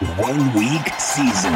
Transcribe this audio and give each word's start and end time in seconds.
one 0.00 0.52
week 0.52 0.92
season. 0.98 1.54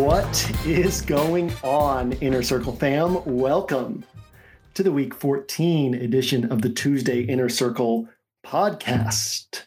What 0.00 0.66
is 0.66 1.02
going 1.02 1.52
on, 1.62 2.12
Inner 2.12 2.42
Circle 2.42 2.76
fam? 2.76 3.22
Welcome 3.26 4.04
to 4.74 4.82
the 4.82 4.90
week 4.90 5.14
14 5.14 5.94
edition 5.94 6.50
of 6.50 6.62
the 6.62 6.68
Tuesday 6.68 7.20
Inner 7.20 7.48
Circle 7.48 8.08
podcast. 8.44 9.66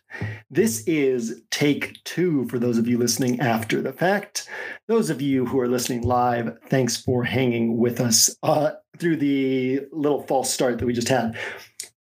This 0.51 0.83
is 0.85 1.43
take 1.49 2.03
two 2.03 2.45
for 2.49 2.59
those 2.59 2.77
of 2.77 2.89
you 2.89 2.97
listening 2.97 3.39
after 3.39 3.81
the 3.81 3.93
fact. 3.93 4.49
Those 4.87 5.09
of 5.09 5.21
you 5.21 5.45
who 5.45 5.61
are 5.61 5.67
listening 5.69 6.01
live, 6.01 6.57
thanks 6.67 6.97
for 6.97 7.23
hanging 7.23 7.77
with 7.77 8.01
us 8.01 8.35
uh, 8.43 8.71
through 8.97 9.15
the 9.15 9.83
little 9.93 10.23
false 10.23 10.53
start 10.53 10.77
that 10.77 10.85
we 10.85 10.91
just 10.91 11.07
had. 11.07 11.37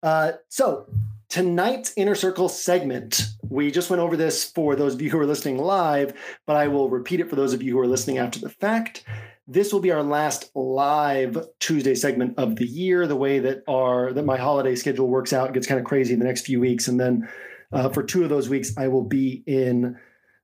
Uh, 0.01 0.31
so, 0.49 0.87
tonight's 1.29 1.93
Inner 1.95 2.15
Circle 2.15 2.49
segment, 2.49 3.27
we 3.47 3.69
just 3.69 3.91
went 3.91 4.01
over 4.01 4.17
this 4.17 4.43
for 4.43 4.75
those 4.75 4.95
of 4.95 5.01
you 5.01 5.11
who 5.11 5.19
are 5.19 5.27
listening 5.27 5.59
live, 5.59 6.11
but 6.47 6.55
I 6.55 6.69
will 6.69 6.89
repeat 6.89 7.19
it 7.19 7.29
for 7.29 7.35
those 7.35 7.53
of 7.53 7.61
you 7.61 7.73
who 7.73 7.79
are 7.79 7.87
listening 7.87 8.17
after 8.17 8.39
the 8.39 8.49
fact. 8.49 9.03
This 9.47 9.71
will 9.71 9.79
be 9.79 9.91
our 9.91 10.01
last 10.03 10.49
live 10.55 11.37
Tuesday 11.59 11.93
segment 11.93 12.33
of 12.37 12.55
the 12.55 12.65
year. 12.65 13.05
The 13.05 13.15
way 13.15 13.39
that 13.39 13.63
our 13.67 14.11
that 14.11 14.25
my 14.25 14.37
holiday 14.37 14.75
schedule 14.75 15.07
works 15.07 15.33
out 15.33 15.53
gets 15.53 15.67
kind 15.67 15.79
of 15.79 15.85
crazy 15.85 16.13
in 16.13 16.19
the 16.19 16.25
next 16.25 16.45
few 16.45 16.59
weeks, 16.59 16.87
and 16.87 16.99
then 16.99 17.29
uh, 17.71 17.89
for 17.89 18.01
two 18.01 18.23
of 18.23 18.29
those 18.29 18.49
weeks, 18.49 18.75
I 18.77 18.87
will 18.87 19.03
be 19.03 19.43
in 19.45 19.97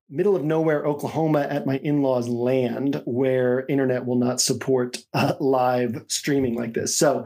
middle 0.08 0.36
of 0.36 0.44
nowhere 0.44 0.86
Oklahoma 0.86 1.48
at 1.50 1.66
my 1.66 1.78
in-laws' 1.78 2.28
land, 2.28 3.02
where 3.06 3.66
internet 3.68 4.06
will 4.06 4.18
not 4.18 4.42
support 4.42 4.98
uh, 5.14 5.34
live 5.40 6.04
streaming 6.08 6.56
like 6.56 6.74
this. 6.74 6.96
So 6.98 7.26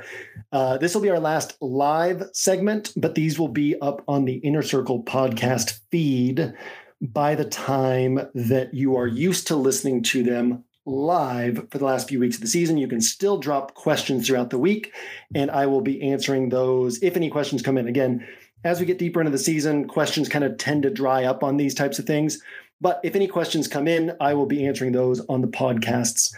uh, 0.51 0.77
this 0.77 0.93
will 0.93 1.01
be 1.01 1.09
our 1.09 1.19
last 1.19 1.57
live 1.59 2.29
segment, 2.31 2.93
but 2.95 3.15
these 3.15 3.39
will 3.39 3.49
be 3.49 3.75
up 3.81 4.03
on 4.07 4.25
the 4.25 4.35
Inner 4.35 4.61
Circle 4.61 5.03
podcast 5.03 5.79
feed 5.89 6.53
by 7.01 7.35
the 7.35 7.45
time 7.45 8.29
that 8.35 8.73
you 8.73 8.95
are 8.95 9.07
used 9.07 9.47
to 9.47 9.55
listening 9.55 10.03
to 10.03 10.23
them 10.23 10.63
live 10.85 11.67
for 11.69 11.77
the 11.77 11.85
last 11.85 12.07
few 12.07 12.19
weeks 12.19 12.35
of 12.35 12.41
the 12.41 12.47
season. 12.47 12.77
You 12.77 12.87
can 12.87 13.01
still 13.01 13.37
drop 13.37 13.73
questions 13.73 14.27
throughout 14.27 14.49
the 14.49 14.59
week, 14.59 14.93
and 15.33 15.49
I 15.49 15.65
will 15.65 15.81
be 15.81 16.01
answering 16.01 16.49
those 16.49 17.01
if 17.01 17.15
any 17.15 17.29
questions 17.29 17.61
come 17.61 17.77
in. 17.77 17.87
Again, 17.87 18.27
as 18.63 18.79
we 18.79 18.85
get 18.85 18.97
deeper 18.97 19.19
into 19.19 19.31
the 19.31 19.37
season, 19.37 19.87
questions 19.87 20.29
kind 20.29 20.43
of 20.43 20.57
tend 20.57 20.83
to 20.83 20.89
dry 20.89 21.25
up 21.25 21.43
on 21.43 21.57
these 21.57 21.75
types 21.75 21.99
of 21.99 22.05
things. 22.05 22.41
But 22.81 22.99
if 23.03 23.15
any 23.15 23.27
questions 23.27 23.67
come 23.67 23.87
in, 23.87 24.15
I 24.19 24.33
will 24.33 24.45
be 24.45 24.65
answering 24.65 24.91
those 24.91 25.25
on 25.27 25.41
the 25.41 25.47
podcasts 25.47 26.33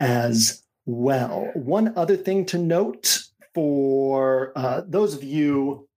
as 0.00 0.62
well. 0.86 1.50
One 1.54 1.92
other 1.96 2.16
thing 2.16 2.46
to 2.46 2.58
note 2.58 3.24
for 3.54 4.52
uh, 4.56 4.82
those 4.86 5.14
of 5.14 5.22
you, 5.22 5.88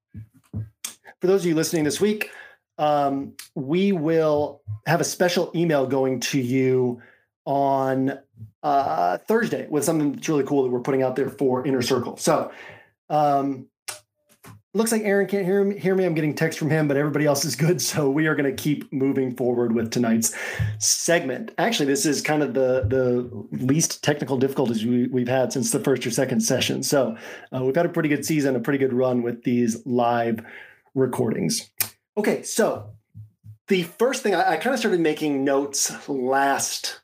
for 0.52 1.28
those 1.28 1.42
of 1.42 1.48
you 1.48 1.56
listening 1.56 1.86
this 1.86 2.02
week, 2.02 2.30
um, 2.78 3.34
we 3.56 3.92
will 3.94 4.62
have 4.86 5.02
a 5.02 5.06
special 5.06 5.52
email 5.56 5.88
going 5.88 6.20
to 6.20 6.40
you 6.40 7.02
on 7.46 8.20
uh, 8.64 9.18
Thursday 9.20 9.68
with 9.70 9.84
something 9.84 10.14
that's 10.14 10.28
really 10.28 10.44
cool 10.44 10.64
that 10.64 10.70
we're 10.70 10.80
putting 10.80 11.04
out 11.04 11.16
there 11.16 11.30
for 11.30 11.66
Inner 11.66 11.82
Circle. 11.82 12.18
So, 12.18 12.52
um, 13.10 13.68
looks 14.76 14.92
like 14.92 15.04
Aaron 15.04 15.26
can't 15.26 15.46
hear 15.46 15.64
me, 15.64 15.80
hear 15.80 15.96
me. 15.96 16.04
I'm 16.06 16.14
getting 16.14 16.36
text 16.36 16.60
from 16.60 16.70
him, 16.70 16.88
but 16.88 16.98
everybody 16.98 17.26
else 17.26 17.46
is 17.46 17.56
good. 17.56 17.82
So 17.86 18.10
we 18.10 18.28
are 18.28 18.36
going 18.36 18.54
to 18.54 18.64
keep 18.64 18.92
moving 18.92 19.36
forward 19.36 19.74
with 19.74 19.92
tonight's 19.92 20.36
segment. 20.80 21.52
Actually, 21.58 21.86
this 21.86 22.06
is 22.06 22.22
kind 22.22 22.44
of 22.44 22.54
the 22.54 22.86
the 22.88 23.64
least 23.64 24.04
technical 24.04 24.38
difficulties 24.38 24.84
we, 24.84 25.08
we've 25.08 25.28
had 25.28 25.54
since 25.54 25.72
the 25.72 25.80
first 25.80 26.06
or 26.06 26.12
second 26.12 26.42
session. 26.42 26.84
So 26.84 27.16
uh, 27.56 27.64
we've 27.64 27.76
had 27.76 27.86
a 27.86 27.90
pretty 27.90 28.10
good 28.10 28.26
season, 28.26 28.56
a 28.56 28.60
pretty 28.60 28.80
good 28.80 28.92
run 28.92 29.22
with 29.22 29.44
these 29.44 29.86
live 29.86 30.44
recordings. 30.94 31.70
Okay, 32.18 32.44
so 32.44 32.92
the 33.68 33.84
first 33.84 34.24
thing 34.24 34.36
I, 34.36 34.54
I 34.54 34.58
kind 34.58 34.74
of 34.74 34.80
started 34.80 35.00
making 35.00 35.44
notes 35.44 36.10
last 36.10 37.02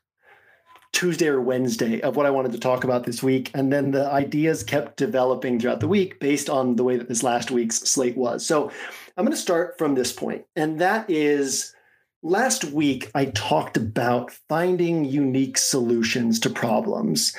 Tuesday 0.92 1.28
or 1.28 1.40
Wednesday 1.40 2.00
of 2.02 2.16
what 2.16 2.26
I 2.26 2.30
wanted 2.30 2.52
to 2.52 2.58
talk 2.58 2.84
about 2.84 3.04
this 3.04 3.22
week. 3.22 3.50
And 3.54 3.72
then 3.72 3.90
the 3.90 4.10
ideas 4.10 4.62
kept 4.62 4.96
developing 4.96 5.58
throughout 5.58 5.80
the 5.80 5.88
week 5.88 6.20
based 6.20 6.50
on 6.50 6.76
the 6.76 6.84
way 6.84 6.96
that 6.96 7.08
this 7.08 7.22
last 7.22 7.50
week's 7.50 7.78
slate 7.78 8.16
was. 8.16 8.46
So 8.46 8.70
I'm 9.16 9.24
going 9.24 9.32
to 9.32 9.36
start 9.36 9.78
from 9.78 9.94
this 9.94 10.12
point, 10.12 10.44
and 10.54 10.80
that 10.80 11.10
is 11.10 11.74
last 12.22 12.64
week 12.64 13.10
I 13.14 13.26
talked 13.26 13.76
about 13.76 14.30
finding 14.48 15.04
unique 15.04 15.58
solutions 15.58 16.38
to 16.40 16.50
problems 16.50 17.34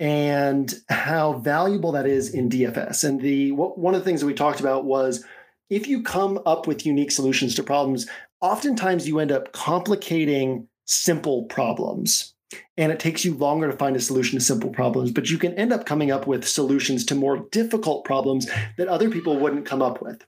and 0.00 0.74
how 0.88 1.34
valuable 1.34 1.92
that 1.92 2.06
is 2.06 2.34
in 2.34 2.50
DFS. 2.50 3.04
And 3.04 3.20
the 3.20 3.52
one 3.52 3.94
of 3.94 4.00
the 4.00 4.04
things 4.04 4.20
that 4.20 4.26
we 4.26 4.34
talked 4.34 4.60
about 4.60 4.84
was 4.84 5.24
if 5.70 5.86
you 5.86 6.02
come 6.02 6.40
up 6.46 6.66
with 6.66 6.84
unique 6.84 7.10
solutions 7.10 7.54
to 7.54 7.62
problems, 7.62 8.06
oftentimes 8.40 9.08
you 9.08 9.18
end 9.18 9.32
up 9.32 9.52
complicating 9.52 10.68
simple 10.84 11.44
problems 11.44 12.33
and 12.76 12.92
it 12.92 13.00
takes 13.00 13.24
you 13.24 13.34
longer 13.34 13.70
to 13.70 13.76
find 13.76 13.96
a 13.96 14.00
solution 14.00 14.38
to 14.38 14.44
simple 14.44 14.70
problems, 14.70 15.10
but 15.10 15.30
you 15.30 15.38
can 15.38 15.54
end 15.54 15.72
up 15.72 15.86
coming 15.86 16.10
up 16.10 16.26
with 16.26 16.46
solutions 16.46 17.04
to 17.06 17.14
more 17.14 17.46
difficult 17.50 18.04
problems 18.04 18.48
that 18.76 18.88
other 18.88 19.10
people 19.10 19.38
wouldn't 19.38 19.66
come 19.66 19.82
up 19.82 20.02
with. 20.02 20.24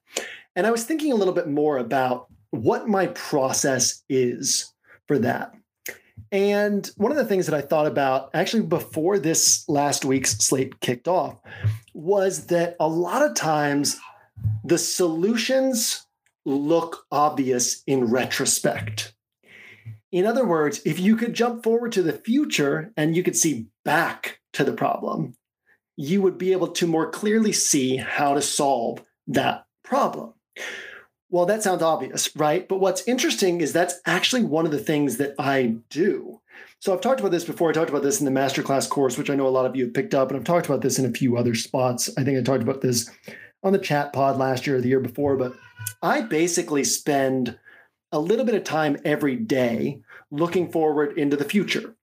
And 0.54 0.66
I 0.66 0.71
was 0.71 0.84
thinking 0.84 1.12
a 1.12 1.16
little 1.16 1.34
bit 1.34 1.49
more 1.49 1.78
about 1.78 2.28
what 2.50 2.88
my 2.88 3.09
process 3.09 4.03
is 4.09 4.72
for 5.06 5.19
that. 5.19 5.53
And 6.32 6.91
one 6.97 7.12
of 7.12 7.19
the 7.19 7.25
things 7.25 7.47
that 7.47 7.54
I 7.54 7.60
thought 7.60 7.87
about 7.87 8.31
actually 8.34 8.65
before 8.65 9.19
this 9.19 9.69
last 9.69 10.04
week's 10.04 10.37
slate 10.38 10.81
kicked 10.81 11.09
off 11.09 11.37
was 11.94 12.47
that 12.47 12.77
a 12.81 12.88
lot 12.88 13.22
of 13.22 13.34
times 13.34 13.98
the 14.65 14.78
solutions 14.78 16.06
look 16.44 17.06
obvious 17.10 17.83
in 17.87 18.04
retrospect. 18.04 19.15
In 20.12 20.25
other 20.25 20.47
words, 20.47 20.81
if 20.84 20.99
you 21.00 21.17
could 21.17 21.34
jump 21.34 21.62
forward 21.62 21.93
to 21.93 22.03
the 22.03 22.12
future 22.12 22.93
and 22.97 23.17
you 23.17 23.22
could 23.22 23.37
see 23.37 23.67
back 23.84 24.41
to 24.53 24.65
the 24.65 24.72
problem, 24.72 25.34
you 25.97 26.22
would 26.22 26.39
be 26.39 26.53
able 26.53 26.69
to 26.69 26.87
more 26.87 27.11
clearly 27.11 27.53
see 27.53 27.97
how 27.97 28.34
to 28.34 28.43
solve 28.43 29.03
that 29.27 29.66
problem. 29.83 30.34
Well, 31.28 31.47
that 31.47 31.62
sounds 31.62 31.83
obvious, 31.83 32.34
right? 32.37 32.69
But 32.69 32.78
what's 32.78 33.06
interesting 33.09 33.61
is 33.61 33.72
that's 33.72 34.00
actually 34.06 34.45
one 34.45 34.65
of 34.65 34.72
the 34.72 34.78
things 34.78 35.16
that 35.16 35.34
I 35.39 35.77
do. 35.91 36.41
So 36.78 36.95
I've 36.95 37.00
talked 37.00 37.21
about 37.21 37.33
this 37.33 37.45
before. 37.45 37.71
I 37.71 37.72
talked 37.72 37.91
about 37.91 38.03
this 38.03 38.21
in 38.21 38.27
the 38.27 38.41
masterclass 38.41 38.89
course, 38.89 39.19
which 39.19 39.31
I 39.31 39.34
know 39.34 39.47
a 39.47 39.50
lot 39.50 39.66
of 39.66 39.75
you 39.75 39.84
have 39.84 39.95
picked 39.95 40.15
up, 40.15 40.31
and 40.31 40.39
I've 40.39 40.45
talked 40.45 40.66
about 40.66 40.83
this 40.83 40.99
in 40.99 41.05
a 41.05 41.12
few 41.12 41.37
other 41.37 41.55
spots. 41.55 42.11
I 42.16 42.22
think 42.22 42.39
I 42.39 42.43
talked 42.43 42.62
about 42.62 42.81
this 42.81 43.11
on 43.62 43.72
the 43.72 43.78
chat 43.78 44.12
pod 44.12 44.37
last 44.37 44.66
year 44.66 44.77
or 44.77 44.81
the 44.81 44.89
year 44.89 45.00
before, 45.00 45.37
but 45.37 45.55
I 46.03 46.21
basically 46.21 46.84
spend 46.84 47.59
a 48.12 48.19
little 48.19 48.44
bit 48.44 48.55
of 48.55 48.65
time 48.65 48.97
every 49.05 49.37
day 49.37 50.00
looking 50.31 50.71
forward 50.71 51.19
into 51.19 51.37
the 51.37 51.44
future. 51.44 51.94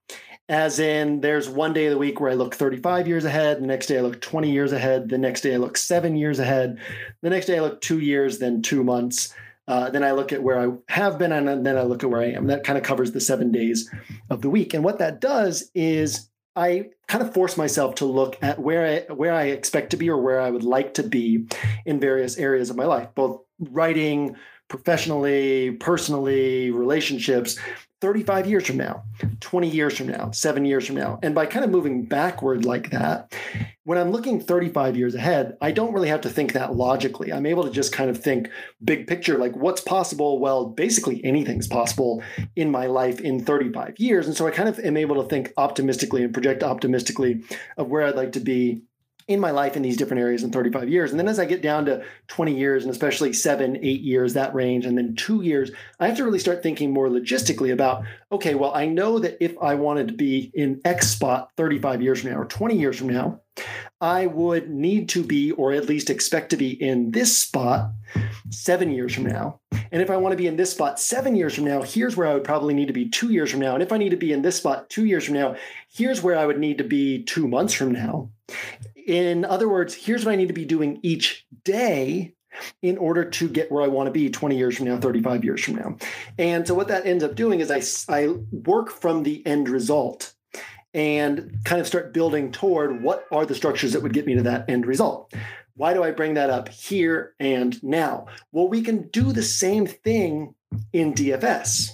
As 0.50 0.78
in, 0.78 1.22
there's 1.22 1.47
one 1.47 1.72
day 1.74 1.86
of 1.86 1.91
the 1.91 1.97
week 1.97 2.19
where 2.19 2.31
I 2.31 2.36
look 2.36 2.53
35 2.53 3.08
years 3.08 3.24
ahead, 3.24 3.62
the 3.62 3.68
next 3.68 3.88
day 3.88 3.97
I 3.97 4.02
look 4.02 4.19
20 4.19 4.52
years 4.52 4.74
ahead, 4.74 5.09
the 5.09 5.18
next 5.18 5.42
day 5.42 5.53
I 5.53 5.58
look 5.58 5.78
seven 5.78 6.18
years 6.18 6.40
ahead, 6.40 6.80
the 7.22 7.30
next 7.30 7.46
day 7.46 7.58
I 7.58 7.62
look 7.62 7.80
two 7.80 8.00
years, 8.00 8.40
then 8.40 8.62
two 8.62 8.84
months. 8.84 9.34
Uh, 9.66 9.90
then 9.90 10.03
I 10.03 10.12
look 10.12 10.34
at 10.34 10.44
where 10.44 10.59
I 10.59 10.74
have 10.90 11.18
been, 11.18 11.31
and 11.31 11.66
then 11.66 11.78
I 11.78 11.84
look 11.84 12.03
at 12.03 12.09
where 12.09 12.22
I 12.22 12.31
am. 12.31 12.47
That 12.47 12.66
kind 12.66 12.78
of 12.78 12.84
covers 12.84 13.13
the 13.13 13.22
seven 13.22 13.50
days 13.50 13.90
of 14.30 14.42
the 14.42 14.50
week. 14.50 14.74
And 14.74 14.84
what 14.84 15.00
that 15.00 15.22
does 15.22 15.72
is 15.74 16.30
I 16.56 16.90
kind 17.08 17.24
of 17.24 17.34
force 17.34 17.56
myself 17.56 17.96
to 17.96 18.06
look 18.06 18.38
at 18.42 18.59
where 18.59 18.86
I 18.86 19.13
where 19.13 19.34
I 19.34 19.46
expect 19.46 19.92
to 19.92 19.97
be 19.97 20.09
or 20.09 20.18
where 20.18 20.42
I 20.42 20.52
would 20.52 20.63
like 20.63 20.96
to 20.96 21.03
be 21.03 21.47
in 21.86 22.00
various 22.00 22.38
areas 22.38 22.69
of 22.69 22.75
my 22.75 22.86
life, 22.86 23.09
both 23.16 23.42
writing, 23.59 24.36
professionally, 24.74 25.70
personally, 25.70 26.72
relationships, 26.72 27.60
35 28.02 28.48
years 28.48 28.66
from 28.66 28.78
now, 28.78 29.04
20 29.40 29.70
years 29.70 29.96
from 29.96 30.08
now, 30.08 30.31
seven 30.31 30.66
years 30.66 30.88
from 30.88 30.96
now. 30.96 31.20
And 31.22 31.36
by 31.36 31.46
kind 31.46 31.64
of 31.64 31.70
moving 31.70 32.06
backward 32.06 32.66
like 32.66 32.90
that, 32.90 33.31
when 33.84 34.00
I'm 34.00 34.10
looking 34.10 34.40
35 34.40 34.98
years 34.98 35.14
ahead, 35.14 35.56
I 35.62 35.70
don't 35.70 35.94
really 35.94 36.08
have 36.08 36.22
to 36.22 36.30
think 36.30 36.54
that 36.54 36.75
logically. 36.75 37.31
I'm 37.31 37.46
able 37.46 37.66
to 37.66 37.70
just 37.70 37.94
kind 37.94 38.10
of 38.10 38.18
think 38.18 38.50
big 38.84 39.06
picture, 39.06 39.38
like 39.38 39.56
what's 39.56 39.81
possible? 39.81 40.40
Well, 40.40 40.66
basically 40.66 41.24
anything's 41.24 41.68
possible 41.68 42.24
in 42.56 42.72
my 42.72 42.88
life 42.88 43.22
in 43.22 43.46
35 43.46 44.00
years. 44.00 44.25
And 44.25 44.36
so 44.36 44.48
I 44.48 44.52
kind 44.52 44.70
of 44.70 44.80
am 44.80 44.98
able 44.98 45.22
to 45.22 45.30
think 45.30 45.54
optimistically 45.56 46.24
and 46.24 46.34
project 46.34 46.64
optimistically 46.64 47.44
of 47.78 47.90
where 47.90 48.08
I'd 48.08 48.16
like 48.16 48.31
to 48.31 48.40
be 48.40 48.81
in 49.28 49.40
my 49.40 49.52
life 49.52 49.75
in 49.75 49.81
these 49.81 49.98
different 49.98 50.22
areas 50.22 50.44
in 50.44 50.52
35 50.52 50.90
years. 50.90 51.12
And 51.12 51.20
then 51.20 51.28
as 51.28 51.40
I 51.40 51.46
get 51.46 51.62
down 51.62 51.86
to 51.86 52.04
20 52.28 52.56
years 52.56 52.84
and 52.84 52.92
especially 52.92 53.34
seven, 53.34 53.78
eight 53.78 54.02
years, 54.02 54.34
that 54.34 54.54
range, 54.54 54.86
and 54.86 54.98
then 54.98 55.16
two 55.16 55.42
years, 55.42 55.72
I 56.00 56.08
have 56.08 56.18
to 56.18 56.24
really 56.24 56.40
start 56.40 56.64
thinking 56.64 56.92
more 56.92 57.10
logistically 57.10 57.72
about 57.72 58.04
okay, 58.31 58.56
well, 58.56 58.74
I 58.74 58.88
know 58.88 59.20
that 59.20 59.38
if 59.44 59.56
I 59.62 59.75
wanted 59.75 60.08
to 60.08 60.14
be 60.14 60.52
in 60.54 60.81
X 60.84 61.10
spot 61.10 61.50
35 61.58 62.02
years 62.02 62.22
from 62.22 62.31
now 62.31 62.40
or 62.40 62.46
20 62.46 62.78
years 62.78 62.98
from 62.98 63.10
now, 63.10 63.42
I 64.02 64.25
would 64.25 64.70
need 64.70 65.10
to 65.10 65.24
be, 65.24 65.52
or 65.52 65.72
at 65.72 65.88
least 65.88 66.10
expect 66.10 66.50
to 66.50 66.58
be 66.58 66.72
in 66.72 67.12
this 67.12 67.38
spot 67.38 67.92
seven 68.50 68.92
years 68.92 69.14
from 69.14 69.25
now. 69.25 69.60
And 69.92 70.02
if 70.02 70.10
I 70.10 70.18
want 70.18 70.34
to 70.34 70.38
be 70.38 70.48
in 70.48 70.58
this 70.58 70.72
spot 70.72 71.00
seven 71.00 71.36
years 71.36 71.54
from 71.54 71.66
now, 71.66 71.84
here's 71.84 72.18
where 72.18 72.28
I 72.28 72.34
would 72.34 72.44
probably 72.44 72.74
need 72.74 72.88
to 72.88 72.94
be 72.94 73.10
two 73.10 73.31
years 73.31 73.52
from 73.52 73.60
now. 73.60 73.75
And 73.75 73.84
if 73.84 73.92
I 73.92 73.98
need 73.98 74.10
to 74.10 74.18
be 74.18 74.34
in 74.34 74.42
this 74.42 74.58
spot 74.58 74.90
two 74.90 75.06
years 75.06 75.24
from 75.24 75.36
now, 75.36 75.56
here's 75.94 76.22
where 76.22 76.38
I 76.38 76.46
would 76.46 76.60
need 76.60 76.80
to 76.80 76.84
be 76.84 77.24
two 77.24 77.48
months 77.48 77.74
from 77.74 77.92
now. 77.92 78.30
In 79.07 79.45
other 79.45 79.67
words, 79.67 79.94
here's 79.94 80.25
what 80.25 80.31
I 80.31 80.35
need 80.35 80.47
to 80.47 80.53
be 80.53 80.65
doing 80.65 81.00
each 81.03 81.45
day 81.63 82.35
in 82.81 82.97
order 82.97 83.25
to 83.25 83.50
get 83.50 83.71
where 83.71 83.83
I 83.83 83.88
want 83.88 84.07
to 84.07 84.11
be 84.11 84.29
20 84.29 84.57
years 84.57 84.77
from 84.77 84.85
now, 84.88 84.97
35 84.97 85.44
years 85.44 85.63
from 85.63 85.75
now. 85.75 85.97
And 86.38 86.67
so 86.67 86.73
what 86.73 86.88
that 86.89 87.05
ends 87.05 87.23
up 87.23 87.35
doing 87.35 87.59
is 87.59 87.71
I, 87.71 88.15
I 88.15 88.27
work 88.51 88.91
from 88.91 89.23
the 89.23 89.45
end 89.45 89.69
result 89.69 90.33
and 90.94 91.57
kind 91.65 91.81
of 91.81 91.88
start 91.88 92.13
building 92.13 92.51
toward 92.51 93.01
what 93.01 93.25
are 93.31 93.45
the 93.45 93.55
structures 93.55 93.94
that 93.94 94.03
would 94.03 94.13
get 94.13 94.27
me 94.27 94.35
to 94.35 94.44
that 94.44 94.69
end 94.69 94.85
result. 94.85 95.33
Why 95.75 95.94
do 95.94 96.03
I 96.03 96.11
bring 96.11 96.35
that 96.35 96.51
up 96.51 96.69
here 96.69 97.33
and 97.39 97.81
now? 97.83 98.27
Well, 98.51 98.67
we 98.67 98.83
can 98.83 99.07
do 99.09 99.31
the 99.31 99.41
same 99.41 99.88
thing 99.88 100.53
in 100.91 101.13
DFS. 101.13 101.89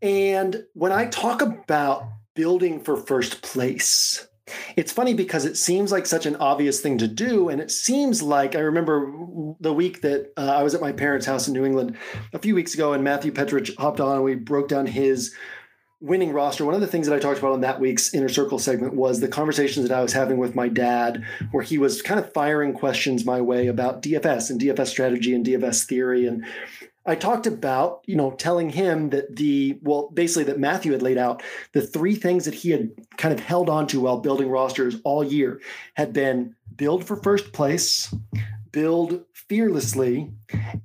And 0.00 0.64
when 0.72 0.92
I 0.92 1.06
talk 1.06 1.42
about 1.42 2.08
building 2.34 2.80
for 2.82 2.96
first 2.96 3.42
place, 3.42 4.26
it's 4.76 4.92
funny 4.92 5.14
because 5.14 5.44
it 5.44 5.56
seems 5.56 5.92
like 5.92 6.06
such 6.06 6.26
an 6.26 6.36
obvious 6.36 6.80
thing 6.80 6.98
to 6.98 7.08
do. 7.08 7.48
And 7.48 7.60
it 7.60 7.70
seems 7.70 8.22
like 8.22 8.54
I 8.54 8.60
remember 8.60 9.54
the 9.60 9.72
week 9.72 10.02
that 10.02 10.32
uh, 10.36 10.54
I 10.56 10.62
was 10.62 10.74
at 10.74 10.80
my 10.80 10.92
parents' 10.92 11.26
house 11.26 11.48
in 11.48 11.54
New 11.54 11.64
England 11.64 11.96
a 12.32 12.38
few 12.38 12.54
weeks 12.54 12.74
ago, 12.74 12.92
and 12.92 13.04
Matthew 13.04 13.32
Petrich 13.32 13.76
hopped 13.78 14.00
on 14.00 14.16
and 14.16 14.24
we 14.24 14.34
broke 14.34 14.68
down 14.68 14.86
his 14.86 15.34
winning 16.00 16.32
roster. 16.32 16.64
One 16.64 16.74
of 16.74 16.80
the 16.80 16.86
things 16.86 17.06
that 17.06 17.14
I 17.14 17.18
talked 17.18 17.38
about 17.38 17.52
on 17.52 17.60
that 17.60 17.78
week's 17.78 18.14
Inner 18.14 18.28
Circle 18.28 18.58
segment 18.58 18.94
was 18.94 19.20
the 19.20 19.28
conversations 19.28 19.86
that 19.86 19.96
I 19.96 20.02
was 20.02 20.14
having 20.14 20.38
with 20.38 20.54
my 20.54 20.68
dad, 20.68 21.24
where 21.50 21.62
he 21.62 21.76
was 21.78 22.00
kind 22.00 22.18
of 22.18 22.32
firing 22.32 22.72
questions 22.72 23.24
my 23.24 23.40
way 23.40 23.66
about 23.66 24.02
DFS 24.02 24.50
and 24.50 24.60
DFS 24.60 24.86
strategy 24.86 25.34
and 25.34 25.44
DFS 25.44 25.84
theory. 25.84 26.26
And 26.26 26.44
I 27.06 27.14
talked 27.14 27.46
about, 27.46 28.02
you 28.06 28.16
know, 28.16 28.32
telling 28.32 28.70
him 28.70 29.10
that 29.10 29.36
the, 29.36 29.78
well, 29.82 30.10
basically 30.12 30.44
that 30.44 30.60
Matthew 30.60 30.92
had 30.92 31.02
laid 31.02 31.18
out 31.18 31.42
the 31.72 31.80
three 31.80 32.14
things 32.14 32.44
that 32.44 32.54
he 32.54 32.70
had 32.70 32.90
kind 33.16 33.32
of 33.32 33.40
held 33.40 33.70
on 33.70 33.86
to 33.88 34.00
while 34.00 34.18
building 34.18 34.48
rosters 34.48 34.96
all 35.02 35.24
year 35.24 35.60
had 35.94 36.12
been 36.12 36.54
build 36.76 37.04
for 37.04 37.16
first 37.16 37.52
place, 37.52 38.14
build 38.70 39.24
fearlessly, 39.32 40.30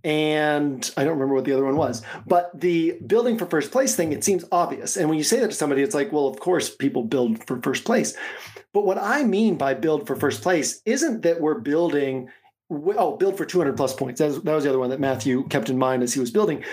and 0.03 0.91
I 0.97 1.03
don't 1.03 1.13
remember 1.13 1.35
what 1.35 1.45
the 1.45 1.53
other 1.53 1.65
one 1.65 1.77
was. 1.77 2.01
But 2.25 2.49
the 2.59 2.97
building 3.05 3.37
for 3.37 3.45
first 3.45 3.71
place 3.71 3.95
thing, 3.95 4.11
it 4.11 4.23
seems 4.23 4.45
obvious. 4.51 4.97
And 4.97 5.09
when 5.09 5.17
you 5.17 5.23
say 5.23 5.39
that 5.41 5.49
to 5.49 5.55
somebody, 5.55 5.83
it's 5.83 5.93
like, 5.93 6.11
well, 6.11 6.27
of 6.27 6.39
course, 6.39 6.73
people 6.73 7.03
build 7.03 7.45
for 7.45 7.61
first 7.61 7.83
place. 7.83 8.15
But 8.73 8.85
what 8.85 8.97
I 8.97 9.23
mean 9.23 9.57
by 9.57 9.73
build 9.73 10.07
for 10.07 10.15
first 10.15 10.41
place 10.41 10.81
isn't 10.85 11.21
that 11.21 11.41
we're 11.41 11.59
building 11.59 12.29
oh, 12.69 13.17
build 13.17 13.37
for 13.37 13.45
200 13.45 13.77
plus 13.77 13.93
points. 13.93 14.19
That 14.19 14.27
was, 14.27 14.41
that 14.41 14.53
was 14.55 14.63
the 14.63 14.69
other 14.69 14.79
one 14.79 14.89
that 14.89 14.99
Matthew 14.99 15.47
kept 15.47 15.69
in 15.69 15.77
mind 15.77 16.03
as 16.03 16.13
he 16.13 16.19
was 16.19 16.31
building. 16.31 16.63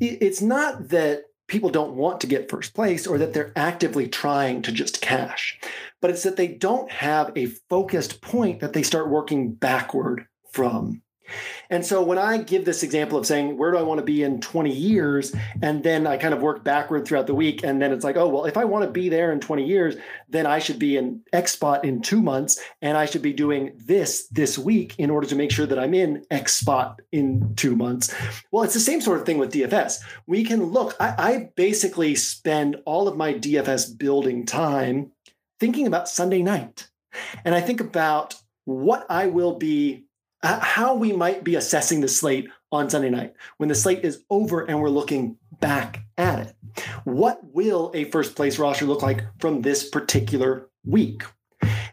It's 0.00 0.42
not 0.42 0.88
that 0.88 1.24
people 1.48 1.70
don't 1.70 1.94
want 1.94 2.20
to 2.20 2.26
get 2.26 2.50
first 2.50 2.74
place 2.74 3.06
or 3.06 3.18
that 3.18 3.32
they're 3.32 3.52
actively 3.56 4.06
trying 4.06 4.62
to 4.62 4.72
just 4.72 5.00
cash, 5.00 5.58
but 6.00 6.10
it's 6.10 6.22
that 6.22 6.36
they 6.36 6.48
don't 6.48 6.90
have 6.90 7.32
a 7.34 7.46
focused 7.46 8.20
point 8.20 8.60
that 8.60 8.74
they 8.74 8.82
start 8.82 9.08
working 9.08 9.52
backward 9.54 10.26
from. 10.52 11.02
And 11.70 11.84
so 11.84 12.02
when 12.02 12.18
I 12.18 12.38
give 12.38 12.64
this 12.64 12.82
example 12.82 13.18
of 13.18 13.26
saying, 13.26 13.56
where 13.56 13.70
do 13.70 13.78
I 13.78 13.82
want 13.82 13.98
to 13.98 14.04
be 14.04 14.22
in 14.22 14.40
20 14.40 14.72
years? 14.72 15.34
And 15.62 15.82
then 15.82 16.06
I 16.06 16.16
kind 16.16 16.34
of 16.34 16.40
work 16.40 16.64
backward 16.64 17.06
throughout 17.06 17.26
the 17.26 17.34
week. 17.34 17.62
And 17.62 17.80
then 17.80 17.92
it's 17.92 18.04
like, 18.04 18.16
oh, 18.16 18.28
well, 18.28 18.44
if 18.44 18.56
I 18.56 18.64
want 18.64 18.84
to 18.84 18.90
be 18.90 19.08
there 19.08 19.32
in 19.32 19.40
20 19.40 19.64
years, 19.64 19.96
then 20.28 20.46
I 20.46 20.58
should 20.58 20.78
be 20.78 20.96
in 20.96 21.22
X 21.32 21.52
spot 21.52 21.84
in 21.84 22.00
two 22.00 22.22
months. 22.22 22.60
And 22.82 22.96
I 22.96 23.06
should 23.06 23.22
be 23.22 23.32
doing 23.32 23.72
this 23.76 24.28
this 24.28 24.58
week 24.58 24.94
in 24.98 25.10
order 25.10 25.26
to 25.26 25.36
make 25.36 25.50
sure 25.50 25.66
that 25.66 25.78
I'm 25.78 25.94
in 25.94 26.24
X 26.30 26.54
spot 26.54 27.00
in 27.12 27.54
two 27.56 27.76
months. 27.76 28.14
Well, 28.50 28.64
it's 28.64 28.74
the 28.74 28.80
same 28.80 29.00
sort 29.00 29.20
of 29.20 29.26
thing 29.26 29.38
with 29.38 29.52
DFS. 29.52 30.00
We 30.26 30.44
can 30.44 30.64
look, 30.64 30.96
I, 31.00 31.14
I 31.18 31.50
basically 31.56 32.14
spend 32.14 32.76
all 32.84 33.08
of 33.08 33.16
my 33.16 33.34
DFS 33.34 33.96
building 33.96 34.46
time 34.46 35.12
thinking 35.60 35.86
about 35.86 36.08
Sunday 36.08 36.42
night. 36.42 36.88
And 37.44 37.54
I 37.54 37.60
think 37.60 37.80
about 37.80 38.36
what 38.64 39.06
I 39.08 39.26
will 39.26 39.54
be 39.54 40.04
Uh, 40.42 40.60
how 40.60 40.94
we 40.94 41.12
might 41.12 41.42
be 41.42 41.56
assessing 41.56 42.00
the 42.00 42.08
slate 42.08 42.48
on 42.70 42.88
Sunday 42.88 43.10
night 43.10 43.34
when 43.56 43.68
the 43.68 43.74
slate 43.74 44.04
is 44.04 44.22
over 44.30 44.60
and 44.60 44.80
we're 44.80 44.88
looking 44.88 45.36
back 45.60 46.04
at 46.16 46.38
it. 46.38 46.54
What 47.04 47.40
will 47.52 47.90
a 47.94 48.04
first 48.04 48.36
place 48.36 48.58
roster 48.58 48.84
look 48.84 49.02
like 49.02 49.24
from 49.40 49.62
this 49.62 49.88
particular 49.88 50.68
week? 50.84 51.24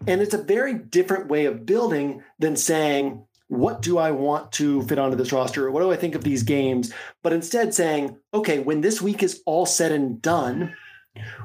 And 0.08 0.22
it's 0.22 0.36
a 0.36 0.44
very 0.44 0.76
different 0.76 1.28
way 1.28 1.46
of 1.46 1.66
building 1.66 2.24
than 2.38 2.56
saying, 2.56 3.26
what 3.48 3.82
do 3.82 3.98
I 3.98 4.12
want 4.12 4.52
to 4.54 4.84
fit 4.84 5.00
onto 5.00 5.18
this 5.18 5.32
roster? 5.32 5.66
Or 5.66 5.72
what 5.72 5.82
do 5.82 5.92
I 5.92 5.96
think 5.96 6.14
of 6.14 6.24
these 6.24 6.44
games? 6.44 6.94
But 7.24 7.34
instead 7.34 7.74
saying, 7.74 8.18
okay, 8.34 8.60
when 8.60 8.82
this 8.82 9.02
week 9.02 9.24
is 9.24 9.42
all 9.46 9.66
said 9.66 9.92
and 9.92 10.22
done, 10.22 10.76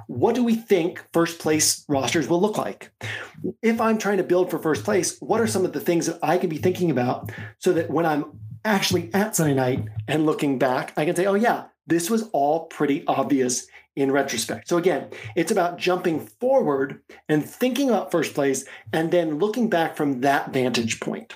what 0.07 0.35
do 0.35 0.45
we 0.45 0.55
think 0.55 1.05
first 1.13 1.39
place 1.39 1.85
rosters 1.89 2.29
will 2.29 2.41
look 2.41 2.59
like? 2.59 2.91
If 3.63 3.81
I'm 3.81 3.99
trying 3.99 4.19
to 4.19 4.25
build 4.25 4.51
for 4.51 4.59
first 4.59 4.85
place, 4.85 5.19
what 5.21 5.41
are 5.41 5.47
some 5.47 5.65
of 5.65 5.73
the 5.73 5.81
things 5.81 6.07
that 6.07 6.19
I 6.23 6.39
can 6.39 6.49
be 6.49 6.59
thinking 6.59 6.91
about 6.91 7.31
so 7.59 7.73
that 7.73 7.91
when 7.91 8.07
I'm 8.07 8.39
actually 8.65 9.11
at 9.15 9.37
Sunday 9.37 9.55
night 9.55 9.85
and 10.09 10.27
looking 10.27 10.59
back, 10.59 10.93
I 10.97 11.05
can 11.05 11.17
say, 11.17 11.27
oh, 11.27 11.35
yeah, 11.35 11.65
this 11.87 12.11
was 12.11 12.29
all 12.33 12.67
pretty 12.67 13.05
obvious 13.07 13.67
in 13.97 14.13
retrospect. 14.13 14.69
So 14.69 14.77
again, 14.77 15.09
it's 15.35 15.51
about 15.51 15.79
jumping 15.79 16.21
forward 16.21 17.01
and 17.29 17.45
thinking 17.45 17.89
about 17.89 18.11
first 18.11 18.35
place 18.35 18.65
and 18.93 19.11
then 19.11 19.39
looking 19.39 19.69
back 19.69 19.97
from 19.97 20.21
that 20.21 20.53
vantage 20.53 21.01
point. 21.01 21.35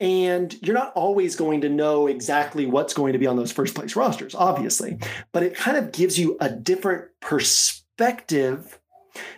And 0.00 0.56
you're 0.62 0.76
not 0.76 0.92
always 0.94 1.36
going 1.36 1.60
to 1.62 1.68
know 1.68 2.06
exactly 2.06 2.66
what's 2.66 2.94
going 2.94 3.12
to 3.12 3.18
be 3.18 3.26
on 3.26 3.36
those 3.36 3.52
first 3.52 3.74
place 3.74 3.96
rosters, 3.96 4.34
obviously, 4.34 4.98
but 5.32 5.42
it 5.42 5.54
kind 5.54 5.76
of 5.76 5.92
gives 5.92 6.18
you 6.18 6.36
a 6.40 6.48
different 6.48 7.08
perspective 7.20 8.78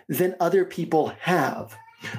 than 0.07 0.35
other 0.39 0.65
people 0.65 1.13
have. 1.21 1.75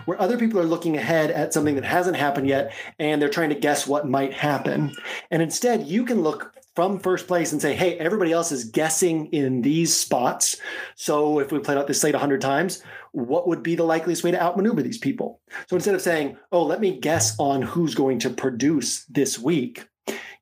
Where 0.07 0.21
other 0.21 0.39
people 0.39 0.59
are 0.59 0.65
looking 0.65 0.97
ahead 0.97 1.31
at 1.31 1.53
something 1.53 1.75
that 1.75 1.85
hasn't 1.85 2.17
happened 2.17 2.49
yet 2.49 2.73
and 2.99 3.21
they're 3.21 3.29
trying 3.29 3.51
to 3.51 3.55
guess 3.55 3.87
what 3.87 4.09
might 4.09 4.33
happen. 4.33 4.97
And 5.31 5.43
instead, 5.43 5.87
you 5.87 6.07
can 6.07 6.23
look 6.23 6.54
from 6.75 6.99
first 6.99 7.27
place 7.27 7.53
and 7.53 7.63
say, 7.63 7.75
hey, 7.75 7.97
everybody 7.99 8.33
else 8.33 8.51
is 8.51 8.65
guessing 8.65 9.27
in 9.27 9.63
these 9.63 9.95
spots. 9.95 10.57
So 10.97 11.39
if 11.39 11.53
we 11.53 11.59
played 11.61 11.79
out 11.79 11.87
this 11.87 12.01
slate 12.01 12.15
100 12.15 12.41
times, 12.41 12.83
what 13.13 13.47
would 13.47 13.63
be 13.63 13.77
the 13.77 13.85
likeliest 13.85 14.25
way 14.25 14.33
to 14.33 14.43
outmaneuver 14.43 14.83
these 14.83 14.99
people? 14.99 15.41
So 15.69 15.77
instead 15.77 15.95
of 15.95 16.03
saying, 16.03 16.37
oh, 16.51 16.65
let 16.65 16.81
me 16.81 16.99
guess 16.99 17.37
on 17.39 17.63
who's 17.63 17.95
going 17.95 18.19
to 18.21 18.31
produce 18.31 19.05
this 19.05 19.39
week, 19.39 19.89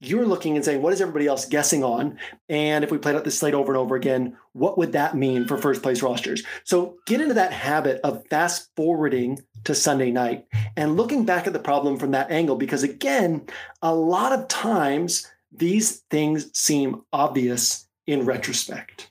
you're 0.01 0.27
looking 0.27 0.57
and 0.57 0.65
saying, 0.65 0.83
what 0.83 0.93
is 0.93 1.01
everybody 1.01 1.29
else 1.29 1.45
guessing 1.45 1.85
on? 1.85 2.19
And 2.49 2.83
if 2.83 2.91
we 2.91 2.99
played 2.99 3.15
out 3.15 3.23
this 3.23 3.39
slate 3.39 3.55
over 3.55 3.71
and 3.71 3.79
over 3.79 3.95
again, 3.95 4.37
what 4.53 4.77
would 4.77 4.93
that 4.93 5.17
mean 5.17 5.47
for 5.47 5.57
first 5.57 5.81
place 5.83 6.03
rosters? 6.03 6.43
So 6.65 6.97
get 7.07 7.21
into 7.21 7.35
that 7.35 7.53
habit 7.53 8.01
of 8.03 8.27
fast 8.27 8.71
forwarding 8.75 9.39
to 9.63 9.77
Sunday 9.77 10.11
night 10.11 10.47
and 10.77 10.97
looking 10.97 11.25
back 11.25 11.47
at 11.47 11.53
the 11.53 11.61
problem 11.61 11.99
from 11.99 12.11
that 12.11 12.33
angle, 12.33 12.57
because 12.57 12.83
again, 12.83 13.47
a 13.81 13.95
lot 13.95 14.33
of 14.33 14.49
times 14.49 15.31
these 15.55 16.03
things 16.11 16.51
seem 16.59 17.03
obvious 17.13 17.87
in 18.07 18.25
retrospect. 18.25 19.11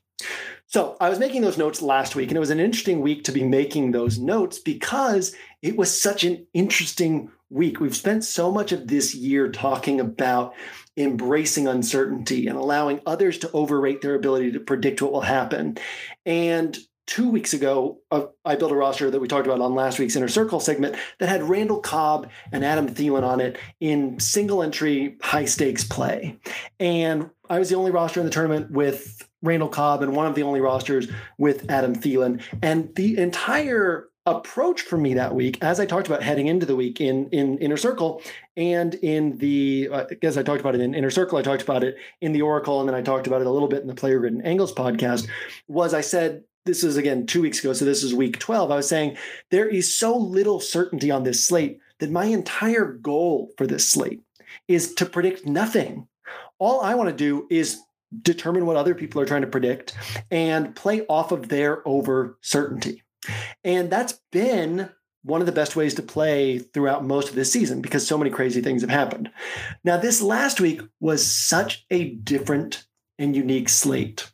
So 0.67 0.95
I 1.01 1.09
was 1.09 1.19
making 1.19 1.41
those 1.41 1.57
notes 1.57 1.81
last 1.81 2.15
week, 2.15 2.29
and 2.29 2.37
it 2.37 2.39
was 2.41 2.49
an 2.49 2.59
interesting 2.59 3.01
week 3.01 3.25
to 3.25 3.33
be 3.33 3.43
making 3.43 3.91
those 3.91 4.17
notes 4.17 4.57
because 4.57 5.35
it 5.61 5.75
was 5.75 6.01
such 6.01 6.23
an 6.23 6.47
interesting 6.53 7.29
week. 7.49 7.81
We've 7.81 7.95
spent 7.95 8.23
so 8.23 8.51
much 8.51 8.71
of 8.71 8.87
this 8.87 9.13
year 9.13 9.49
talking 9.49 9.99
about 9.99 10.53
embracing 10.95 11.67
uncertainty 11.67 12.47
and 12.47 12.57
allowing 12.57 13.01
others 13.05 13.37
to 13.39 13.51
overrate 13.51 14.01
their 14.01 14.15
ability 14.15 14.53
to 14.53 14.61
predict 14.61 15.01
what 15.01 15.11
will 15.11 15.21
happen. 15.21 15.77
And 16.25 16.77
two 17.07 17.29
weeks 17.29 17.53
ago, 17.53 17.99
uh, 18.11 18.25
I 18.45 18.55
built 18.55 18.71
a 18.71 18.75
roster 18.75 19.11
that 19.11 19.19
we 19.19 19.27
talked 19.27 19.47
about 19.47 19.61
on 19.61 19.75
last 19.75 19.99
week's 19.99 20.15
Inner 20.15 20.27
Circle 20.27 20.59
segment 20.59 20.95
that 21.19 21.29
had 21.29 21.43
Randall 21.43 21.79
Cobb 21.79 22.29
and 22.51 22.63
Adam 22.63 22.87
Thielen 22.87 23.23
on 23.23 23.41
it 23.41 23.57
in 23.79 24.19
single 24.19 24.63
entry 24.63 25.17
high 25.21 25.45
stakes 25.45 25.83
play. 25.83 26.39
And 26.79 27.29
I 27.49 27.59
was 27.59 27.69
the 27.69 27.75
only 27.75 27.91
roster 27.91 28.19
in 28.19 28.25
the 28.25 28.31
tournament 28.31 28.71
with 28.71 29.27
Randall 29.41 29.69
Cobb 29.69 30.01
and 30.01 30.15
one 30.15 30.27
of 30.27 30.35
the 30.35 30.43
only 30.43 30.61
rosters 30.61 31.07
with 31.37 31.69
Adam 31.69 31.95
Thielen. 31.95 32.41
And 32.61 32.95
the 32.95 33.17
entire 33.17 34.07
approach 34.25 34.81
for 34.81 34.97
me 34.97 35.15
that 35.15 35.33
week, 35.33 35.57
as 35.61 35.79
I 35.79 35.85
talked 35.85 36.07
about 36.07 36.21
heading 36.21 36.47
into 36.47 36.65
the 36.65 36.75
week 36.75 37.01
in 37.01 37.27
in 37.29 37.57
Inner 37.57 37.77
Circle 37.77 38.21
and 38.55 38.93
in 38.95 39.37
the, 39.39 39.89
uh, 39.91 40.05
as 40.21 40.37
I 40.37 40.43
talked 40.43 40.61
about 40.61 40.75
it 40.75 40.81
in 40.81 40.93
Inner 40.93 41.09
Circle, 41.09 41.39
I 41.39 41.41
talked 41.41 41.63
about 41.63 41.83
it 41.83 41.95
in 42.21 42.31
the 42.31 42.43
Oracle, 42.43 42.79
and 42.79 42.87
then 42.87 42.95
I 42.95 43.01
talked 43.01 43.25
about 43.25 43.41
it 43.41 43.47
a 43.47 43.51
little 43.51 43.67
bit 43.67 43.81
in 43.81 43.87
the 43.87 43.95
Player 43.95 44.23
and 44.25 44.45
Angles 44.45 44.73
podcast, 44.73 45.27
was 45.67 45.93
I 45.93 46.01
said 46.01 46.43
this 46.65 46.83
is 46.83 46.97
again 46.97 47.25
two 47.25 47.41
weeks 47.41 47.59
ago, 47.59 47.73
so 47.73 47.85
this 47.85 48.03
is 48.03 48.13
week 48.13 48.39
12. 48.39 48.71
I 48.71 48.75
was 48.75 48.87
saying 48.87 49.17
there 49.49 49.67
is 49.67 49.97
so 49.97 50.15
little 50.15 50.59
certainty 50.59 51.09
on 51.11 51.23
this 51.23 51.45
slate 51.45 51.79
that 51.99 52.11
my 52.11 52.25
entire 52.25 52.85
goal 52.85 53.51
for 53.57 53.65
this 53.65 53.87
slate 53.87 54.21
is 54.67 54.93
to 54.95 55.05
predict 55.05 55.45
nothing. 55.45 56.07
All 56.59 56.81
I 56.81 56.95
want 56.95 57.09
to 57.09 57.15
do 57.15 57.47
is 57.49 57.79
determine 58.21 58.65
what 58.65 58.75
other 58.75 58.93
people 58.93 59.21
are 59.21 59.25
trying 59.25 59.41
to 59.41 59.47
predict 59.47 59.95
and 60.29 60.75
play 60.75 61.05
off 61.07 61.31
of 61.31 61.49
their 61.49 61.87
over 61.87 62.37
certainty. 62.41 63.03
And 63.63 63.89
that's 63.89 64.19
been 64.31 64.89
one 65.23 65.39
of 65.39 65.45
the 65.45 65.53
best 65.53 65.75
ways 65.75 65.93
to 65.95 66.01
play 66.01 66.59
throughout 66.59 67.05
most 67.05 67.29
of 67.29 67.35
this 67.35 67.51
season 67.51 67.81
because 67.81 68.05
so 68.05 68.17
many 68.17 68.29
crazy 68.29 68.61
things 68.61 68.81
have 68.81 68.89
happened. 68.89 69.31
Now, 69.83 69.97
this 69.97 70.21
last 70.21 70.59
week 70.59 70.81
was 70.99 71.25
such 71.25 71.85
a 71.91 72.09
different 72.09 72.85
and 73.19 73.35
unique 73.35 73.69
slate. 73.69 74.31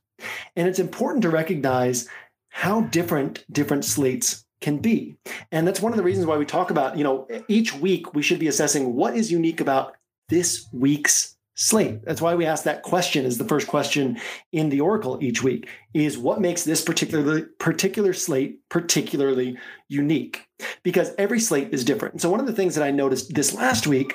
And 0.57 0.67
it's 0.67 0.79
important 0.79 1.21
to 1.21 1.29
recognize 1.29 2.09
how 2.49 2.81
different 2.81 3.45
different 3.51 3.85
slates 3.85 4.43
can 4.59 4.79
be. 4.79 5.15
And 5.51 5.67
that's 5.67 5.81
one 5.81 5.93
of 5.93 5.97
the 5.97 6.03
reasons 6.03 6.25
why 6.25 6.37
we 6.37 6.45
talk 6.45 6.71
about, 6.71 6.97
you 6.97 7.03
know, 7.03 7.27
each 7.47 7.75
week 7.75 8.15
we 8.15 8.23
should 8.23 8.39
be 8.39 8.47
assessing 8.47 8.95
what 8.95 9.15
is 9.15 9.31
unique 9.31 9.61
about 9.61 9.95
this 10.29 10.67
week's 10.73 11.37
slate. 11.53 12.03
That's 12.03 12.21
why 12.21 12.33
we 12.33 12.45
ask 12.45 12.63
that 12.63 12.81
question 12.81 13.25
as 13.25 13.37
the 13.37 13.45
first 13.45 13.67
question 13.67 14.19
in 14.51 14.69
the 14.69 14.81
Oracle 14.81 15.19
each 15.21 15.43
week 15.43 15.69
is 15.93 16.17
what 16.17 16.41
makes 16.41 16.63
this 16.63 16.83
particular 16.83 17.43
particular 17.59 18.13
slate 18.13 18.59
particularly 18.69 19.57
unique? 19.87 20.47
Because 20.81 21.13
every 21.19 21.39
slate 21.39 21.71
is 21.71 21.85
different. 21.85 22.19
so 22.19 22.29
one 22.29 22.39
of 22.39 22.47
the 22.47 22.53
things 22.53 22.73
that 22.75 22.83
I 22.83 22.91
noticed 22.91 23.33
this 23.35 23.53
last 23.53 23.85
week 23.85 24.13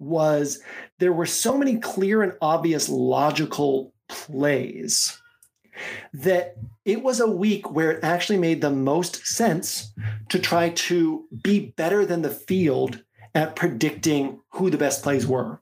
was 0.00 0.60
there 0.98 1.12
were 1.12 1.26
so 1.26 1.56
many 1.56 1.78
clear 1.78 2.22
and 2.22 2.32
obvious 2.40 2.88
logical 2.88 3.92
plays 4.08 5.20
that 6.12 6.56
it 6.84 7.02
was 7.02 7.20
a 7.20 7.30
week 7.30 7.70
where 7.70 7.90
it 7.92 8.04
actually 8.04 8.38
made 8.38 8.60
the 8.60 8.70
most 8.70 9.26
sense 9.26 9.92
to 10.28 10.38
try 10.38 10.70
to 10.70 11.24
be 11.42 11.72
better 11.76 12.04
than 12.04 12.22
the 12.22 12.30
field 12.30 13.02
at 13.34 13.56
predicting 13.56 14.40
who 14.50 14.70
the 14.70 14.78
best 14.78 15.02
plays 15.02 15.26
were. 15.26 15.60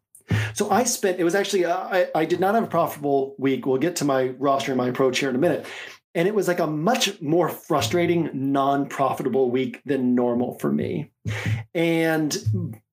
So 0.55 0.71
I 0.71 0.85
spent, 0.85 1.19
it 1.19 1.25
was 1.25 1.35
actually, 1.35 1.65
uh, 1.65 1.77
I, 1.77 2.09
I 2.15 2.25
did 2.25 2.41
not 2.41 2.55
have 2.55 2.65
a 2.65 2.69
profitable 2.69 3.35
week. 3.39 3.67
We'll 3.67 3.79
get 3.79 3.97
to 3.97 4.05
my 4.05 4.29
roster 4.39 4.73
and 4.73 4.79
my 4.79 4.89
approach 4.89 5.19
here 5.19 5.29
in 5.29 5.35
a 5.35 5.39
minute. 5.39 5.67
And 6.15 6.29
it 6.29 6.35
was 6.35 6.47
like 6.47 6.59
a 6.59 6.67
much 6.67 7.21
more 7.23 7.49
frustrating, 7.49 8.31
non 8.35 8.87
profitable 8.87 9.51
week 9.51 9.81
than 9.87 10.15
normal 10.15 10.59
for 10.59 10.71
me. 10.71 11.11
And 11.75 12.37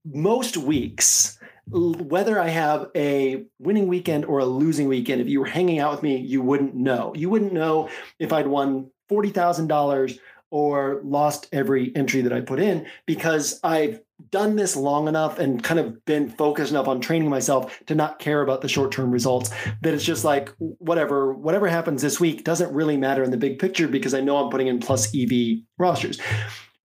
most 0.06 0.56
weeks, 0.56 1.38
whether 1.72 2.40
I 2.40 2.50
have 2.50 2.90
a 2.96 3.46
winning 3.60 3.88
weekend 3.88 4.26
or 4.26 4.40
a 4.40 4.46
losing 4.46 4.88
weekend, 4.88 5.22
if 5.22 5.28
you 5.28 5.40
were 5.40 5.46
hanging 5.46 5.80
out 5.80 5.92
with 5.92 6.04
me, 6.04 6.18
you 6.18 6.42
wouldn't 6.42 6.76
know. 6.76 7.14
You 7.16 7.30
wouldn't 7.30 7.54
know 7.54 7.90
if 8.20 8.34
I'd 8.34 8.48
won 8.48 8.92
$40,000 9.10 10.20
or 10.52 11.02
lost 11.04 11.48
every 11.52 11.96
entry 11.96 12.22
that 12.22 12.34
I 12.34 12.42
put 12.42 12.60
in 12.60 12.88
because 13.06 13.60
I've 13.64 14.02
done 14.32 14.56
this 14.56 14.76
long 14.76 15.08
enough 15.08 15.40
and 15.40 15.64
kind 15.64 15.80
of 15.80 16.04
been 16.06 16.30
focused 16.30 16.72
enough 16.72 16.88
on 16.88 17.00
training 17.00 17.30
myself 17.30 17.80
to 17.86 17.96
not 17.96 18.20
care 18.20 18.42
about 18.42 18.62
the 18.62 18.68
short-term 18.68 19.12
results 19.12 19.52
that 19.82 19.94
it's 19.94 20.04
just 20.04 20.26
like 20.26 20.54
whatever 20.58 21.32
whatever 21.34 21.68
happens 21.68 22.02
this 22.02 22.20
week 22.20 22.44
doesn't 22.44 22.74
really 22.74 22.98
matter 22.98 23.24
in 23.24 23.32
the 23.32 23.38
big 23.38 23.60
picture 23.60 23.88
because 23.88 24.14
I 24.14 24.22
know 24.22 24.38
I'm 24.38 24.50
putting 24.50 24.68
in 24.68 24.80
plus 24.80 25.16
EV 25.16 25.60
rosters. 25.78 26.20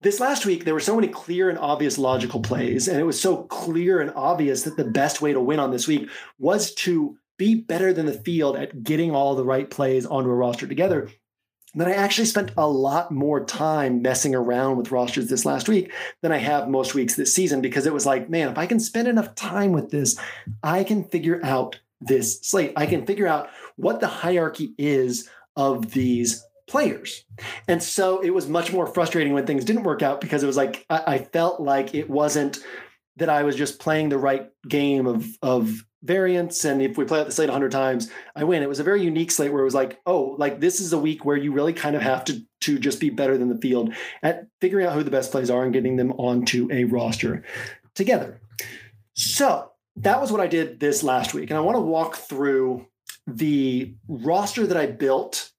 This 0.05 0.19
last 0.19 0.45
week, 0.45 0.65
there 0.65 0.75
were 0.75 0.79
so 0.79 0.93
many 0.93 1.07
clear 1.07 1.49
and 1.49 1.57
obvious 1.57 1.97
logical 1.97 2.39
plays, 2.39 2.87
and 2.87 2.99
it 2.99 3.05
was 3.05 3.19
so 3.19 3.37
clear 3.45 4.01
and 4.01 4.13
obvious 4.15 4.61
that 4.61 4.77
the 4.77 4.85
best 4.85 5.19
way 5.19 5.33
to 5.33 5.41
win 5.41 5.59
on 5.59 5.71
this 5.71 5.87
week 5.87 6.11
was 6.37 6.75
to 6.75 7.17
be 7.39 7.55
better 7.55 7.91
than 7.91 8.05
the 8.05 8.13
field 8.13 8.55
at 8.55 8.83
getting 8.83 9.09
all 9.09 9.33
the 9.33 9.43
right 9.43 9.67
plays 9.67 10.05
onto 10.05 10.29
a 10.29 10.35
roster 10.35 10.67
together 10.67 11.09
that 11.73 11.87
I 11.87 11.93
actually 11.93 12.25
spent 12.25 12.51
a 12.55 12.67
lot 12.67 13.09
more 13.09 13.43
time 13.43 14.03
messing 14.03 14.35
around 14.35 14.77
with 14.77 14.91
rosters 14.91 15.27
this 15.27 15.43
last 15.43 15.67
week 15.67 15.91
than 16.21 16.31
I 16.31 16.37
have 16.37 16.69
most 16.69 16.93
weeks 16.93 17.15
this 17.15 17.33
season 17.33 17.61
because 17.61 17.87
it 17.87 17.93
was 17.93 18.05
like, 18.05 18.29
man, 18.29 18.49
if 18.49 18.59
I 18.59 18.67
can 18.67 18.79
spend 18.79 19.07
enough 19.07 19.33
time 19.33 19.71
with 19.71 19.89
this, 19.89 20.19
I 20.61 20.83
can 20.83 21.05
figure 21.05 21.43
out 21.43 21.79
this 21.99 22.39
slate. 22.41 22.73
I 22.75 22.85
can 22.85 23.07
figure 23.07 23.25
out 23.25 23.49
what 23.75 24.01
the 24.01 24.07
hierarchy 24.07 24.75
is 24.77 25.27
of 25.55 25.93
these 25.93 26.45
players. 26.67 27.23
And 27.67 27.81
so 27.81 28.19
it 28.21 28.31
was 28.31 28.47
much 28.47 28.73
more 28.73 28.87
frustrating 28.87 29.33
when 29.33 29.45
things 29.45 29.65
didn't 29.65 29.83
work 29.83 30.01
out 30.01 30.21
because 30.21 30.43
it 30.43 30.47
was 30.47 30.57
like 30.57 30.85
I, 30.89 31.03
I 31.07 31.17
felt 31.19 31.59
like 31.59 31.93
it 31.93 32.09
wasn't 32.09 32.59
that 33.17 33.29
I 33.29 33.43
was 33.43 33.55
just 33.55 33.79
playing 33.79 34.09
the 34.09 34.17
right 34.17 34.49
game 34.67 35.07
of 35.07 35.25
of 35.41 35.85
variance. 36.03 36.65
And 36.65 36.81
if 36.81 36.97
we 36.97 37.05
play 37.05 37.19
out 37.19 37.25
the 37.25 37.31
slate 37.31 37.49
100 37.49 37.71
times 37.71 38.11
i 38.35 38.43
win. 38.43 38.61
It 38.61 38.69
was 38.69 38.79
a 38.79 38.83
very 38.83 39.01
unique 39.01 39.31
slate 39.31 39.51
where 39.51 39.61
it 39.61 39.65
was 39.65 39.73
like 39.73 39.99
oh 40.05 40.35
like 40.37 40.59
this 40.59 40.79
is 40.79 40.93
a 40.93 40.99
week 40.99 41.25
where 41.25 41.37
you 41.37 41.51
really 41.51 41.73
kind 41.73 41.95
of 41.95 42.01
have 42.01 42.23
to 42.25 42.41
to 42.61 42.79
just 42.79 42.99
be 42.99 43.09
better 43.09 43.37
than 43.37 43.49
the 43.49 43.57
field 43.57 43.93
at 44.23 44.47
figuring 44.61 44.85
out 44.85 44.93
who 44.93 45.03
the 45.03 45.11
best 45.11 45.31
plays 45.31 45.49
are 45.49 45.63
and 45.63 45.73
getting 45.73 45.95
them 45.95 46.11
onto 46.13 46.67
a 46.71 46.83
roster 46.85 47.43
together. 47.95 48.39
So 49.13 49.71
that 49.97 50.19
was 50.19 50.31
what 50.31 50.41
i 50.41 50.47
did 50.47 50.79
this 50.79 51.03
last 51.03 51.33
week. 51.33 51.49
And 51.49 51.57
i 51.57 51.61
want 51.61 51.75
to 51.75 51.81
walk 51.81 52.15
through 52.15 52.85
the 53.27 53.95
roster 54.07 54.67
that 54.67 54.77
i 54.77 54.85
built 54.85 55.51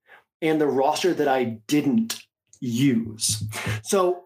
and 0.43 0.61
the 0.61 0.67
roster 0.67 1.15
that 1.15 1.29
I 1.29 1.59
didn't 1.67 2.23
use. 2.61 3.43
So, 3.83 4.25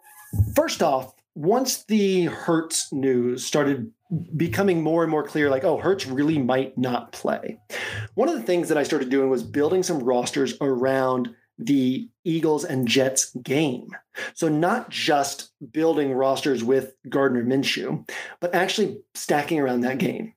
first 0.54 0.82
off, 0.82 1.14
once 1.34 1.84
the 1.84 2.24
Hurts 2.24 2.92
news 2.92 3.44
started 3.44 3.90
becoming 4.36 4.82
more 4.82 5.02
and 5.02 5.10
more 5.10 5.22
clear, 5.22 5.50
like, 5.50 5.64
oh, 5.64 5.78
Hurts 5.78 6.06
really 6.06 6.38
might 6.38 6.76
not 6.76 7.12
play. 7.12 7.58
One 8.14 8.28
of 8.28 8.34
the 8.34 8.42
things 8.42 8.68
that 8.68 8.78
I 8.78 8.82
started 8.82 9.10
doing 9.10 9.30
was 9.30 9.42
building 9.42 9.82
some 9.82 10.00
rosters 10.00 10.54
around 10.60 11.34
the 11.58 12.08
Eagles 12.24 12.64
and 12.64 12.88
Jets 12.88 13.34
game. 13.42 13.88
So, 14.34 14.48
not 14.48 14.90
just 14.90 15.50
building 15.72 16.12
rosters 16.12 16.64
with 16.64 16.94
Gardner 17.08 17.44
Minshew, 17.44 18.08
but 18.40 18.54
actually 18.54 18.98
stacking 19.14 19.60
around 19.60 19.82
that 19.82 19.98
game. 19.98 20.34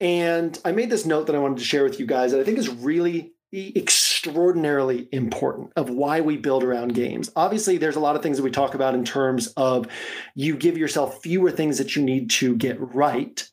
And 0.00 0.58
I 0.64 0.72
made 0.72 0.90
this 0.90 1.06
note 1.06 1.26
that 1.26 1.36
I 1.36 1.38
wanted 1.38 1.58
to 1.58 1.64
share 1.64 1.84
with 1.84 2.00
you 2.00 2.06
guys 2.06 2.32
that 2.32 2.40
I 2.40 2.44
think 2.44 2.58
is 2.58 2.68
really 2.68 3.32
extraordinarily 4.24 5.08
important 5.12 5.70
of 5.76 5.90
why 5.90 6.20
we 6.20 6.36
build 6.36 6.64
around 6.64 6.94
games. 6.94 7.30
Obviously, 7.36 7.76
there's 7.76 7.96
a 7.96 8.00
lot 8.00 8.16
of 8.16 8.22
things 8.22 8.38
that 8.38 8.42
we 8.42 8.50
talk 8.50 8.74
about 8.74 8.94
in 8.94 9.04
terms 9.04 9.48
of 9.56 9.86
you 10.34 10.56
give 10.56 10.78
yourself 10.78 11.22
fewer 11.22 11.50
things 11.50 11.78
that 11.78 11.94
you 11.94 12.02
need 12.02 12.30
to 12.30 12.56
get 12.56 12.76
right 12.94 13.48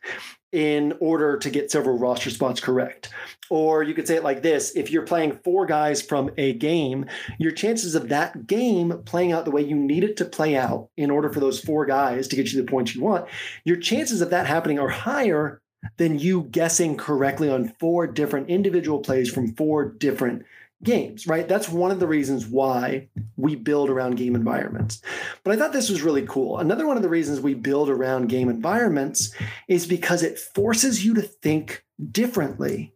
in 0.53 0.93
order 0.99 1.37
to 1.37 1.49
get 1.49 1.71
several 1.71 1.97
roster 1.97 2.29
spots 2.29 2.59
correct. 2.59 3.09
Or 3.49 3.83
you 3.83 3.93
could 3.93 4.07
say 4.07 4.15
it 4.15 4.23
like 4.23 4.41
this 4.41 4.71
if 4.75 4.91
you're 4.91 5.05
playing 5.05 5.39
four 5.43 5.65
guys 5.65 6.01
from 6.01 6.29
a 6.37 6.53
game, 6.53 7.05
your 7.37 7.51
chances 7.51 7.95
of 7.95 8.09
that 8.09 8.47
game 8.47 9.01
playing 9.05 9.33
out 9.33 9.45
the 9.45 9.51
way 9.51 9.61
you 9.61 9.75
need 9.75 10.03
it 10.03 10.17
to 10.17 10.25
play 10.25 10.55
out 10.55 10.89
in 10.97 11.11
order 11.11 11.31
for 11.31 11.39
those 11.39 11.59
four 11.59 11.85
guys 11.85 12.27
to 12.29 12.35
get 12.35 12.51
you 12.51 12.61
the 12.61 12.69
points 12.69 12.95
you 12.95 13.01
want, 13.01 13.27
your 13.65 13.77
chances 13.77 14.21
of 14.21 14.29
that 14.29 14.47
happening 14.47 14.79
are 14.79 14.89
higher 14.89 15.61
than 15.97 16.19
you 16.19 16.43
guessing 16.43 16.95
correctly 16.95 17.49
on 17.49 17.73
four 17.79 18.07
different 18.07 18.49
individual 18.49 18.99
plays 18.99 19.31
from 19.31 19.53
four 19.55 19.85
different 19.85 20.45
games, 20.83 21.27
right? 21.27 21.47
That's 21.47 21.69
one 21.69 21.91
of 21.91 21.99
the 21.99 22.07
reasons 22.07 22.47
why 22.47 23.09
we 23.37 23.55
build 23.55 23.89
around 23.89 24.15
game 24.15 24.35
environments. 24.35 25.01
But 25.43 25.53
I 25.53 25.57
thought 25.57 25.73
this 25.73 25.89
was 25.89 26.01
really 26.01 26.25
cool. 26.25 26.57
Another 26.57 26.87
one 26.87 26.97
of 26.97 27.03
the 27.03 27.09
reasons 27.09 27.39
we 27.39 27.53
build 27.53 27.89
around 27.89 28.29
game 28.29 28.49
environments 28.49 29.33
is 29.67 29.85
because 29.85 30.23
it 30.23 30.39
forces 30.39 31.05
you 31.05 31.13
to 31.15 31.21
think 31.21 31.83
differently. 32.11 32.93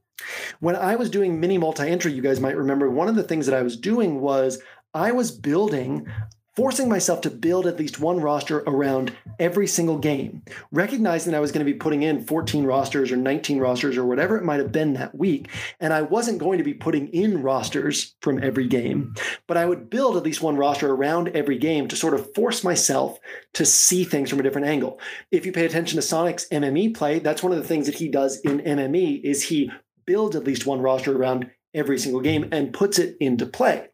When 0.60 0.76
I 0.76 0.96
was 0.96 1.10
doing 1.10 1.40
mini 1.40 1.58
multi 1.58 1.88
entry, 1.88 2.14
you 2.14 2.22
guys 2.22 2.40
might 2.40 2.58
remember 2.58 2.90
one 2.90 3.08
of 3.08 3.16
the 3.16 3.24
things 3.24 3.46
that 3.46 3.56
I 3.56 3.62
was 3.62 3.78
doing 3.78 4.22
was 4.22 4.62
I 4.94 5.12
was 5.12 5.32
building 5.32 6.08
forcing 6.56 6.88
myself 6.88 7.22
to 7.22 7.30
build 7.30 7.68
at 7.68 7.78
least 7.78 8.00
one 8.00 8.20
roster 8.20 8.60
around 8.60 9.12
every 9.40 9.68
single 9.68 9.98
game, 9.98 10.42
recognizing 10.72 11.34
I 11.34 11.40
was 11.40 11.52
going 11.52 11.66
to 11.66 11.72
be 11.72 11.78
putting 11.78 12.04
in 12.04 12.24
14 12.24 12.66
rosters 12.66 13.12
or 13.12 13.18
19 13.18 13.60
rosters 13.60 13.98
or 13.98 14.06
whatever 14.06 14.38
it 14.38 14.44
might 14.44 14.60
have 14.60 14.72
been 14.72 14.94
that 14.94 15.16
week. 15.16 15.50
And 15.80 15.92
I 15.92 16.02
wasn't 16.02 16.40
going 16.40 16.58
to 16.58 16.64
be 16.64 16.74
putting 16.74 17.10
in 17.10 17.42
rosters 17.42 18.16
from 18.22 18.42
every 18.42 18.68
game, 18.68 19.14
but 19.48 19.58
I 19.58 19.66
would 19.66 19.90
build 19.90 20.16
at 20.16 20.24
least 20.24 20.42
one 20.42 20.56
roster 20.56 20.92
around 20.92 21.30
every 21.30 21.58
game 21.58 21.88
to 21.90 21.96
sort 21.96 22.14
of 22.14 22.34
force 22.34 22.64
myself 22.64 23.20
to 23.54 23.66
see 23.66 24.04
things 24.04 24.30
from 24.30 24.40
a 24.40 24.44
different 24.44 24.68
angle. 24.68 25.00
If 25.32 25.46
you 25.46 25.52
pay 25.52 25.66
attention 25.66 25.98
to 25.98 26.02
Sonic's 26.02 26.48
MME 26.50 26.96
play, 26.96 27.20
that's 27.20 27.44
one 27.44 27.52
of 27.52 27.58
the 27.58 27.68
things 27.68 27.86
that 27.88 27.96
he 27.96 28.08
does 28.08 28.40
in 28.42 28.60
MME 28.60 29.22
is 29.24 29.44
he 29.44 29.72
builds 30.06 30.36
at 30.36 30.46
least 30.46 30.66
one 30.66 30.82
roster 30.82 31.16
around 31.16 31.50
every 31.74 32.00
single 32.00 32.22
game 32.22 32.48
and 32.52 32.74
puts 32.74 33.00
it 33.00 33.18
into 33.20 33.46
play. 33.46 33.90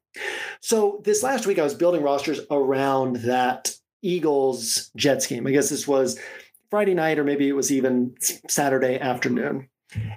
So 0.61 1.01
this 1.03 1.23
last 1.23 1.45
week, 1.45 1.59
I 1.59 1.63
was 1.63 1.73
building 1.73 2.03
rosters 2.03 2.39
around 2.49 3.17
that 3.17 3.75
Eagles 4.01 4.91
Jets 4.95 5.27
game. 5.27 5.47
I 5.47 5.51
guess 5.51 5.69
this 5.69 5.87
was 5.87 6.19
Friday 6.69 6.93
night, 6.93 7.19
or 7.19 7.23
maybe 7.23 7.47
it 7.47 7.53
was 7.53 7.71
even 7.71 8.15
Saturday 8.47 8.99
afternoon. 8.99 9.67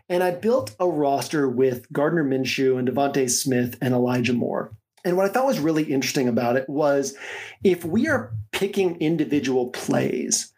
And 0.09 0.23
I 0.23 0.31
built 0.31 0.75
a 0.79 0.89
roster 0.89 1.49
with 1.49 1.91
Gardner 1.93 2.25
Minshew 2.25 2.79
and 2.79 2.89
DeVonta 2.89 3.29
Smith 3.29 3.77
and 3.81 3.93
Elijah 3.93 4.33
Moore. 4.33 4.73
And 5.05 5.17
what 5.17 5.27
I 5.27 5.29
thought 5.29 5.47
was 5.47 5.59
really 5.59 5.85
interesting 5.85 6.29
about 6.29 6.57
it 6.57 6.69
was 6.69 7.17
if 7.63 7.85
we 7.85 8.09
are 8.09 8.33
picking 8.53 9.01
individual 9.01 9.69
plays, 9.69 10.53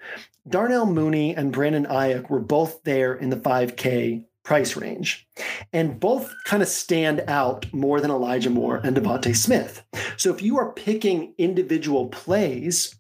Darnell 0.48 0.86
Mooney 0.86 1.34
and 1.34 1.50
Brandon 1.50 1.86
Aiyuk 1.86 2.30
were 2.30 2.40
both 2.40 2.82
there 2.84 3.14
in 3.14 3.30
the 3.30 3.36
5K 3.36 4.24
price 4.46 4.76
range. 4.76 5.26
And 5.72 5.98
both 5.98 6.32
kind 6.44 6.62
of 6.62 6.68
stand 6.68 7.24
out 7.26 7.66
more 7.74 8.00
than 8.00 8.12
Elijah 8.12 8.48
Moore 8.48 8.80
and 8.82 8.96
DeVonta 8.96 9.36
Smith. 9.36 9.84
So 10.16 10.32
if 10.32 10.40
you 10.40 10.56
are 10.58 10.72
picking 10.72 11.34
individual 11.36 12.06
plays, 12.06 12.94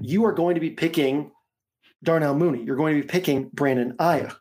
you 0.00 0.24
are 0.24 0.32
going 0.32 0.56
to 0.56 0.60
be 0.60 0.70
picking 0.70 1.30
Darnell 2.02 2.34
Mooney. 2.34 2.64
You're 2.64 2.76
going 2.76 2.96
to 2.96 3.02
be 3.02 3.06
picking 3.06 3.48
Brandon 3.52 3.94
Aiyuk. 3.98 4.34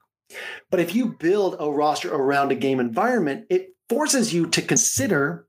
But 0.71 0.79
if 0.79 0.95
you 0.95 1.15
build 1.19 1.55
a 1.59 1.71
roster 1.71 2.13
around 2.13 2.51
a 2.51 2.55
game 2.55 2.79
environment, 2.79 3.45
it 3.51 3.75
forces 3.87 4.33
you 4.33 4.47
to 4.47 4.61
consider 4.61 5.45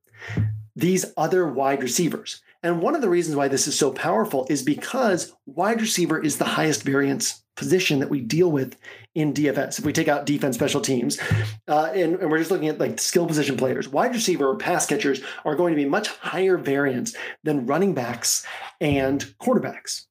these 0.77 1.07
other 1.17 1.49
wide 1.49 1.83
receivers. 1.83 2.43
And 2.63 2.83
one 2.83 2.95
of 2.95 3.01
the 3.01 3.09
reasons 3.09 3.35
why 3.35 3.49
this 3.49 3.67
is 3.67 3.79
so 3.79 3.93
powerful 3.93 4.47
is 4.51 4.63
because 4.63 5.33
wide 5.47 5.81
receiver 5.81 6.23
is 6.23 6.37
the 6.37 6.45
highest 6.45 6.83
variance 6.83 7.43
position 7.59 7.99
that 7.99 8.09
we 8.09 8.21
deal 8.21 8.51
with 8.51 8.77
in 9.17 9.35
DFS. 9.35 9.81
If 9.81 9.85
we 9.85 9.93
take 9.93 10.07
out 10.07 10.27
defense, 10.27 10.55
special 10.55 10.81
teams, 10.81 11.19
uh, 11.67 11.91
and, 11.93 12.15
and, 12.15 12.31
we're 12.31 12.39
just 12.39 12.53
looking 12.53 12.69
at 12.69 12.79
like 12.79 13.01
skill 13.01 13.27
position 13.27 13.57
players, 13.57 13.89
wide 13.89 14.15
receiver 14.15 14.47
or 14.47 14.57
pass 14.57 14.87
catchers 14.87 15.21
are 15.45 15.57
going 15.57 15.73
to 15.73 15.77
be 15.77 15.85
much 15.85 16.09
higher 16.09 16.57
variance 16.57 17.17
than 17.43 17.67
running 17.67 17.95
backs 17.95 18.47
and 18.81 19.35
quarterbacks. 19.41 20.05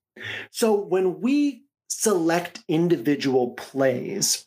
So 0.52 0.76
when 0.76 1.22
we 1.22 1.64
select 1.88 2.60
individual 2.68 3.52
plays, 3.52 4.46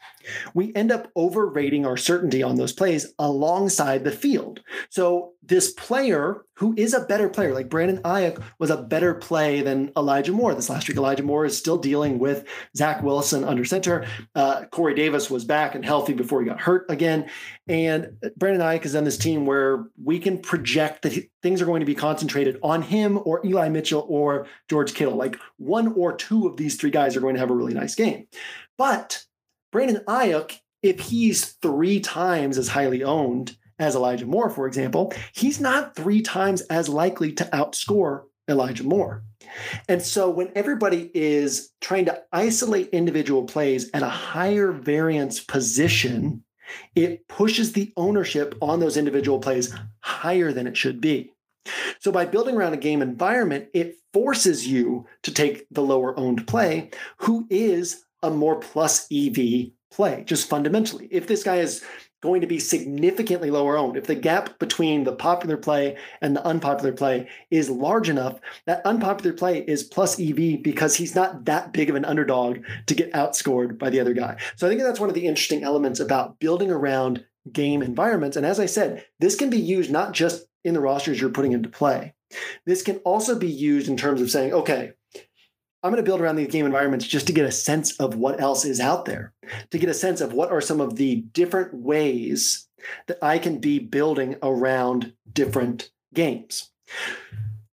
we 0.54 0.74
end 0.74 0.92
up 0.92 1.10
overrating 1.16 1.86
our 1.86 1.96
certainty 1.96 2.42
on 2.42 2.56
those 2.56 2.72
plays 2.72 3.12
alongside 3.18 4.04
the 4.04 4.10
field. 4.10 4.60
So 4.90 5.32
this 5.42 5.72
player 5.72 6.44
who 6.54 6.74
is 6.76 6.92
a 6.92 7.00
better 7.00 7.28
player, 7.28 7.54
like 7.54 7.70
Brandon 7.70 8.02
Aiyuk 8.02 8.42
was 8.58 8.68
a 8.68 8.82
better 8.82 9.14
play 9.14 9.62
than 9.62 9.90
Elijah 9.96 10.32
Moore 10.32 10.54
this 10.54 10.68
last 10.68 10.86
week. 10.88 10.96
Elijah 10.98 11.22
Moore 11.22 11.46
is 11.46 11.56
still 11.56 11.78
dealing 11.78 12.18
with 12.18 12.46
Zach 12.76 13.02
Wilson 13.02 13.44
under 13.44 13.64
center. 13.64 14.06
Uh, 14.34 14.66
Corey 14.66 14.94
Davis 14.94 15.30
was 15.30 15.44
back 15.44 15.74
and 15.74 15.84
healthy 15.84 16.12
before 16.12 16.42
he 16.42 16.46
got 16.48 16.60
hurt 16.60 16.84
again. 16.90 17.30
And 17.66 18.12
Brandon 18.36 18.60
Aiyuk 18.60 18.84
is 18.84 18.94
on 18.94 19.04
this 19.04 19.16
team 19.16 19.46
where 19.46 19.86
we 20.02 20.18
can 20.18 20.38
project 20.38 21.02
that 21.02 21.30
things 21.42 21.62
are 21.62 21.66
going 21.66 21.80
to 21.80 21.86
be 21.86 21.94
concentrated 21.94 22.58
on 22.62 22.82
him 22.82 23.18
or 23.24 23.44
Eli 23.44 23.70
Mitchell 23.70 24.04
or 24.08 24.46
George 24.68 24.92
Kittle. 24.92 25.16
Like 25.16 25.36
one 25.56 25.94
or 25.94 26.14
two 26.14 26.46
of 26.46 26.58
these 26.58 26.76
three 26.76 26.90
guys 26.90 27.16
are 27.16 27.20
going 27.20 27.34
to 27.34 27.40
have 27.40 27.50
a 27.50 27.54
really 27.54 27.74
nice 27.74 27.94
game. 27.94 28.26
But 28.76 29.24
Brandon 29.72 30.02
Aiyuk, 30.06 30.58
if 30.82 31.00
he's 31.00 31.44
three 31.62 32.00
times 32.00 32.58
as 32.58 32.68
highly 32.68 33.04
owned 33.04 33.56
as 33.78 33.94
Elijah 33.94 34.26
Moore, 34.26 34.50
for 34.50 34.66
example, 34.66 35.12
he's 35.32 35.60
not 35.60 35.94
three 35.94 36.22
times 36.22 36.60
as 36.62 36.88
likely 36.88 37.32
to 37.32 37.44
outscore 37.44 38.24
Elijah 38.48 38.84
Moore. 38.84 39.22
And 39.88 40.02
so 40.02 40.28
when 40.28 40.52
everybody 40.54 41.10
is 41.14 41.70
trying 41.80 42.04
to 42.06 42.22
isolate 42.32 42.88
individual 42.90 43.44
plays 43.44 43.90
at 43.94 44.02
a 44.02 44.08
higher 44.08 44.72
variance 44.72 45.40
position, 45.40 46.44
it 46.94 47.26
pushes 47.28 47.72
the 47.72 47.92
ownership 47.96 48.54
on 48.60 48.80
those 48.80 48.96
individual 48.96 49.38
plays 49.38 49.74
higher 50.00 50.52
than 50.52 50.66
it 50.66 50.76
should 50.76 51.00
be. 51.00 51.32
So 52.00 52.10
by 52.10 52.24
building 52.24 52.56
around 52.56 52.74
a 52.74 52.78
game 52.78 53.02
environment, 53.02 53.68
it 53.74 53.96
forces 54.12 54.66
you 54.66 55.06
to 55.22 55.32
take 55.32 55.66
the 55.70 55.82
lower 55.82 56.18
owned 56.18 56.46
play, 56.46 56.90
who 57.18 57.46
is 57.50 58.04
a 58.22 58.30
more 58.30 58.60
plus 58.60 59.06
EV 59.12 59.70
play, 59.90 60.24
just 60.26 60.48
fundamentally. 60.48 61.08
If 61.10 61.26
this 61.26 61.42
guy 61.42 61.56
is 61.56 61.84
going 62.22 62.42
to 62.42 62.46
be 62.46 62.58
significantly 62.58 63.50
lower 63.50 63.78
owned, 63.78 63.96
if 63.96 64.06
the 64.06 64.14
gap 64.14 64.58
between 64.58 65.04
the 65.04 65.12
popular 65.12 65.56
play 65.56 65.96
and 66.20 66.36
the 66.36 66.44
unpopular 66.44 66.92
play 66.92 67.28
is 67.50 67.70
large 67.70 68.08
enough, 68.08 68.38
that 68.66 68.84
unpopular 68.84 69.34
play 69.34 69.58
is 69.60 69.82
plus 69.82 70.20
EV 70.20 70.62
because 70.62 70.96
he's 70.96 71.14
not 71.14 71.46
that 71.46 71.72
big 71.72 71.88
of 71.88 71.96
an 71.96 72.04
underdog 72.04 72.58
to 72.86 72.94
get 72.94 73.12
outscored 73.12 73.78
by 73.78 73.88
the 73.90 74.00
other 74.00 74.12
guy. 74.12 74.36
So 74.56 74.66
I 74.66 74.70
think 74.70 74.82
that's 74.82 75.00
one 75.00 75.08
of 75.08 75.14
the 75.14 75.26
interesting 75.26 75.64
elements 75.64 75.98
about 75.98 76.38
building 76.38 76.70
around 76.70 77.24
game 77.50 77.82
environments. 77.82 78.36
And 78.36 78.44
as 78.44 78.60
I 78.60 78.66
said, 78.66 79.04
this 79.18 79.34
can 79.34 79.50
be 79.50 79.58
used 79.58 79.90
not 79.90 80.12
just 80.12 80.44
in 80.62 80.74
the 80.74 80.80
rosters 80.80 81.20
you're 81.20 81.30
putting 81.30 81.52
into 81.52 81.70
play. 81.70 82.14
This 82.66 82.82
can 82.82 82.98
also 82.98 83.38
be 83.38 83.50
used 83.50 83.88
in 83.88 83.96
terms 83.96 84.20
of 84.20 84.30
saying, 84.30 84.52
okay, 84.52 84.92
I'm 85.82 85.90
going 85.90 86.02
to 86.02 86.08
build 86.08 86.20
around 86.20 86.36
these 86.36 86.52
game 86.52 86.66
environments 86.66 87.06
just 87.06 87.26
to 87.28 87.32
get 87.32 87.46
a 87.46 87.52
sense 87.52 87.98
of 87.98 88.16
what 88.16 88.40
else 88.40 88.64
is 88.64 88.80
out 88.80 89.06
there, 89.06 89.32
to 89.70 89.78
get 89.78 89.88
a 89.88 89.94
sense 89.94 90.20
of 90.20 90.34
what 90.34 90.50
are 90.50 90.60
some 90.60 90.80
of 90.80 90.96
the 90.96 91.16
different 91.32 91.72
ways 91.72 92.68
that 93.06 93.18
I 93.22 93.38
can 93.38 93.58
be 93.58 93.78
building 93.78 94.36
around 94.42 95.14
different 95.32 95.90
games. 96.12 96.70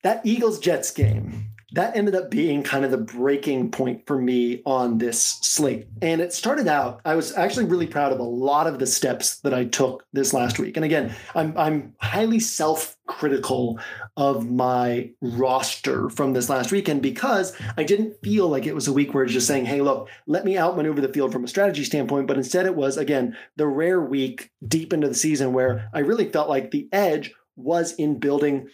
That 0.02 0.24
Eagles 0.24 0.60
Jets 0.60 0.92
game 0.92 1.50
that 1.72 1.96
ended 1.96 2.14
up 2.14 2.30
being 2.30 2.62
kind 2.62 2.84
of 2.84 2.92
the 2.92 2.96
breaking 2.96 3.70
point 3.72 4.06
for 4.06 4.16
me 4.16 4.62
on 4.64 4.98
this 4.98 5.20
slate. 5.42 5.88
And 6.00 6.20
it 6.20 6.32
started 6.32 6.68
out, 6.68 7.00
I 7.04 7.16
was 7.16 7.36
actually 7.36 7.64
really 7.64 7.88
proud 7.88 8.12
of 8.12 8.20
a 8.20 8.24
lot 8.24 8.68
of 8.68 8.78
the 8.78 8.86
steps 8.86 9.40
that 9.40 9.52
I 9.52 9.64
took 9.64 10.04
this 10.12 10.32
last 10.32 10.60
week. 10.60 10.76
And 10.76 10.84
again, 10.84 11.14
I'm 11.34 11.56
I'm 11.58 11.94
highly 12.00 12.38
self-critical 12.38 13.80
of 14.16 14.48
my 14.48 15.10
roster 15.20 16.08
from 16.08 16.32
this 16.34 16.48
last 16.48 16.70
weekend 16.70 17.02
because 17.02 17.52
I 17.76 17.82
didn't 17.82 18.14
feel 18.22 18.48
like 18.48 18.66
it 18.66 18.74
was 18.74 18.86
a 18.86 18.92
week 18.92 19.12
where 19.12 19.24
it's 19.24 19.32
just 19.32 19.48
saying, 19.48 19.64
hey, 19.64 19.80
look, 19.80 20.08
let 20.28 20.44
me 20.44 20.56
outmaneuver 20.56 21.00
the 21.00 21.12
field 21.12 21.32
from 21.32 21.44
a 21.44 21.48
strategy 21.48 21.82
standpoint. 21.82 22.28
But 22.28 22.36
instead 22.36 22.66
it 22.66 22.76
was, 22.76 22.96
again, 22.96 23.36
the 23.56 23.66
rare 23.66 24.00
week 24.00 24.52
deep 24.66 24.92
into 24.92 25.08
the 25.08 25.14
season 25.14 25.52
where 25.52 25.90
I 25.92 25.98
really 25.98 26.30
felt 26.30 26.48
like 26.48 26.70
the 26.70 26.88
edge 26.92 27.34
was 27.56 27.92
in 27.94 28.18
building 28.18 28.68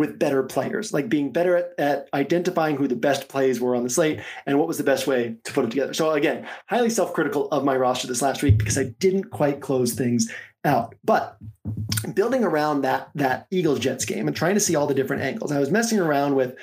with 0.00 0.18
better 0.18 0.42
players, 0.42 0.94
like 0.94 1.10
being 1.10 1.30
better 1.30 1.56
at, 1.56 1.74
at, 1.78 2.08
identifying 2.14 2.74
who 2.74 2.88
the 2.88 2.96
best 2.96 3.28
plays 3.28 3.60
were 3.60 3.76
on 3.76 3.82
the 3.82 3.90
slate 3.90 4.18
and 4.46 4.58
what 4.58 4.66
was 4.66 4.78
the 4.78 4.82
best 4.82 5.06
way 5.06 5.36
to 5.44 5.52
put 5.52 5.62
it 5.62 5.70
together. 5.70 5.92
So 5.92 6.12
again, 6.12 6.48
highly 6.70 6.88
self-critical 6.88 7.48
of 7.50 7.64
my 7.64 7.76
roster 7.76 8.08
this 8.08 8.22
last 8.22 8.42
week 8.42 8.56
because 8.56 8.78
I 8.78 8.84
didn't 8.98 9.24
quite 9.24 9.60
close 9.60 9.92
things 9.92 10.32
out. 10.64 10.94
But 11.04 11.36
building 12.14 12.44
around 12.44 12.80
that 12.80 13.10
that 13.14 13.46
Eagles 13.50 13.78
Jets 13.78 14.06
game 14.06 14.26
and 14.26 14.34
trying 14.34 14.54
to 14.54 14.60
see 14.60 14.74
all 14.74 14.86
the 14.86 14.94
different 14.94 15.22
angles, 15.22 15.52
I 15.52 15.60
was 15.60 15.70
messing 15.70 16.00
around 16.00 16.34
with 16.34 16.56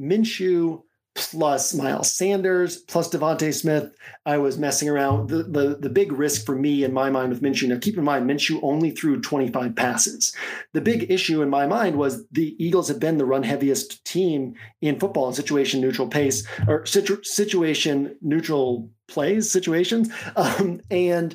Minshew 0.00 0.82
plus 1.20 1.74
Miles 1.74 2.12
Sanders 2.12 2.78
plus 2.78 3.08
DeVonta 3.10 3.52
Smith. 3.52 3.94
I 4.24 4.38
was 4.38 4.58
messing 4.58 4.88
around. 4.88 5.28
The, 5.28 5.42
the, 5.42 5.76
the 5.80 5.90
big 5.90 6.12
risk 6.12 6.46
for 6.46 6.54
me 6.54 6.84
in 6.84 6.92
my 6.92 7.10
mind 7.10 7.30
with 7.30 7.42
Minshew, 7.42 7.68
now 7.68 7.78
keep 7.78 7.96
in 7.96 8.04
mind, 8.04 8.28
Minshew 8.28 8.60
only 8.62 8.90
threw 8.90 9.20
25 9.20 9.76
passes. 9.76 10.34
The 10.72 10.80
big 10.80 11.10
issue 11.10 11.42
in 11.42 11.50
my 11.50 11.66
mind 11.66 11.96
was 11.96 12.26
the 12.30 12.56
Eagles 12.64 12.88
have 12.88 13.00
been 13.00 13.18
the 13.18 13.26
run 13.26 13.42
heaviest 13.42 14.04
team 14.04 14.54
in 14.80 14.98
football 14.98 15.28
in 15.28 15.34
situation 15.34 15.80
neutral 15.80 16.08
pace 16.08 16.46
or 16.66 16.86
situ, 16.86 17.22
situation 17.22 18.16
neutral 18.22 18.90
plays 19.08 19.50
situations. 19.50 20.10
Um, 20.36 20.80
and 20.90 21.34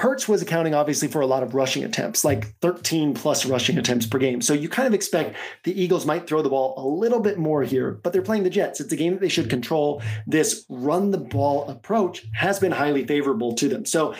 Hurts 0.00 0.26
was 0.26 0.40
accounting 0.40 0.74
obviously 0.74 1.08
for 1.08 1.20
a 1.20 1.26
lot 1.26 1.42
of 1.42 1.54
rushing 1.54 1.84
attempts, 1.84 2.24
like 2.24 2.58
13 2.60 3.12
plus 3.12 3.44
rushing 3.44 3.76
attempts 3.76 4.06
per 4.06 4.16
game. 4.16 4.40
So 4.40 4.54
you 4.54 4.66
kind 4.66 4.88
of 4.88 4.94
expect 4.94 5.36
the 5.64 5.78
Eagles 5.78 6.06
might 6.06 6.26
throw 6.26 6.40
the 6.40 6.48
ball 6.48 6.72
a 6.78 6.86
little 6.88 7.20
bit 7.20 7.38
more 7.38 7.62
here, 7.62 8.00
but 8.02 8.14
they're 8.14 8.22
playing 8.22 8.44
the 8.44 8.48
Jets. 8.48 8.80
It's 8.80 8.94
a 8.94 8.96
game 8.96 9.12
that 9.12 9.20
they 9.20 9.28
should 9.28 9.50
control. 9.50 10.00
This 10.26 10.64
run 10.70 11.10
the 11.10 11.18
ball 11.18 11.68
approach 11.68 12.24
has 12.32 12.58
been 12.58 12.72
highly 12.72 13.04
favorable 13.04 13.54
to 13.56 13.68
them. 13.68 13.84
So 13.84 14.14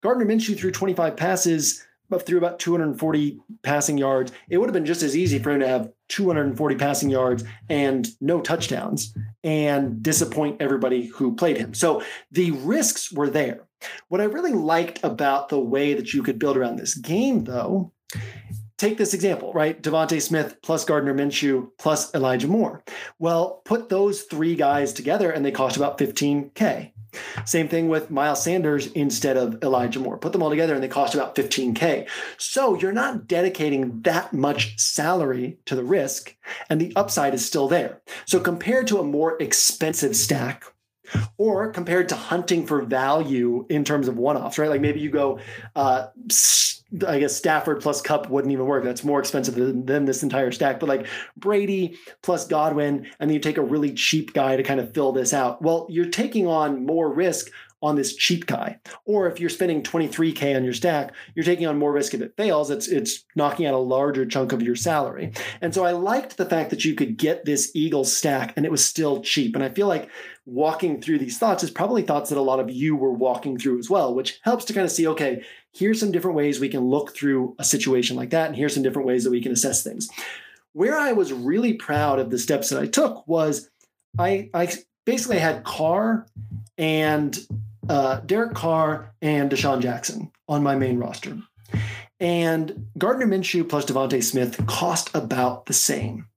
Gardner 0.00 0.26
Minshew 0.26 0.56
threw 0.56 0.70
25 0.70 1.16
passes, 1.16 1.84
but 2.08 2.24
threw 2.24 2.38
about 2.38 2.60
240 2.60 3.40
passing 3.64 3.98
yards. 3.98 4.30
It 4.48 4.58
would 4.58 4.68
have 4.68 4.74
been 4.74 4.86
just 4.86 5.02
as 5.02 5.16
easy 5.16 5.40
for 5.40 5.50
him 5.50 5.58
to 5.58 5.66
have 5.66 5.90
240 6.06 6.76
passing 6.76 7.10
yards 7.10 7.42
and 7.68 8.06
no 8.20 8.40
touchdowns 8.40 9.12
and 9.42 10.04
disappoint 10.04 10.62
everybody 10.62 11.06
who 11.06 11.34
played 11.34 11.56
him. 11.56 11.74
So 11.74 12.04
the 12.30 12.52
risks 12.52 13.10
were 13.10 13.28
there. 13.28 13.65
What 14.08 14.20
I 14.20 14.24
really 14.24 14.52
liked 14.52 15.00
about 15.02 15.48
the 15.48 15.60
way 15.60 15.94
that 15.94 16.12
you 16.12 16.22
could 16.22 16.38
build 16.38 16.56
around 16.56 16.76
this 16.76 16.94
game, 16.94 17.44
though, 17.44 17.92
take 18.78 18.98
this 18.98 19.14
example, 19.14 19.52
right? 19.52 19.82
DeVonta 19.82 20.20
Smith 20.20 20.56
plus 20.62 20.84
Gardner 20.84 21.14
Minshew 21.14 21.68
plus 21.78 22.14
Elijah 22.14 22.48
Moore. 22.48 22.82
Well, 23.18 23.62
put 23.64 23.88
those 23.88 24.22
three 24.22 24.54
guys 24.54 24.92
together 24.92 25.30
and 25.30 25.44
they 25.44 25.50
cost 25.50 25.76
about 25.76 25.98
15K. 25.98 26.92
Same 27.44 27.68
thing 27.68 27.88
with 27.88 28.10
Miles 28.10 28.42
Sanders 28.42 28.88
instead 28.88 29.36
of 29.36 29.62
Elijah 29.62 30.00
Moore. 30.00 30.18
Put 30.18 30.32
them 30.32 30.42
all 30.42 30.50
together 30.50 30.74
and 30.74 30.82
they 30.82 30.88
cost 30.88 31.14
about 31.14 31.34
15K. 31.34 32.08
So 32.36 32.78
you're 32.78 32.92
not 32.92 33.26
dedicating 33.26 34.02
that 34.02 34.32
much 34.32 34.78
salary 34.78 35.58
to 35.64 35.74
the 35.74 35.84
risk, 35.84 36.36
and 36.68 36.80
the 36.80 36.92
upside 36.94 37.32
is 37.32 37.46
still 37.46 37.68
there. 37.68 38.02
So 38.26 38.40
compared 38.40 38.86
to 38.88 38.98
a 38.98 39.04
more 39.04 39.40
expensive 39.40 40.14
stack, 40.14 40.64
or 41.36 41.70
compared 41.70 42.08
to 42.10 42.14
hunting 42.14 42.66
for 42.66 42.82
value 42.82 43.66
in 43.68 43.84
terms 43.84 44.08
of 44.08 44.16
one-offs, 44.16 44.58
right? 44.58 44.70
Like 44.70 44.80
maybe 44.80 45.00
you 45.00 45.10
go, 45.10 45.38
uh, 45.74 46.06
I 47.06 47.18
guess 47.18 47.36
Stafford 47.36 47.80
plus 47.80 48.00
Kupp 48.00 48.30
wouldn't 48.30 48.52
even 48.52 48.66
work. 48.66 48.84
That's 48.84 49.02
more 49.02 49.18
expensive 49.18 49.56
than, 49.56 49.86
than, 49.86 50.04
this 50.04 50.22
entire 50.22 50.52
stack. 50.52 50.78
But 50.78 50.88
like 50.88 51.06
Brady 51.36 51.98
plus 52.22 52.46
Godwin, 52.46 53.06
and 53.18 53.28
then 53.28 53.34
you 53.34 53.40
take 53.40 53.56
a 53.58 53.62
really 53.62 53.92
cheap 53.92 54.32
guy 54.32 54.56
to 54.56 54.62
kind 54.62 54.78
of 54.78 54.94
fill 54.94 55.10
this 55.12 55.34
out. 55.34 55.60
Well, 55.60 55.86
you're 55.90 56.10
taking 56.10 56.46
on 56.46 56.86
more 56.86 57.12
risk 57.12 57.50
on 57.82 57.96
this 57.96 58.14
cheap 58.14 58.46
guy. 58.46 58.78
Or 59.04 59.28
if 59.28 59.38
you're 59.38 59.50
spending 59.50 59.82
23k 59.82 60.56
on 60.56 60.64
your 60.64 60.72
stack, 60.72 61.12
you're 61.34 61.44
taking 61.44 61.66
on 61.66 61.78
more 61.78 61.92
risk 61.92 62.14
if 62.14 62.20
it 62.20 62.36
fails. 62.36 62.70
It's 62.70 62.88
it's 62.88 63.24
knocking 63.34 63.66
out 63.66 63.74
a 63.74 63.78
larger 63.78 64.24
chunk 64.24 64.52
of 64.52 64.62
your 64.62 64.76
salary. 64.76 65.32
And 65.60 65.74
so 65.74 65.84
I 65.84 65.92
liked 65.92 66.36
the 66.36 66.46
fact 66.46 66.70
that 66.70 66.84
you 66.84 66.94
could 66.94 67.16
get 67.16 67.44
this 67.44 67.70
Eagle 67.74 68.04
stack 68.04 68.54
and 68.56 68.64
it 68.64 68.72
was 68.72 68.84
still 68.84 69.22
cheap. 69.22 69.54
And 69.54 69.64
I 69.64 69.68
feel 69.68 69.88
like 69.88 70.08
walking 70.46 71.02
through 71.02 71.18
these 71.18 71.38
thoughts 71.38 71.64
is 71.64 71.70
probably 71.70 72.02
thoughts 72.02 72.30
that 72.30 72.38
a 72.38 72.42
lot 72.42 72.60
of 72.60 72.70
you 72.70 72.94
were 72.94 73.12
walking 73.12 73.58
through 73.58 73.78
as 73.78 73.90
well, 73.90 74.14
which 74.14 74.38
helps 74.42 74.64
to 74.64 74.72
kind 74.72 74.84
of 74.84 74.92
see 74.92 75.06
okay, 75.06 75.42
here's 75.72 76.00
some 76.00 76.12
different 76.12 76.36
ways 76.36 76.60
we 76.60 76.68
can 76.68 76.88
look 76.88 77.14
through 77.14 77.54
a 77.58 77.64
situation 77.64 78.16
like 78.16 78.30
that, 78.30 78.46
and 78.46 78.56
here's 78.56 78.72
some 78.74 78.82
different 78.82 79.08
ways 79.08 79.24
that 79.24 79.30
we 79.30 79.42
can 79.42 79.52
assess 79.52 79.82
things. 79.82 80.08
Where 80.72 80.96
I 80.96 81.12
was 81.12 81.32
really 81.32 81.74
proud 81.74 82.18
of 82.18 82.30
the 82.30 82.38
steps 82.38 82.70
that 82.70 82.80
I 82.80 82.86
took 82.86 83.26
was 83.26 83.68
I, 84.18 84.50
I 84.54 84.72
basically 85.04 85.38
had 85.38 85.64
Carr 85.64 86.26
and 86.78 87.38
uh, 87.88 88.20
Derek 88.20 88.54
Carr 88.54 89.14
and 89.22 89.50
DeSean 89.50 89.80
Jackson 89.80 90.30
on 90.48 90.62
my 90.62 90.76
main 90.76 90.98
roster. 90.98 91.38
And 92.18 92.88
Gardner 92.96 93.26
Minshew 93.26 93.68
plus 93.68 93.84
DeVonta 93.84 94.22
Smith 94.22 94.64
cost 94.66 95.10
about 95.14 95.66
the 95.66 95.72
same. 95.72 96.28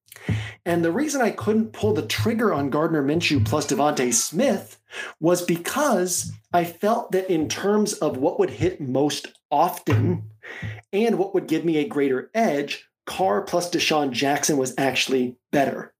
And 0.70 0.86
the 0.86 0.92
reason 0.92 1.20
I 1.20 1.32
couldn't 1.32 1.74
pull 1.74 1.96
the 1.96 2.06
trigger 2.06 2.54
on 2.54 2.70
Gardner 2.70 3.02
Minshew 3.02 3.44
plus 3.44 3.66
DeVonta 3.66 4.14
Smith 4.14 4.80
was 5.20 5.42
because 5.42 6.32
I 6.54 6.64
felt 6.64 7.12
that 7.12 7.28
in 7.28 7.50
terms 7.50 7.94
of 7.94 8.18
what 8.18 8.38
would 8.38 8.52
hit 8.52 8.80
most 8.80 9.30
often 9.50 10.30
and 10.94 11.18
what 11.18 11.34
would 11.34 11.48
give 11.48 11.66
me 11.66 11.78
a 11.78 11.88
greater 11.88 12.30
edge, 12.36 12.88
Carr 13.08 13.42
plus 13.42 13.72
DeSean 13.72 14.12
Jackson 14.12 14.58
was 14.58 14.76
actually 14.78 15.38
better. 15.52 15.92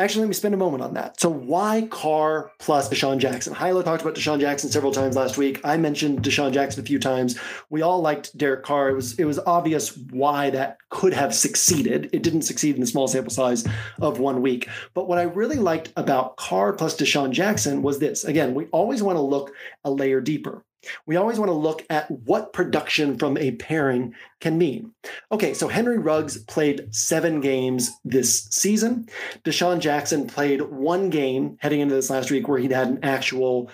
Actually, 0.00 0.20
let 0.20 0.28
me 0.28 0.34
spend 0.34 0.54
a 0.54 0.58
moment 0.58 0.80
on 0.80 0.94
that. 0.94 1.20
So, 1.20 1.28
why 1.28 1.88
Carr 1.90 2.52
plus 2.60 2.88
DeSean 2.88 3.18
Jackson? 3.18 3.52
Hilo 3.52 3.82
talked 3.82 4.00
about 4.00 4.14
DeSean 4.14 4.38
Jackson 4.38 4.70
several 4.70 4.92
times 4.92 5.16
last 5.16 5.36
week. 5.36 5.60
I 5.64 5.76
mentioned 5.76 6.22
DeSean 6.22 6.52
Jackson 6.52 6.80
a 6.80 6.86
few 6.86 7.00
times. 7.00 7.36
We 7.68 7.82
all 7.82 8.00
liked 8.00 8.36
Derek 8.38 8.62
Carr. 8.62 8.90
It 8.90 8.94
was 8.94 9.18
it 9.18 9.24
was 9.24 9.40
obvious 9.40 9.96
why 9.96 10.50
that 10.50 10.78
could 10.90 11.12
have 11.14 11.34
succeeded. 11.34 12.10
It 12.12 12.22
didn't 12.22 12.42
succeed 12.42 12.76
in 12.76 12.80
the 12.80 12.86
small 12.86 13.08
sample 13.08 13.32
size 13.32 13.66
of 14.00 14.20
one 14.20 14.40
week. 14.40 14.68
But 14.94 15.08
what 15.08 15.18
I 15.18 15.22
really 15.22 15.56
liked 15.56 15.92
about 15.96 16.36
Carr 16.36 16.74
plus 16.74 16.96
DeSean 16.96 17.32
Jackson 17.32 17.82
was 17.82 17.98
this. 17.98 18.24
Again, 18.24 18.54
we 18.54 18.66
always 18.66 19.02
want 19.02 19.16
to 19.16 19.22
look 19.22 19.52
a 19.84 19.90
layer 19.90 20.20
deeper. 20.20 20.64
We 21.06 21.16
always 21.16 21.38
want 21.38 21.48
to 21.48 21.54
look 21.54 21.84
at 21.90 22.10
what 22.10 22.52
production 22.52 23.18
from 23.18 23.36
a 23.36 23.52
pairing 23.52 24.14
can 24.40 24.58
mean. 24.58 24.92
Okay, 25.32 25.54
so 25.54 25.68
Henry 25.68 25.98
Ruggs 25.98 26.38
played 26.44 26.94
seven 26.94 27.40
games 27.40 27.90
this 28.04 28.44
season. 28.44 29.08
DeSean 29.44 29.80
Jackson 29.80 30.26
played 30.26 30.62
one 30.62 31.10
game 31.10 31.56
heading 31.60 31.80
into 31.80 31.94
this 31.94 32.10
last 32.10 32.30
week 32.30 32.48
where 32.48 32.58
he'd 32.58 32.70
had 32.70 32.88
an 32.88 33.00
actual 33.02 33.70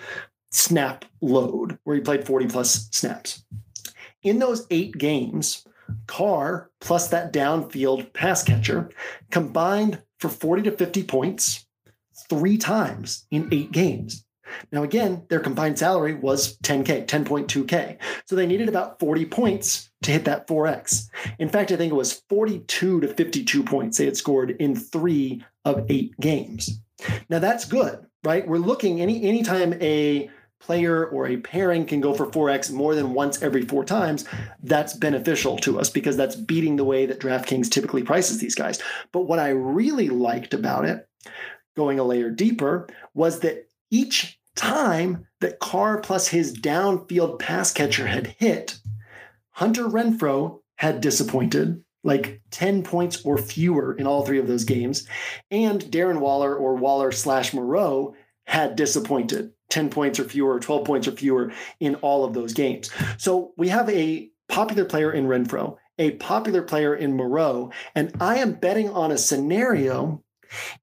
snap 0.51 1.05
load, 1.21 1.77
where 1.83 1.95
he 1.95 2.01
played 2.01 2.25
40 2.25 2.47
plus 2.47 2.89
snaps. 2.91 3.43
In 4.23 4.39
those 4.39 4.65
eight 4.71 4.97
games, 4.97 5.65
Carr 6.07 6.71
plus 6.81 7.09
that 7.09 7.31
downfield 7.31 8.11
pass 8.13 8.43
catcher 8.43 8.89
combined 9.29 10.01
for 10.19 10.29
40 10.29 10.63
to 10.63 10.71
50 10.71 11.03
points 11.03 11.67
three 12.29 12.57
times 12.57 13.27
in 13.29 13.49
eight 13.51 13.71
games. 13.71 14.24
Now, 14.71 14.83
again, 14.83 15.23
their 15.29 15.39
combined 15.39 15.79
salary 15.79 16.13
was 16.13 16.57
10K, 16.59 17.07
10.2K. 17.07 17.97
So 18.25 18.35
they 18.35 18.47
needed 18.47 18.69
about 18.69 18.99
40 18.99 19.25
points 19.25 19.89
to 20.03 20.11
hit 20.11 20.25
that 20.25 20.47
4X. 20.47 21.07
In 21.39 21.49
fact, 21.49 21.71
I 21.71 21.77
think 21.77 21.91
it 21.91 21.95
was 21.95 22.21
42 22.29 23.01
to 23.01 23.07
52 23.07 23.63
points 23.63 23.97
they 23.97 24.05
had 24.05 24.17
scored 24.17 24.51
in 24.51 24.75
three 24.75 25.43
of 25.63 25.85
eight 25.89 26.17
games. 26.19 26.79
Now, 27.29 27.39
that's 27.39 27.65
good, 27.65 28.05
right? 28.23 28.47
We're 28.47 28.57
looking 28.57 29.01
any 29.01 29.23
anytime 29.23 29.73
a 29.81 30.29
player 30.59 31.05
or 31.05 31.27
a 31.27 31.37
pairing 31.37 31.85
can 31.85 32.01
go 32.01 32.13
for 32.13 32.25
4x 32.25 32.71
more 32.71 32.95
than 32.95 33.13
once 33.13 33.41
every 33.41 33.61
four 33.63 33.85
times, 33.85 34.25
that's 34.63 34.93
beneficial 34.93 35.57
to 35.57 35.79
us 35.79 35.89
because 35.89 36.17
that's 36.17 36.35
beating 36.35 36.75
the 36.75 36.83
way 36.83 37.05
that 37.05 37.19
DraftKings 37.19 37.69
typically 37.69 38.03
prices 38.03 38.39
these 38.39 38.55
guys. 38.55 38.81
But 39.11 39.21
what 39.21 39.39
I 39.39 39.49
really 39.49 40.09
liked 40.09 40.53
about 40.53 40.85
it, 40.85 41.07
going 41.75 41.99
a 41.99 42.03
layer 42.03 42.31
deeper, 42.31 42.87
was 43.13 43.41
that 43.41 43.64
each 43.91 44.39
time 44.55 45.27
that 45.41 45.59
Carr 45.59 45.99
plus 45.99 46.29
his 46.29 46.57
downfield 46.57 47.39
pass 47.39 47.71
catcher 47.71 48.07
had 48.07 48.35
hit, 48.39 48.79
Hunter 49.51 49.85
Renfrow 49.85 50.59
had 50.75 51.01
disappointed, 51.01 51.83
like 52.03 52.41
10 52.51 52.83
points 52.83 53.23
or 53.25 53.37
fewer 53.37 53.95
in 53.95 54.05
all 54.05 54.25
three 54.25 54.39
of 54.39 54.47
those 54.47 54.63
games. 54.63 55.07
And 55.49 55.81
Darren 55.81 56.19
Waller 56.19 56.55
or 56.55 56.75
Waller 56.75 57.11
slash 57.11 57.53
Moreau 57.53 58.15
had 58.45 58.75
disappointed 58.75 59.51
10 59.69 59.89
points 59.89 60.19
or 60.19 60.25
fewer, 60.25 60.59
12 60.59 60.85
points 60.85 61.07
or 61.07 61.11
fewer 61.11 61.51
in 61.79 61.95
all 61.95 62.23
of 62.23 62.33
those 62.33 62.53
games. 62.53 62.91
So 63.17 63.53
we 63.57 63.69
have 63.69 63.89
a 63.89 64.29
popular 64.47 64.85
player 64.85 65.11
in 65.11 65.25
Renfrow, 65.25 65.77
a 65.97 66.11
popular 66.11 66.61
player 66.61 66.95
in 66.95 67.15
Moreau, 67.15 67.71
and 67.95 68.15
I 68.19 68.37
am 68.37 68.53
betting 68.53 68.89
on 68.89 69.11
a 69.11 69.17
scenario 69.17 70.23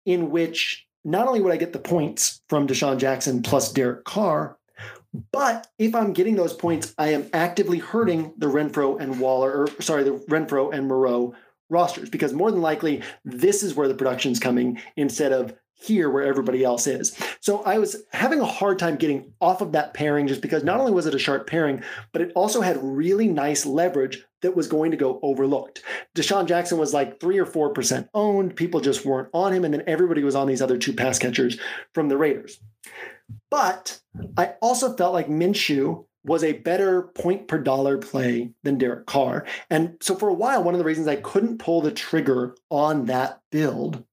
in 0.04 0.30
which 0.30 0.86
not 1.04 1.26
only 1.26 1.40
would 1.40 1.52
I 1.52 1.56
get 1.56 1.72
the 1.72 1.78
points 1.78 2.42
from 2.48 2.66
DeSean 2.66 2.98
Jackson 2.98 3.42
plus 3.42 3.72
Derek 3.72 4.04
Carr, 4.04 4.56
but 5.30 5.66
if 5.78 5.94
I'm 5.94 6.12
getting 6.12 6.36
those 6.36 6.54
points, 6.54 6.94
I 6.96 7.08
am 7.08 7.28
actively 7.32 7.78
hurting 7.78 8.32
the 8.38 8.46
Renfrow 8.46 8.98
and 8.98 9.20
Waller, 9.20 9.66
or 9.66 9.82
sorry, 9.82 10.04
the 10.04 10.12
Renfrow 10.30 10.72
and 10.72 10.88
Moreau 10.88 11.34
rosters 11.68 12.10
because 12.10 12.32
more 12.32 12.50
than 12.50 12.60
likely 12.60 13.02
this 13.24 13.62
is 13.62 13.74
where 13.74 13.88
the 13.88 13.94
production's 13.94 14.38
coming 14.38 14.78
instead 14.96 15.32
of 15.32 15.54
here 15.82 16.08
where 16.10 16.24
everybody 16.24 16.64
else 16.64 16.86
is. 16.86 17.16
So 17.40 17.62
I 17.62 17.78
was 17.78 17.96
having 18.12 18.40
a 18.40 18.46
hard 18.46 18.78
time 18.78 18.96
getting 18.96 19.32
off 19.40 19.60
of 19.60 19.72
that 19.72 19.94
pairing 19.94 20.28
just 20.28 20.40
because 20.40 20.62
not 20.62 20.80
only 20.80 20.92
was 20.92 21.06
it 21.06 21.14
a 21.14 21.18
sharp 21.18 21.46
pairing, 21.46 21.82
but 22.12 22.22
it 22.22 22.32
also 22.34 22.60
had 22.60 22.82
really 22.82 23.28
nice 23.28 23.66
leverage 23.66 24.24
that 24.42 24.56
was 24.56 24.68
going 24.68 24.90
to 24.90 24.96
go 24.96 25.18
overlooked. 25.22 25.82
DeSean 26.14 26.46
Jackson 26.46 26.78
was 26.78 26.94
like 26.94 27.20
three 27.20 27.38
or 27.38 27.46
four 27.46 27.70
percent 27.70 28.08
owned. 28.14 28.56
People 28.56 28.80
just 28.80 29.04
weren't 29.04 29.28
on 29.32 29.52
him, 29.52 29.64
and 29.64 29.72
then 29.72 29.84
everybody 29.86 30.22
was 30.22 30.34
on 30.34 30.46
these 30.46 30.62
other 30.62 30.78
two 30.78 30.92
pass 30.92 31.18
catchers 31.18 31.58
from 31.94 32.08
the 32.08 32.16
Raiders. 32.16 32.60
But 33.50 34.00
I 34.36 34.54
also 34.60 34.96
felt 34.96 35.14
like 35.14 35.28
Minshew 35.28 36.04
was 36.24 36.44
a 36.44 36.52
better 36.52 37.02
point 37.02 37.48
per 37.48 37.58
dollar 37.58 37.98
play 37.98 38.52
than 38.62 38.78
Derek 38.78 39.06
Carr. 39.06 39.44
And 39.70 39.96
so 40.00 40.14
for 40.14 40.28
a 40.28 40.34
while, 40.34 40.62
one 40.62 40.74
of 40.74 40.78
the 40.78 40.84
reasons 40.84 41.08
I 41.08 41.16
couldn't 41.16 41.58
pull 41.58 41.80
the 41.80 41.90
trigger 41.90 42.54
on 42.70 43.06
that 43.06 43.40
build 43.50 44.04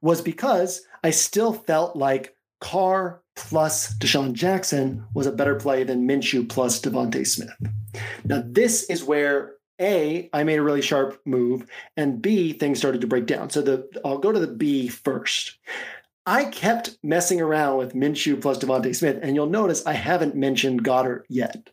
was 0.00 0.20
because 0.20 0.82
I 1.02 1.10
still 1.10 1.52
felt 1.52 1.96
like 1.96 2.36
Carr 2.60 3.22
plus 3.34 3.94
DeSean 3.98 4.32
Jackson 4.32 5.04
was 5.14 5.26
a 5.26 5.32
better 5.32 5.54
play 5.54 5.84
than 5.84 6.08
Minshew 6.08 6.48
plus 6.48 6.80
DeVonta 6.80 7.26
Smith. 7.26 7.54
Now, 8.24 8.42
this 8.44 8.84
is 8.84 9.04
where 9.04 9.54
A, 9.80 10.30
I 10.32 10.44
made 10.44 10.58
a 10.58 10.62
really 10.62 10.82
sharp 10.82 11.20
move, 11.26 11.66
and 11.96 12.22
B, 12.22 12.52
things 12.52 12.78
started 12.78 13.02
to 13.02 13.06
break 13.06 13.26
down. 13.26 13.50
So 13.50 13.62
the 13.62 13.88
I'll 14.04 14.18
go 14.18 14.32
to 14.32 14.40
the 14.40 14.46
B 14.46 14.88
first. 14.88 15.58
I 16.24 16.46
kept 16.46 16.98
messing 17.04 17.40
around 17.40 17.76
with 17.76 17.94
Minshew 17.94 18.40
plus 18.40 18.58
DeVonta 18.58 18.94
Smith, 18.96 19.18
and 19.22 19.36
you'll 19.36 19.46
notice 19.46 19.86
I 19.86 19.92
haven't 19.92 20.34
mentioned 20.34 20.84
Goedert 20.84 21.22
yet. 21.28 21.70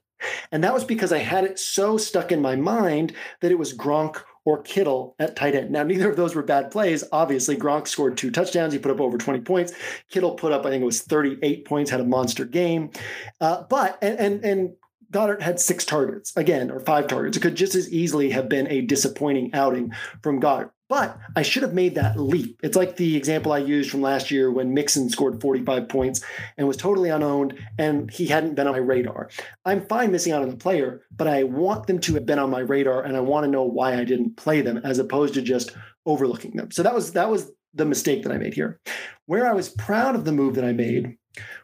And 0.51 0.63
that 0.63 0.73
was 0.73 0.83
because 0.83 1.11
I 1.11 1.17
had 1.17 1.43
it 1.43 1.59
so 1.59 1.97
stuck 1.97 2.31
in 2.31 2.41
my 2.41 2.55
mind 2.55 3.13
that 3.41 3.51
it 3.51 3.57
was 3.57 3.75
Gronk 3.75 4.21
or 4.45 4.61
Kittle 4.61 5.15
at 5.19 5.35
tight 5.35 5.55
end. 5.55 5.71
Now, 5.71 5.83
neither 5.83 6.09
of 6.09 6.17
those 6.17 6.35
were 6.35 6.43
bad 6.43 6.71
plays. 6.71 7.03
Obviously, 7.11 7.55
Gronk 7.55 7.87
scored 7.87 8.17
two 8.17 8.31
touchdowns. 8.31 8.73
He 8.73 8.79
put 8.79 8.91
up 8.91 8.99
over 8.99 9.17
20 9.17 9.41
points. 9.41 9.73
Kittle 10.09 10.35
put 10.35 10.51
up, 10.51 10.65
I 10.65 10.69
think 10.69 10.81
it 10.81 10.85
was 10.85 11.01
38 11.01 11.65
points, 11.65 11.91
had 11.91 12.01
a 12.01 12.05
monster 12.05 12.45
game. 12.45 12.91
Uh, 13.39 13.63
but, 13.69 13.97
and, 14.01 14.19
and, 14.19 14.45
and 14.45 14.73
Goedert 15.11 15.41
had 15.41 15.59
six 15.59 15.85
targets 15.85 16.35
again, 16.35 16.71
or 16.71 16.79
five 16.79 17.07
targets. 17.07 17.37
It 17.37 17.41
could 17.41 17.55
just 17.55 17.75
as 17.75 17.89
easily 17.91 18.31
have 18.31 18.49
been 18.49 18.69
a 18.69 18.81
disappointing 18.81 19.53
outing 19.53 19.93
from 20.21 20.41
Goedert. 20.41 20.72
But 20.93 21.17
I 21.35 21.41
should 21.41 21.63
have 21.63 21.73
made 21.73 21.95
that 21.95 22.19
leap. 22.19 22.59
It's 22.61 22.77
like 22.77 22.97
the 22.97 23.17
example 23.17 23.51
I 23.51 23.57
used 23.57 23.89
from 23.89 24.03
last 24.03 24.29
year 24.29 24.51
when 24.51 24.75
Mixon 24.75 25.09
scored 25.09 25.41
45 25.41 25.89
points 25.89 26.23
and 26.55 26.67
was 26.67 26.77
totally 26.77 27.09
unowned 27.09 27.57
and 27.79 28.11
he 28.11 28.27
hadn't 28.27 28.53
been 28.53 28.67
on 28.67 28.73
my 28.73 28.77
radar. 28.77 29.31
I'm 29.65 29.87
fine 29.87 30.11
missing 30.11 30.33
out 30.33 30.43
on 30.43 30.51
the 30.51 30.55
player, 30.55 31.01
but 31.09 31.27
I 31.27 31.45
want 31.45 31.87
them 31.87 31.97
to 32.01 32.13
have 32.13 32.27
been 32.27 32.37
on 32.37 32.51
my 32.51 32.59
radar 32.59 33.01
and 33.01 33.17
I 33.17 33.21
want 33.21 33.43
to 33.43 33.49
know 33.49 33.63
why 33.63 33.95
I 33.95 34.03
didn't 34.03 34.37
play 34.37 34.61
them 34.61 34.81
as 34.83 34.99
opposed 34.99 35.33
to 35.33 35.41
just 35.41 35.75
overlooking 36.05 36.51
them. 36.57 36.69
So 36.69 36.83
that 36.83 36.93
was 36.93 37.13
that 37.13 37.27
was 37.27 37.51
the 37.73 37.85
mistake 37.85 38.21
that 38.21 38.31
I 38.31 38.37
made 38.37 38.53
here. 38.53 38.79
Where 39.25 39.49
I 39.49 39.53
was 39.53 39.69
proud 39.69 40.13
of 40.13 40.25
the 40.25 40.31
move 40.31 40.53
that 40.53 40.63
I 40.63 40.73
made 40.73 41.17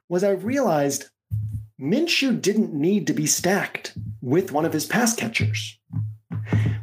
was 0.08 0.24
I 0.24 0.32
realized 0.32 1.06
Minshew 1.80 2.42
didn't 2.42 2.74
need 2.74 3.06
to 3.06 3.14
be 3.14 3.28
stacked 3.28 3.96
with 4.22 4.52
one 4.52 4.66
of 4.66 4.74
his 4.74 4.88
pass 4.88 5.16
catchers. 5.16 5.78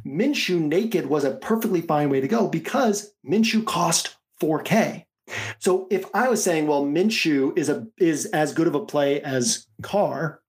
Minshew 0.07 0.61
naked 0.61 1.07
was 1.07 1.25
a 1.25 1.35
perfectly 1.35 1.81
fine 1.81 2.11
way 2.11 2.21
to 2.21 2.29
go 2.29 2.49
because 2.49 3.13
Minshew 3.29 3.65
cost 3.65 4.17
4K. 4.41 5.05
So 5.59 5.89
if 5.91 6.05
I 6.15 6.29
was 6.29 6.43
saying, 6.43 6.69
well, 6.69 6.85
Minshew 6.85 7.57
is 7.59 7.69
a 7.69 7.89
is 7.99 8.27
as 8.27 8.55
good 8.55 8.69
of 8.69 8.77
a 8.77 8.85
play 8.85 9.21
as 9.23 9.67
Carr, 9.83 10.41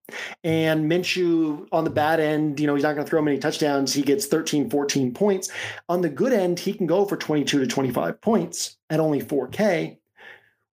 and 0.44 0.90
Minshew 0.90 1.68
on 1.72 1.84
the 1.84 1.90
bad 1.90 2.20
end, 2.20 2.60
you 2.60 2.68
know, 2.68 2.76
he's 2.76 2.84
not 2.84 2.94
going 2.94 3.06
to 3.06 3.10
throw 3.10 3.22
many 3.22 3.40
touchdowns. 3.40 3.94
He 3.94 4.04
gets 4.04 4.28
13, 4.28 4.70
14 4.70 5.14
points. 5.14 5.50
On 5.90 6.02
the 6.02 6.10
good 6.10 6.32
end, 6.32 6.60
he 6.60 6.74
can 6.74 6.88
go 6.88 7.06
for 7.06 7.18
22 7.18 7.60
to 7.60 7.68
25 7.68 8.22
points 8.22 8.78
at 8.90 9.00
only 9.00 9.22
4K. 9.22 9.98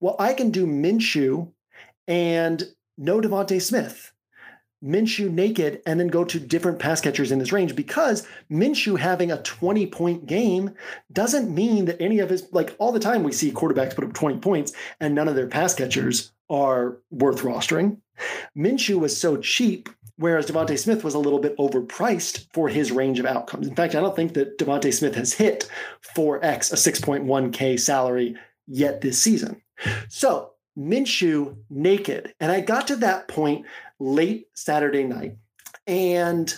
Well, 0.00 0.16
I 0.18 0.34
can 0.34 0.50
do 0.50 0.66
Minshew 0.66 1.50
and 2.06 2.62
no 2.98 3.20
DeVonta 3.20 3.60
Smith. 3.60 4.12
Minshew 4.84 5.30
naked 5.30 5.80
and 5.86 5.98
then 5.98 6.08
go 6.08 6.24
to 6.24 6.38
different 6.38 6.78
pass 6.78 7.00
catchers 7.00 7.32
in 7.32 7.38
this 7.38 7.52
range 7.52 7.74
because 7.74 8.26
Minshew 8.50 8.98
having 8.98 9.32
a 9.32 9.42
20 9.42 9.86
point 9.86 10.26
game 10.26 10.74
doesn't 11.12 11.52
mean 11.52 11.86
that 11.86 12.00
any 12.00 12.18
of 12.18 12.28
his, 12.28 12.46
like 12.52 12.76
all 12.78 12.92
the 12.92 13.00
time 13.00 13.22
we 13.22 13.32
see 13.32 13.50
quarterbacks 13.50 13.94
put 13.94 14.04
up 14.04 14.12
20 14.12 14.38
points 14.38 14.72
and 15.00 15.14
none 15.14 15.28
of 15.28 15.34
their 15.34 15.46
pass 15.46 15.74
catchers 15.74 16.32
are 16.50 16.98
worth 17.10 17.40
rostering. 17.40 17.98
Minshew 18.56 18.98
was 19.00 19.18
so 19.18 19.38
cheap, 19.38 19.88
whereas 20.16 20.46
DeVonta 20.46 20.78
Smith 20.78 21.02
was 21.02 21.14
a 21.14 21.18
little 21.18 21.38
bit 21.38 21.56
overpriced 21.56 22.46
for 22.52 22.68
his 22.68 22.92
range 22.92 23.18
of 23.18 23.26
outcomes. 23.26 23.66
In 23.66 23.74
fact, 23.74 23.94
I 23.94 24.00
don't 24.00 24.14
think 24.14 24.34
that 24.34 24.58
DeVonta 24.58 24.92
Smith 24.92 25.14
has 25.14 25.32
hit 25.32 25.68
4x, 26.14 26.72
a 26.72 26.76
6.1K 26.76 27.80
salary 27.80 28.36
yet 28.66 29.00
this 29.00 29.20
season. 29.20 29.62
So 30.08 30.52
Minshew 30.78 31.56
naked. 31.70 32.34
And 32.40 32.50
I 32.50 32.60
got 32.60 32.88
to 32.88 32.96
that 32.96 33.28
point 33.28 33.66
late 33.98 34.46
Saturday 34.54 35.04
night. 35.04 35.36
And 35.86 36.54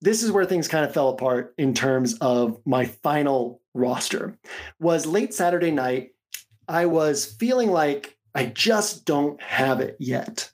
this 0.00 0.22
is 0.22 0.32
where 0.32 0.44
things 0.44 0.68
kind 0.68 0.84
of 0.84 0.94
fell 0.94 1.10
apart 1.10 1.54
in 1.58 1.74
terms 1.74 2.14
of 2.20 2.60
my 2.64 2.86
final 2.86 3.60
roster. 3.74 4.38
Was 4.78 5.06
late 5.06 5.34
Saturday 5.34 5.70
night, 5.70 6.10
I 6.68 6.86
was 6.86 7.24
feeling 7.24 7.70
like 7.70 8.16
I 8.34 8.46
just 8.46 9.04
don't 9.04 9.40
have 9.42 9.80
it 9.80 9.96
yet. 9.98 10.50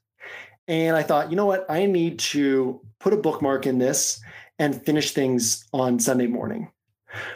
And 0.69 0.97
I 0.97 1.03
thought, 1.03 1.31
you 1.31 1.37
know 1.37 1.47
what? 1.47 1.67
I 1.69 1.87
need 1.87 2.19
to 2.21 2.81
put 2.99 3.13
a 3.13 3.19
bookmark 3.19 3.67
in 3.67 3.79
this 3.79 4.21
and 4.59 4.85
finish 4.85 5.13
things 5.13 5.65
on 5.73 6.01
Sunday 6.01 6.27
morning. 6.27 6.71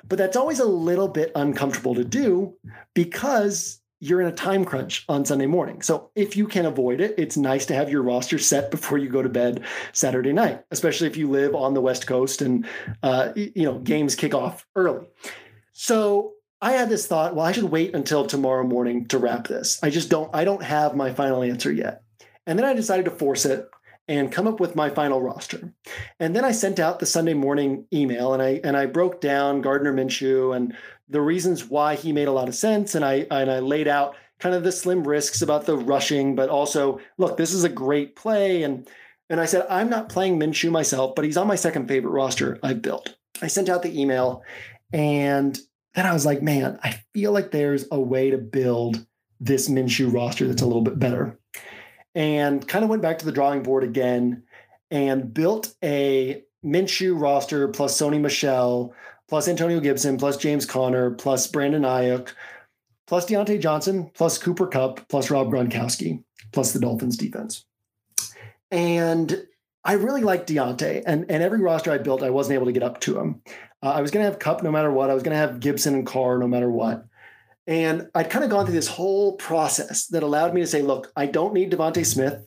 But 0.06 0.18
that's 0.18 0.36
always 0.36 0.58
a 0.60 0.64
little 0.64 1.08
bit 1.08 1.32
uncomfortable 1.34 1.94
to 1.94 2.04
do 2.04 2.54
because 2.94 3.79
you're 4.00 4.20
in 4.22 4.26
a 4.26 4.32
time 4.32 4.64
crunch 4.64 5.04
on 5.08 5.24
Sunday 5.24 5.46
morning. 5.46 5.82
So 5.82 6.10
if 6.14 6.36
you 6.36 6.48
can 6.48 6.64
avoid 6.64 7.00
it, 7.00 7.14
it's 7.18 7.36
nice 7.36 7.66
to 7.66 7.74
have 7.74 7.90
your 7.90 8.02
roster 8.02 8.38
set 8.38 8.70
before 8.70 8.96
you 8.96 9.10
go 9.10 9.22
to 9.22 9.28
bed 9.28 9.62
Saturday 9.92 10.32
night, 10.32 10.64
especially 10.70 11.06
if 11.06 11.18
you 11.18 11.28
live 11.28 11.54
on 11.54 11.74
the 11.74 11.82
West 11.82 12.06
Coast 12.06 12.40
and 12.40 12.66
uh, 13.02 13.32
you 13.36 13.64
know 13.64 13.78
games 13.78 14.14
kick 14.14 14.34
off 14.34 14.66
early. 14.74 15.06
So 15.72 16.32
I 16.62 16.72
had 16.72 16.88
this 16.88 17.06
thought, 17.06 17.34
well, 17.34 17.46
I 17.46 17.52
should 17.52 17.64
wait 17.64 17.94
until 17.94 18.26
tomorrow 18.26 18.64
morning 18.64 19.06
to 19.08 19.18
wrap 19.18 19.46
this. 19.46 19.78
I 19.82 19.90
just 19.90 20.08
don't 20.08 20.34
I 20.34 20.44
don't 20.44 20.62
have 20.62 20.96
my 20.96 21.12
final 21.12 21.42
answer 21.42 21.70
yet. 21.70 22.02
And 22.46 22.58
then 22.58 22.66
I 22.66 22.72
decided 22.72 23.04
to 23.04 23.10
force 23.10 23.44
it 23.44 23.68
and 24.08 24.32
come 24.32 24.48
up 24.48 24.58
with 24.58 24.74
my 24.74 24.90
final 24.90 25.22
roster. 25.22 25.72
And 26.18 26.34
then 26.34 26.44
I 26.44 26.50
sent 26.50 26.80
out 26.80 26.98
the 26.98 27.06
Sunday 27.06 27.34
morning 27.34 27.86
email 27.92 28.34
and 28.34 28.42
I 28.42 28.60
and 28.64 28.76
I 28.76 28.86
broke 28.86 29.20
down 29.20 29.60
Gardner 29.60 29.92
Minshew 29.92 30.56
and 30.56 30.74
the 31.10 31.20
reasons 31.20 31.68
why 31.68 31.96
he 31.96 32.12
made 32.12 32.28
a 32.28 32.32
lot 32.32 32.48
of 32.48 32.54
sense 32.54 32.94
and 32.94 33.04
I 33.04 33.26
and 33.30 33.50
I 33.50 33.58
laid 33.58 33.88
out 33.88 34.16
kind 34.38 34.54
of 34.54 34.64
the 34.64 34.72
slim 34.72 35.06
risks 35.06 35.42
about 35.42 35.66
the 35.66 35.76
rushing, 35.76 36.34
but 36.34 36.48
also 36.48 37.00
look, 37.18 37.36
this 37.36 37.52
is 37.52 37.64
a 37.64 37.68
great 37.68 38.16
play 38.16 38.62
and 38.62 38.88
and 39.28 39.40
I 39.40 39.46
said 39.46 39.66
I'm 39.68 39.90
not 39.90 40.08
playing 40.08 40.38
Minshew 40.38 40.70
myself, 40.70 41.14
but 41.14 41.24
he's 41.24 41.36
on 41.36 41.46
my 41.46 41.56
second 41.56 41.88
favorite 41.88 42.12
roster 42.12 42.58
I've 42.62 42.82
built. 42.82 43.16
I 43.42 43.48
sent 43.48 43.68
out 43.68 43.82
the 43.82 44.00
email 44.00 44.42
and 44.92 45.58
then 45.94 46.06
I 46.06 46.12
was 46.12 46.24
like, 46.24 46.42
man, 46.42 46.78
I 46.82 47.02
feel 47.12 47.32
like 47.32 47.50
there's 47.50 47.86
a 47.90 48.00
way 48.00 48.30
to 48.30 48.38
build 48.38 49.04
this 49.40 49.68
Minshew 49.68 50.12
roster 50.12 50.46
that's 50.46 50.62
a 50.62 50.66
little 50.66 50.82
bit 50.82 50.98
better 50.98 51.38
and 52.14 52.66
kind 52.66 52.84
of 52.84 52.90
went 52.90 53.02
back 53.02 53.18
to 53.18 53.24
the 53.24 53.32
drawing 53.32 53.62
board 53.62 53.84
again 53.84 54.42
and 54.90 55.32
built 55.32 55.74
a 55.82 56.42
Minshew 56.64 57.20
roster 57.20 57.68
plus 57.68 57.98
Sony 57.98 58.20
Michel, 58.20 58.92
plus 59.30 59.46
Antonio 59.46 59.78
Gibson, 59.78 60.18
plus 60.18 60.36
James 60.36 60.66
Conner, 60.66 61.12
plus 61.12 61.46
Brandon 61.46 61.82
Aiyuk, 61.82 62.32
plus 63.06 63.26
Diontae 63.26 63.60
Johnson, 63.60 64.10
plus 64.12 64.36
Cooper 64.36 64.66
Kupp, 64.66 65.08
plus 65.08 65.30
Rob 65.30 65.50
Gronkowski, 65.50 66.22
plus 66.52 66.72
the 66.72 66.80
Dolphins 66.80 67.16
defense. 67.16 67.64
And 68.72 69.46
I 69.84 69.92
really 69.94 70.22
like 70.22 70.48
Diontae, 70.48 71.04
and, 71.06 71.30
and 71.30 71.44
every 71.44 71.60
roster 71.60 71.92
I 71.92 71.98
built, 71.98 72.24
I 72.24 72.30
wasn't 72.30 72.56
able 72.56 72.66
to 72.66 72.72
get 72.72 72.82
up 72.82 73.00
to 73.02 73.20
him. 73.20 73.40
Uh, 73.82 73.90
I 73.90 74.02
was 74.02 74.10
going 74.10 74.24
to 74.24 74.30
have 74.30 74.40
Kupp 74.40 74.64
no 74.64 74.72
matter 74.72 74.90
what. 74.90 75.10
I 75.10 75.14
was 75.14 75.22
going 75.22 75.34
to 75.34 75.38
have 75.38 75.60
Gibson 75.60 75.94
and 75.94 76.06
Carr 76.06 76.36
no 76.36 76.48
matter 76.48 76.70
what. 76.70 77.06
And 77.66 78.08
I'd 78.14 78.30
kind 78.30 78.44
of 78.44 78.50
gone 78.50 78.64
through 78.64 78.74
this 78.74 78.88
whole 78.88 79.34
process 79.34 80.06
that 80.08 80.22
allowed 80.22 80.54
me 80.54 80.60
to 80.60 80.66
say, 80.66 80.82
look, 80.82 81.12
I 81.14 81.26
don't 81.26 81.54
need 81.54 81.70
DeVonta 81.70 82.04
Smith, 82.04 82.44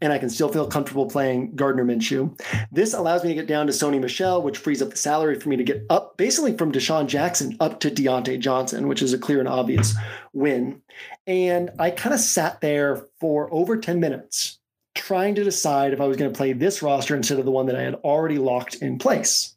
and 0.00 0.12
I 0.12 0.18
can 0.18 0.30
still 0.30 0.48
feel 0.48 0.66
comfortable 0.66 1.06
playing 1.06 1.54
Gardner 1.54 1.84
Minshew. 1.84 2.38
This 2.72 2.94
allows 2.94 3.22
me 3.22 3.30
to 3.30 3.34
get 3.34 3.46
down 3.46 3.66
to 3.66 3.72
Sony 3.72 4.00
Michel, 4.00 4.42
which 4.42 4.58
frees 4.58 4.82
up 4.82 4.90
the 4.90 4.96
salary 4.96 5.38
for 5.38 5.48
me 5.48 5.56
to 5.56 5.64
get 5.64 5.84
up 5.90 6.16
basically 6.16 6.56
from 6.56 6.72
DeSean 6.72 7.06
Jackson 7.06 7.56
up 7.60 7.80
to 7.80 7.90
Diontae 7.90 8.40
Johnson, 8.40 8.88
which 8.88 9.02
is 9.02 9.12
a 9.12 9.18
clear 9.18 9.38
and 9.38 9.48
obvious 9.48 9.94
win. 10.32 10.82
And 11.26 11.70
I 11.78 11.90
kind 11.90 12.14
of 12.14 12.20
sat 12.20 12.60
there 12.60 13.06
for 13.20 13.52
over 13.52 13.76
10 13.76 14.00
minutes 14.00 14.58
trying 14.94 15.34
to 15.34 15.44
decide 15.44 15.92
if 15.92 16.00
I 16.00 16.06
was 16.06 16.16
going 16.16 16.32
to 16.32 16.36
play 16.36 16.52
this 16.52 16.82
roster 16.82 17.16
instead 17.16 17.38
of 17.38 17.44
the 17.44 17.50
one 17.50 17.66
that 17.66 17.76
I 17.76 17.82
had 17.82 17.94
already 17.96 18.38
locked 18.38 18.76
in 18.76 18.98
place. 18.98 19.56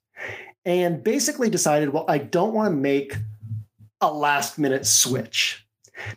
And 0.66 1.04
basically 1.04 1.50
decided, 1.50 1.90
well, 1.90 2.06
I 2.10 2.18
don't 2.18 2.54
want 2.54 2.72
to 2.72 2.76
make 2.76 3.16
a 4.02 4.12
last 4.12 4.58
minute 4.58 4.86
switch. 4.86 5.68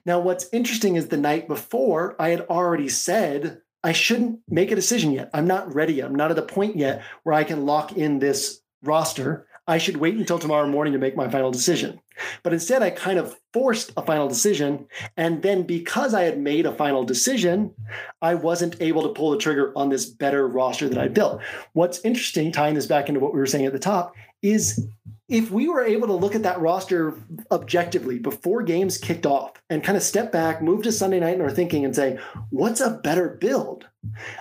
Now, 0.05 0.21
what's 0.21 0.49
interesting 0.53 0.97
is 0.97 1.09
the 1.09 1.17
night 1.17 1.49
before, 1.49 2.15
I 2.19 2.31
had 2.31 2.43
already 2.43 2.89
said 2.89 3.63
I 3.83 3.93
shouldn't 3.93 4.41
make 4.49 4.71
a 4.71 4.77
decision 4.77 5.13
yet. 5.13 5.31
I'm 5.33 5.47
not 5.47 5.75
ready. 5.75 6.01
I'm 6.01 6.15
not 6.15 6.31
at 6.31 6.37
the 6.37 6.43
point 6.43 6.77
yet 6.77 7.03
where 7.23 7.35
I 7.35 7.45
can 7.45 7.65
lock 7.65 7.97
in 7.97 8.19
this 8.19 8.61
roster. 8.83 9.47
I 9.71 9.79
should 9.79 9.99
wait 9.99 10.17
until 10.17 10.41
tomorrow 10.41 10.67
morning 10.67 10.93
to 10.95 10.99
make 10.99 11.15
my 11.15 11.31
final 11.31 11.53
decision. 11.53 12.01
But 12.43 12.53
instead, 12.53 12.83
I 12.83 12.91
kind 12.91 13.21
of 13.21 13.39
forced 13.53 13.93
a 13.97 14.03
final 14.03 14.27
decision. 14.27 14.89
And 15.17 15.43
then 15.43 15.63
because 15.63 16.13
I 16.13 16.25
had 16.25 16.41
made 16.41 16.67
a 16.67 16.75
final 16.75 17.05
decision, 17.05 17.73
I 18.21 18.35
wasn't 18.35 18.75
able 18.81 19.03
to 19.05 19.11
pull 19.11 19.31
the 19.31 19.39
trigger 19.39 19.73
on 19.77 19.89
this 19.89 20.07
better 20.07 20.49
roster 20.49 20.89
that 20.89 20.99
I 20.99 21.07
built. 21.07 21.41
What's 21.73 22.05
interesting, 22.05 22.51
tying 22.51 22.75
this 22.75 22.87
back 22.87 23.09
into 23.09 23.21
what 23.21 23.33
we 23.33 23.39
were 23.39 23.47
saying 23.47 23.65
at 23.65 23.73
the 23.73 23.79
top, 23.79 24.17
is 24.43 24.89
if 25.29 25.53
we 25.53 25.69
were 25.69 25.85
able 25.85 26.09
to 26.09 26.15
look 26.15 26.35
at 26.35 26.43
that 26.43 26.61
roster 26.61 27.15
objectively 27.53 28.19
before 28.19 28.65
games 28.65 28.99
kicked 28.99 29.25
off 29.25 29.53
and 29.71 29.85
kind 29.85 29.97
of 29.97 30.03
step 30.03 30.33
back, 30.33 30.61
move 30.61 30.83
to 30.83 30.91
Sunday 30.91 31.21
night 31.21 31.37
in 31.37 31.41
our 31.41 31.49
thinking 31.49 31.85
and 31.85 31.95
say, 31.95 32.19
what's 32.51 32.81
a 32.81 32.91
better 32.91 33.29
build? 33.29 33.87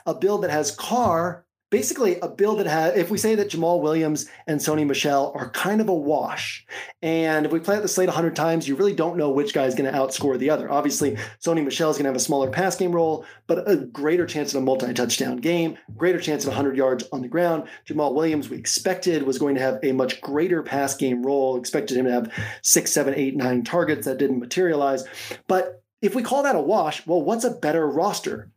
A 0.08 0.16
build 0.16 0.42
that 0.42 0.50
has 0.50 0.72
Carr 0.72 1.46
basically 1.70 2.20
a 2.20 2.28
bill 2.28 2.56
that 2.56 2.66
has 2.66 2.96
if 2.96 3.12
we 3.12 3.18
say 3.18 3.36
that 3.36 3.50
Jamaal 3.50 3.82
Williams 3.82 4.28
and 4.48 4.60
Sony 4.60 4.86
Michel 4.86 5.32
are 5.36 5.50
kind 5.52 5.82
of 5.82 5.90
a 5.90 5.94
wash 5.94 6.66
and 7.02 7.46
if 7.46 7.52
we 7.52 7.60
play 7.60 7.76
out 7.76 7.82
the 7.82 7.88
slate 7.88 8.08
100 8.08 8.36
times 8.36 8.68
you 8.68 8.76
really 8.76 8.94
don't 8.94 9.18
know 9.18 9.30
which 9.30 9.54
guy 9.54 9.66
is 9.66 9.76
going 9.76 9.92
to 9.92 9.98
outscore 9.98 10.38
the 10.38 10.50
other. 10.50 10.72
Obviously 10.72 11.18
Sony 11.40 11.64
Michel 11.64 11.90
is 11.90 11.98
going 11.98 12.06
to 12.06 12.10
have 12.10 12.16
a 12.16 12.20
smaller 12.20 12.50
pass 12.50 12.76
game 12.76 12.92
role 12.92 13.26
but 13.48 13.70
a 13.70 13.78
greater 13.78 14.26
chance 14.26 14.54
of 14.54 14.62
a 14.62 14.66
multi-touchdown 14.66 15.38
game 15.38 15.78
greater 15.96 16.20
chance 16.20 16.44
of 16.44 16.50
100 16.50 16.76
yards 16.76 17.08
on 17.12 17.22
the 17.22 17.28
ground. 17.28 17.68
Jamaal 17.88 18.16
Williams 18.16 18.50
we 18.50 18.58
expected 18.58 19.24
was 19.24 19.38
going 19.38 19.56
to 19.56 19.62
have 19.62 19.80
a 19.84 19.92
much 19.92 20.22
greater 20.22 20.64
pass 20.64 20.96
game 20.96 21.24
role 21.24 21.58
expected 21.58 21.98
him 21.98 22.06
to 22.06 22.12
have 22.12 22.34
six 22.62 22.92
seven 22.92 23.14
eight 23.16 23.36
nine 23.36 23.64
targets 23.64 24.06
that 24.06 24.18
didn't 24.18 24.40
materialize. 24.40 25.04
But 25.48 25.84
if 26.02 26.16
we 26.16 26.24
call 26.24 26.44
that 26.44 26.56
a 26.56 26.62
wash 26.62 27.06
well 27.06 27.22
what's 27.22 27.44
a 27.44 27.52
better 27.52 27.88
roster? 27.88 28.50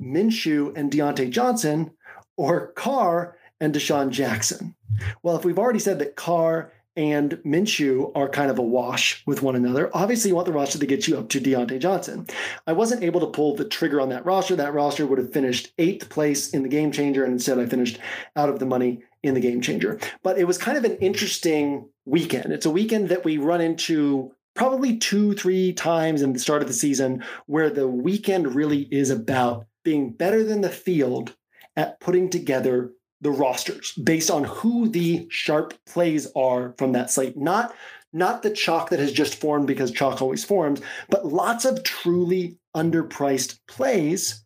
Minshew 0.00 0.76
and 0.76 0.90
Diontae 0.90 1.30
Johnson 1.30 1.90
or 2.36 2.68
Carr 2.68 3.36
and 3.60 3.74
DeSean 3.74 4.10
Jackson? 4.10 4.74
Well, 5.22 5.36
if 5.36 5.44
we've 5.44 5.58
already 5.58 5.78
said 5.78 5.98
that 5.98 6.16
Carr 6.16 6.72
and 6.96 7.32
Minshew 7.44 8.10
are 8.14 8.28
kind 8.28 8.50
of 8.50 8.58
a 8.58 8.62
wash 8.62 9.22
with 9.26 9.42
one 9.42 9.54
another. 9.54 9.90
Obviously, 9.92 10.30
you 10.30 10.34
want 10.34 10.46
the 10.46 10.52
roster 10.52 10.78
to 10.78 10.86
get 10.86 11.06
you 11.06 11.18
up 11.18 11.28
to 11.28 11.40
Diontae 11.40 11.78
Johnson. 11.78 12.26
I 12.66 12.72
wasn't 12.72 13.04
able 13.04 13.20
to 13.20 13.26
pull 13.26 13.54
the 13.54 13.66
trigger 13.66 14.00
on 14.00 14.08
that 14.08 14.24
roster. 14.24 14.56
That 14.56 14.72
roster 14.72 15.06
would 15.06 15.18
have 15.18 15.32
finished 15.32 15.72
eighth 15.76 16.08
place 16.08 16.50
in 16.50 16.62
the 16.62 16.70
game 16.70 16.90
changer, 16.90 17.22
and 17.22 17.34
instead 17.34 17.58
I 17.58 17.66
finished 17.66 17.98
out 18.34 18.48
of 18.48 18.58
the 18.58 18.66
money 18.66 19.02
in 19.22 19.34
the 19.34 19.40
game 19.40 19.60
changer. 19.60 19.98
But 20.22 20.38
it 20.38 20.46
was 20.46 20.56
kind 20.56 20.78
of 20.78 20.84
an 20.84 20.96
interesting 20.96 21.88
weekend. 22.06 22.52
It's 22.52 22.66
a 22.66 22.70
weekend 22.70 23.10
that 23.10 23.24
we 23.24 23.36
run 23.36 23.60
into 23.60 24.32
probably 24.54 24.96
two, 24.96 25.34
three 25.34 25.74
times 25.74 26.22
in 26.22 26.32
the 26.32 26.38
start 26.38 26.62
of 26.62 26.68
the 26.68 26.74
season 26.74 27.22
where 27.44 27.68
the 27.68 27.86
weekend 27.86 28.54
really 28.54 28.88
is 28.90 29.10
about 29.10 29.66
being 29.84 30.12
better 30.12 30.42
than 30.42 30.62
the 30.62 30.70
field 30.70 31.36
at 31.76 32.00
putting 32.00 32.30
together 32.30 32.92
the 33.20 33.30
rosters 33.30 33.92
based 33.92 34.30
on 34.30 34.44
who 34.44 34.88
the 34.88 35.26
sharp 35.30 35.74
plays 35.86 36.28
are 36.36 36.74
from 36.78 36.92
that 36.92 37.10
slate. 37.10 37.36
Not 37.36 37.74
not 38.12 38.42
the 38.42 38.50
chalk 38.50 38.90
that 38.90 38.98
has 38.98 39.12
just 39.12 39.34
formed 39.34 39.66
because 39.66 39.90
chalk 39.90 40.22
always 40.22 40.44
forms, 40.44 40.80
but 41.10 41.26
lots 41.26 41.64
of 41.64 41.82
truly 41.82 42.58
underpriced 42.74 43.58
plays 43.68 44.44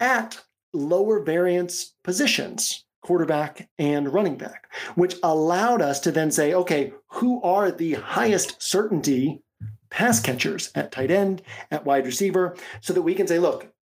at 0.00 0.40
lower 0.74 1.20
variance 1.20 1.94
positions, 2.04 2.84
quarterback 3.02 3.68
and 3.78 4.12
running 4.12 4.36
back, 4.36 4.70
which 4.96 5.16
allowed 5.22 5.80
us 5.80 6.00
to 6.00 6.12
then 6.12 6.30
say, 6.30 6.52
okay, 6.52 6.92
who 7.08 7.40
are 7.42 7.70
the 7.70 7.94
highest 7.94 8.62
certainty 8.62 9.42
pass 9.88 10.20
catchers 10.20 10.70
at 10.74 10.92
tight 10.92 11.10
end, 11.10 11.40
at 11.70 11.86
wide 11.86 12.04
receiver, 12.04 12.54
so 12.82 12.92
that 12.92 13.02
we 13.02 13.14
can 13.14 13.26
say, 13.26 13.38
look, 13.38 13.72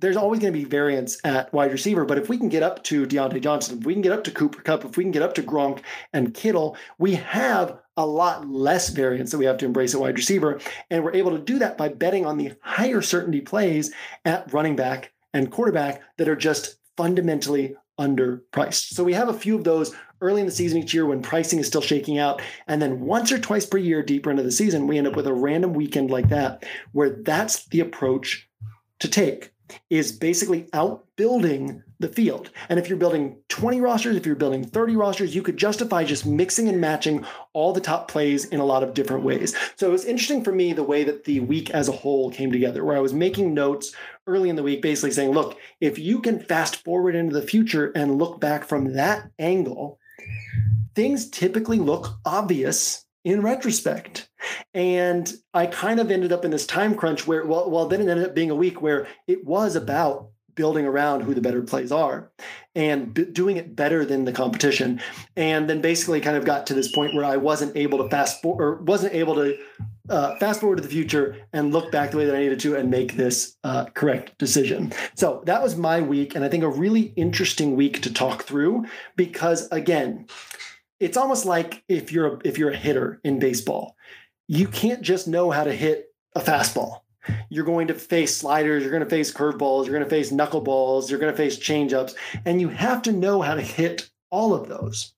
there's 0.00 0.16
always 0.16 0.40
going 0.40 0.52
to 0.52 0.58
be 0.58 0.64
variance 0.64 1.18
at 1.24 1.52
wide 1.52 1.72
receiver, 1.72 2.04
but 2.04 2.18
if 2.18 2.28
we 2.28 2.38
can 2.38 2.48
get 2.48 2.62
up 2.62 2.82
to 2.84 3.06
Diontae 3.06 3.40
Johnson, 3.40 3.78
if 3.78 3.86
we 3.86 3.92
can 3.92 4.02
get 4.02 4.12
up 4.12 4.24
to 4.24 4.30
Cooper 4.30 4.62
Kupp, 4.62 4.84
if 4.84 4.96
we 4.96 5.04
can 5.04 5.10
get 5.10 5.22
up 5.22 5.34
to 5.34 5.42
Gronk 5.42 5.80
and 6.12 6.34
Kittle, 6.34 6.76
we 6.98 7.14
have 7.14 7.78
a 7.96 8.06
lot 8.06 8.48
less 8.48 8.90
variance 8.90 9.30
that 9.30 9.38
we 9.38 9.46
have 9.46 9.58
to 9.58 9.64
embrace 9.64 9.94
at 9.94 10.00
wide 10.00 10.16
receiver. 10.16 10.60
And 10.90 11.02
we're 11.02 11.14
able 11.14 11.32
to 11.32 11.38
do 11.38 11.58
that 11.58 11.78
by 11.78 11.88
betting 11.88 12.26
on 12.26 12.36
the 12.36 12.52
higher 12.60 13.02
certainty 13.02 13.40
plays 13.40 13.92
at 14.24 14.52
running 14.52 14.76
back 14.76 15.12
and 15.32 15.50
quarterback 15.50 16.02
that 16.18 16.28
are 16.28 16.36
just 16.36 16.76
fundamentally 16.96 17.74
underpriced. 17.98 18.92
So 18.94 19.04
we 19.04 19.14
have 19.14 19.28
a 19.28 19.34
few 19.34 19.56
of 19.56 19.64
those 19.64 19.94
early 20.20 20.40
in 20.40 20.46
the 20.46 20.52
season 20.52 20.78
each 20.78 20.94
year 20.94 21.06
when 21.06 21.22
pricing 21.22 21.58
is 21.58 21.66
still 21.66 21.80
shaking 21.80 22.18
out. 22.18 22.42
And 22.66 22.80
then 22.80 23.00
once 23.00 23.32
or 23.32 23.38
twice 23.38 23.66
per 23.66 23.78
year, 23.78 24.02
deeper 24.02 24.30
into 24.30 24.42
the 24.42 24.52
season, 24.52 24.86
we 24.86 24.98
end 24.98 25.06
up 25.06 25.16
with 25.16 25.26
a 25.26 25.32
random 25.32 25.72
weekend 25.72 26.10
like 26.10 26.28
that, 26.28 26.64
where 26.92 27.10
that's 27.10 27.66
the 27.66 27.80
approach 27.80 28.48
to 29.00 29.08
take 29.08 29.52
is 29.90 30.12
basically 30.12 30.68
outbuilding 30.72 31.82
the 31.98 32.08
field. 32.08 32.50
And 32.68 32.78
if 32.78 32.88
you're 32.88 32.98
building 32.98 33.36
20 33.48 33.80
rosters, 33.80 34.16
if 34.16 34.26
you're 34.26 34.34
building 34.34 34.64
30 34.64 34.96
rosters, 34.96 35.34
you 35.34 35.42
could 35.42 35.56
justify 35.56 36.04
just 36.04 36.26
mixing 36.26 36.68
and 36.68 36.80
matching 36.80 37.24
all 37.52 37.72
the 37.72 37.80
top 37.80 38.08
plays 38.08 38.44
in 38.44 38.60
a 38.60 38.64
lot 38.64 38.82
of 38.82 38.92
different 38.92 39.24
ways. 39.24 39.56
So 39.76 39.88
it 39.88 39.92
was 39.92 40.04
interesting 40.04 40.44
for 40.44 40.52
me 40.52 40.72
the 40.72 40.82
way 40.82 41.04
that 41.04 41.24
the 41.24 41.40
week 41.40 41.70
as 41.70 41.88
a 41.88 41.92
whole 41.92 42.30
came 42.30 42.52
together, 42.52 42.84
where 42.84 42.96
I 42.96 43.00
was 43.00 43.14
making 43.14 43.54
notes 43.54 43.94
early 44.26 44.50
in 44.50 44.56
the 44.56 44.62
week, 44.62 44.82
basically 44.82 45.12
saying, 45.12 45.30
look, 45.30 45.58
if 45.80 45.98
you 45.98 46.20
can 46.20 46.40
fast 46.40 46.84
forward 46.84 47.14
into 47.14 47.34
the 47.34 47.46
future 47.46 47.92
and 47.94 48.18
look 48.18 48.40
back 48.40 48.64
from 48.64 48.92
that 48.94 49.30
angle, 49.38 49.98
things 50.94 51.30
typically 51.30 51.78
look 51.78 52.18
obvious 52.24 53.05
in 53.26 53.42
retrospect. 53.42 54.28
And 54.72 55.30
I 55.52 55.66
kind 55.66 55.98
of 55.98 56.12
ended 56.12 56.32
up 56.32 56.44
in 56.44 56.52
this 56.52 56.64
time 56.64 56.94
crunch 56.94 57.26
where, 57.26 57.44
well, 57.44 57.68
well, 57.68 57.88
then 57.88 58.00
it 58.00 58.08
ended 58.08 58.24
up 58.24 58.36
being 58.36 58.52
a 58.52 58.54
week 58.54 58.80
where 58.80 59.08
it 59.26 59.44
was 59.44 59.74
about 59.74 60.28
building 60.54 60.86
around 60.86 61.22
who 61.22 61.34
the 61.34 61.40
better 61.40 61.60
plays 61.60 61.90
are 61.90 62.30
and 62.76 63.12
b- 63.12 63.24
doing 63.24 63.56
it 63.56 63.74
better 63.74 64.04
than 64.04 64.26
the 64.26 64.32
competition. 64.32 65.00
And 65.34 65.68
then 65.68 65.80
basically 65.80 66.20
kind 66.20 66.36
of 66.36 66.44
got 66.44 66.68
to 66.68 66.74
this 66.74 66.94
point 66.94 67.16
where 67.16 67.24
I 67.24 67.36
wasn't 67.36 67.76
able 67.76 67.98
to 67.98 68.08
fast 68.08 68.40
forward 68.40 68.62
or 68.62 68.74
wasn't 68.76 69.12
able 69.12 69.34
to 69.34 69.58
uh, 70.08 70.36
fast 70.36 70.60
forward 70.60 70.76
to 70.76 70.82
the 70.82 70.88
future 70.88 71.36
and 71.52 71.72
look 71.72 71.90
back 71.90 72.12
the 72.12 72.18
way 72.18 72.26
that 72.26 72.36
I 72.36 72.38
needed 72.38 72.60
to 72.60 72.76
and 72.76 72.92
make 72.92 73.16
this 73.16 73.56
uh, 73.64 73.86
correct 73.86 74.38
decision. 74.38 74.92
So 75.16 75.42
that 75.46 75.64
was 75.64 75.76
my 75.76 76.00
week. 76.00 76.36
And 76.36 76.44
I 76.44 76.48
think 76.48 76.62
a 76.62 76.68
really 76.68 77.12
interesting 77.16 77.74
week 77.74 78.02
to 78.02 78.12
talk 78.12 78.44
through 78.44 78.86
because 79.16 79.68
again, 79.72 80.28
it's 81.00 81.16
almost 81.16 81.44
like 81.44 81.84
if 81.88 82.12
you're 82.12 82.34
a, 82.34 82.38
if 82.44 82.58
you're 82.58 82.70
a 82.70 82.76
hitter 82.76 83.20
in 83.24 83.38
baseball, 83.38 83.96
you 84.48 84.68
can't 84.68 85.02
just 85.02 85.28
know 85.28 85.50
how 85.50 85.64
to 85.64 85.72
hit 85.72 86.06
a 86.34 86.40
fastball 86.40 87.00
you're 87.48 87.64
going 87.64 87.88
to 87.88 87.94
face 87.94 88.36
sliders, 88.36 88.82
you're 88.82 88.92
going 88.92 89.02
to 89.02 89.08
face 89.08 89.32
curveballs, 89.32 89.84
you're 89.84 89.94
going 89.94 90.04
to 90.04 90.10
face 90.10 90.32
knuckleballs, 90.32 91.10
you're 91.10 91.18
going 91.18 91.32
to 91.32 91.36
face 91.36 91.58
changeups, 91.58 92.14
and 92.44 92.60
you 92.60 92.68
have 92.68 93.02
to 93.02 93.12
know 93.12 93.42
how 93.42 93.54
to 93.54 93.62
hit 93.62 94.10
all 94.30 94.54
of 94.54 94.68
those. 94.68 95.12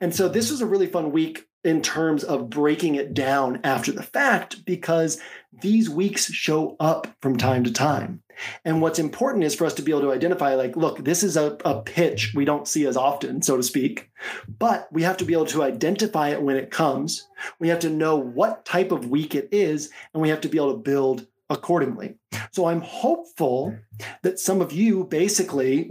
And 0.00 0.14
so 0.14 0.28
this 0.28 0.50
was 0.50 0.60
a 0.60 0.66
really 0.66 0.86
fun 0.86 1.12
week 1.12 1.46
in 1.62 1.82
terms 1.82 2.24
of 2.24 2.50
breaking 2.50 2.94
it 2.94 3.14
down 3.14 3.60
after 3.64 3.92
the 3.92 4.02
fact 4.02 4.64
because 4.64 5.20
these 5.52 5.90
weeks 5.90 6.32
show 6.32 6.76
up 6.78 7.08
from 7.20 7.36
time 7.36 7.64
to 7.64 7.72
time. 7.72 8.22
And 8.64 8.80
what's 8.80 8.98
important 8.98 9.44
is 9.44 9.54
for 9.54 9.66
us 9.66 9.74
to 9.74 9.82
be 9.82 9.92
able 9.92 10.02
to 10.02 10.12
identify, 10.12 10.54
like, 10.54 10.76
look, 10.76 11.04
this 11.04 11.22
is 11.22 11.36
a, 11.36 11.58
a 11.64 11.82
pitch 11.82 12.32
we 12.34 12.44
don't 12.44 12.68
see 12.68 12.86
as 12.86 12.96
often, 12.96 13.42
so 13.42 13.56
to 13.56 13.62
speak, 13.62 14.10
but 14.58 14.88
we 14.92 15.02
have 15.02 15.18
to 15.18 15.24
be 15.24 15.34
able 15.34 15.46
to 15.46 15.62
identify 15.62 16.30
it 16.30 16.42
when 16.42 16.56
it 16.56 16.70
comes. 16.70 17.28
We 17.58 17.68
have 17.68 17.80
to 17.80 17.90
know 17.90 18.16
what 18.16 18.64
type 18.64 18.92
of 18.92 19.10
week 19.10 19.34
it 19.34 19.48
is, 19.52 19.90
and 20.14 20.22
we 20.22 20.30
have 20.30 20.40
to 20.42 20.48
be 20.48 20.58
able 20.58 20.72
to 20.72 20.78
build 20.78 21.26
accordingly. 21.50 22.14
So 22.52 22.66
I'm 22.66 22.80
hopeful 22.80 23.72
mm-hmm. 23.72 24.04
that 24.22 24.38
some 24.38 24.60
of 24.60 24.72
you 24.72 25.04
basically 25.04 25.90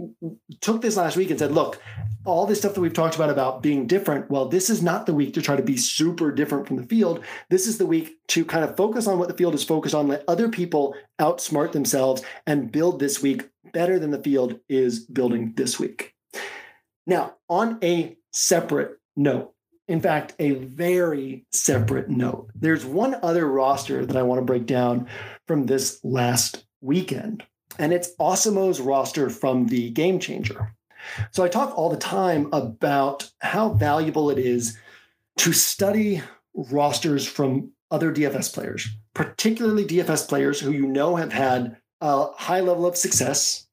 took 0.60 0.82
this 0.82 0.96
last 0.96 1.16
week 1.16 1.30
and 1.30 1.38
said, 1.38 1.52
look, 1.52 1.80
all 2.24 2.46
this 2.46 2.58
stuff 2.58 2.74
that 2.74 2.80
we've 2.80 2.92
talked 2.92 3.14
about 3.14 3.30
about 3.30 3.62
being 3.62 3.86
different, 3.86 4.30
well, 4.30 4.48
this 4.48 4.68
is 4.68 4.82
not 4.82 5.06
the 5.06 5.14
week 5.14 5.34
to 5.34 5.42
try 5.42 5.56
to 5.56 5.62
be 5.62 5.76
super 5.76 6.32
different 6.32 6.66
from 6.66 6.76
the 6.76 6.86
field. 6.86 7.22
This 7.50 7.66
is 7.66 7.78
the 7.78 7.86
week 7.86 8.16
to 8.28 8.44
kind 8.44 8.64
of 8.64 8.76
focus 8.76 9.06
on 9.06 9.18
what 9.18 9.28
the 9.28 9.36
field 9.36 9.54
is 9.54 9.64
focused 9.64 9.94
on, 9.94 10.08
let 10.08 10.24
other 10.26 10.48
people 10.48 10.94
outsmart 11.20 11.72
themselves 11.72 12.22
and 12.46 12.72
build 12.72 12.98
this 12.98 13.22
week 13.22 13.48
better 13.72 13.98
than 13.98 14.10
the 14.10 14.22
field 14.22 14.58
is 14.68 15.00
building 15.00 15.52
this 15.56 15.78
week. 15.78 16.14
Now, 17.06 17.36
on 17.48 17.78
a 17.82 18.16
separate 18.32 18.98
note, 19.16 19.52
in 19.90 20.00
fact, 20.00 20.36
a 20.38 20.52
very 20.52 21.44
separate 21.50 22.08
note. 22.08 22.48
There's 22.54 22.84
one 22.84 23.16
other 23.24 23.44
roster 23.44 24.06
that 24.06 24.16
I 24.16 24.22
want 24.22 24.38
to 24.38 24.44
break 24.44 24.64
down 24.64 25.08
from 25.48 25.66
this 25.66 25.98
last 26.04 26.64
weekend, 26.80 27.42
and 27.76 27.92
it's 27.92 28.14
Awesemo's 28.20 28.80
roster 28.80 29.28
from 29.30 29.66
the 29.66 29.90
Game 29.90 30.20
Changer. 30.20 30.76
So 31.32 31.42
I 31.42 31.48
talk 31.48 31.76
all 31.76 31.90
the 31.90 31.96
time 31.96 32.48
about 32.52 33.28
how 33.40 33.70
valuable 33.70 34.30
it 34.30 34.38
is 34.38 34.78
to 35.38 35.52
study 35.52 36.22
rosters 36.54 37.26
from 37.26 37.72
other 37.90 38.14
DFS 38.14 38.54
players, 38.54 38.86
particularly 39.12 39.84
DFS 39.84 40.28
players 40.28 40.60
who 40.60 40.70
you 40.70 40.86
know 40.86 41.16
have 41.16 41.32
had 41.32 41.78
a 42.00 42.26
high 42.34 42.60
level 42.60 42.86
of 42.86 42.96
success, 42.96 43.66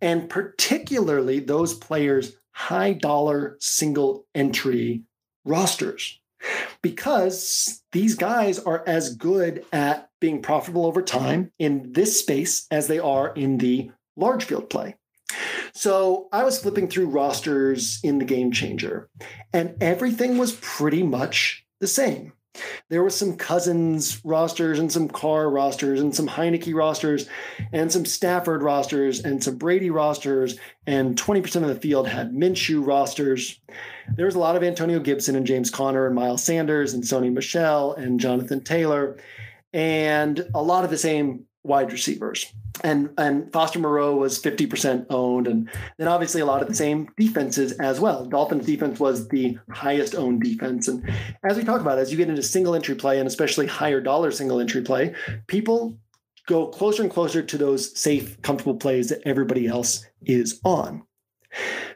and 0.00 0.30
particularly 0.30 1.40
those 1.40 1.74
players' 1.74 2.36
high 2.52 2.92
dollar 2.92 3.56
single 3.58 4.24
entry 4.36 5.02
rosters 5.44 6.20
because 6.82 7.82
these 7.92 8.14
guys 8.14 8.58
are 8.58 8.84
as 8.86 9.16
good 9.16 9.64
at 9.72 10.10
being 10.20 10.42
profitable 10.42 10.86
over 10.86 11.02
time 11.02 11.50
in 11.58 11.92
this 11.92 12.20
space 12.20 12.66
as 12.70 12.86
they 12.86 12.98
are 12.98 13.32
in 13.34 13.58
the 13.58 13.90
large 14.16 14.44
field 14.44 14.68
play. 14.68 14.96
So 15.74 16.28
I 16.32 16.44
was 16.44 16.60
flipping 16.60 16.88
through 16.88 17.06
rosters 17.06 17.98
in 18.04 18.18
the 18.18 18.24
game 18.24 18.52
changer, 18.52 19.08
and 19.52 19.74
everything 19.80 20.38
was 20.38 20.52
pretty 20.60 21.02
much 21.02 21.64
the 21.80 21.88
same. 21.88 22.32
There 22.88 23.02
were 23.02 23.10
some 23.10 23.36
Cousins 23.36 24.20
rosters 24.24 24.78
and 24.78 24.92
some 24.92 25.08
Carr 25.08 25.50
rosters 25.50 26.00
and 26.00 26.14
some 26.14 26.28
Heinicke 26.28 26.74
rosters 26.74 27.28
and 27.72 27.90
some 27.90 28.04
Stafford 28.04 28.62
rosters 28.62 29.24
and 29.24 29.42
some 29.42 29.56
Brady 29.56 29.90
rosters, 29.90 30.56
and 30.86 31.16
20% 31.16 31.62
of 31.62 31.68
the 31.68 31.74
field 31.74 32.06
had 32.06 32.32
Minshew 32.32 32.86
rosters. 32.86 33.60
There 34.16 34.26
was 34.26 34.34
a 34.34 34.40
lot 34.40 34.56
of 34.56 34.62
Antonio 34.62 35.00
Gibson 35.00 35.36
and 35.36 35.46
James 35.46 35.70
Conner 35.70 36.06
and 36.06 36.14
Miles 36.14 36.42
Sanders 36.42 36.94
and 36.94 37.02
Sony 37.02 37.32
Michel 37.32 37.92
and 37.94 38.20
Jonathan 38.20 38.62
Taylor, 38.62 39.16
and 39.72 40.46
a 40.54 40.62
lot 40.62 40.84
of 40.84 40.90
the 40.90 40.98
same 40.98 41.46
wide 41.64 41.90
receivers. 41.90 42.52
And 42.82 43.10
and 43.18 43.50
Foster 43.52 43.78
Moreau 43.78 44.16
was 44.16 44.40
50% 44.40 45.06
owned. 45.10 45.46
And 45.46 45.70
then 45.96 46.08
obviously 46.08 46.40
a 46.40 46.46
lot 46.46 46.62
of 46.62 46.68
the 46.68 46.74
same 46.74 47.08
defenses 47.16 47.72
as 47.72 47.98
well. 47.98 48.26
Dolphins 48.26 48.66
defense 48.66 49.00
was 49.00 49.28
the 49.28 49.58
highest 49.70 50.14
owned 50.14 50.42
defense. 50.42 50.86
And 50.88 51.10
as 51.42 51.56
we 51.56 51.64
talk 51.64 51.80
about, 51.80 51.98
as 51.98 52.10
you 52.10 52.18
get 52.18 52.28
into 52.28 52.42
single 52.42 52.74
entry 52.74 52.94
play 52.94 53.18
and 53.18 53.26
especially 53.26 53.66
higher 53.66 54.00
dollar 54.00 54.30
single 54.30 54.60
entry 54.60 54.82
play, 54.82 55.14
people 55.46 55.98
go 56.46 56.66
closer 56.66 57.02
and 57.02 57.10
closer 57.10 57.42
to 57.42 57.58
those 57.58 57.98
safe, 57.98 58.40
comfortable 58.42 58.76
plays 58.76 59.08
that 59.08 59.22
everybody 59.24 59.66
else 59.66 60.04
is 60.22 60.60
on. 60.64 61.02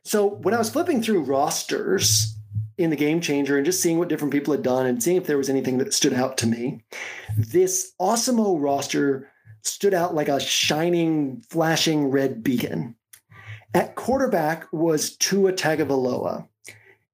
So 0.09 0.27
when 0.27 0.55
I 0.55 0.59
was 0.59 0.71
flipping 0.71 1.03
through 1.03 1.25
rosters, 1.25 2.35
in 2.79 2.91
the 2.91 2.97
game 2.97 3.21
changer 3.21 3.57
and 3.57 3.67
just 3.67 3.83
seeing 3.83 3.99
what 3.99 4.09
different 4.09 4.33
people 4.33 4.53
had 4.53 4.63
done 4.63 4.87
and 4.87 5.03
seeing 5.03 5.17
if 5.17 5.27
there 5.27 5.37
was 5.37 5.51
anything 5.51 5.79
that 5.79 5.93
stood 5.93 6.15
out 6.15 6.39
to 6.39 6.47
me. 6.47 6.81
This 7.37 7.93
Awesemo 8.01 8.57
roster 8.59 9.29
stood 9.63 9.93
out 9.93 10.15
like 10.15 10.29
a 10.29 10.39
shining, 10.39 11.43
flashing 11.51 12.07
red 12.07 12.43
beacon. 12.43 12.95
At 13.75 13.97
quarterback 13.97 14.73
was 14.73 15.17
Tua 15.17 15.53
Tagovailoa. 15.53 16.47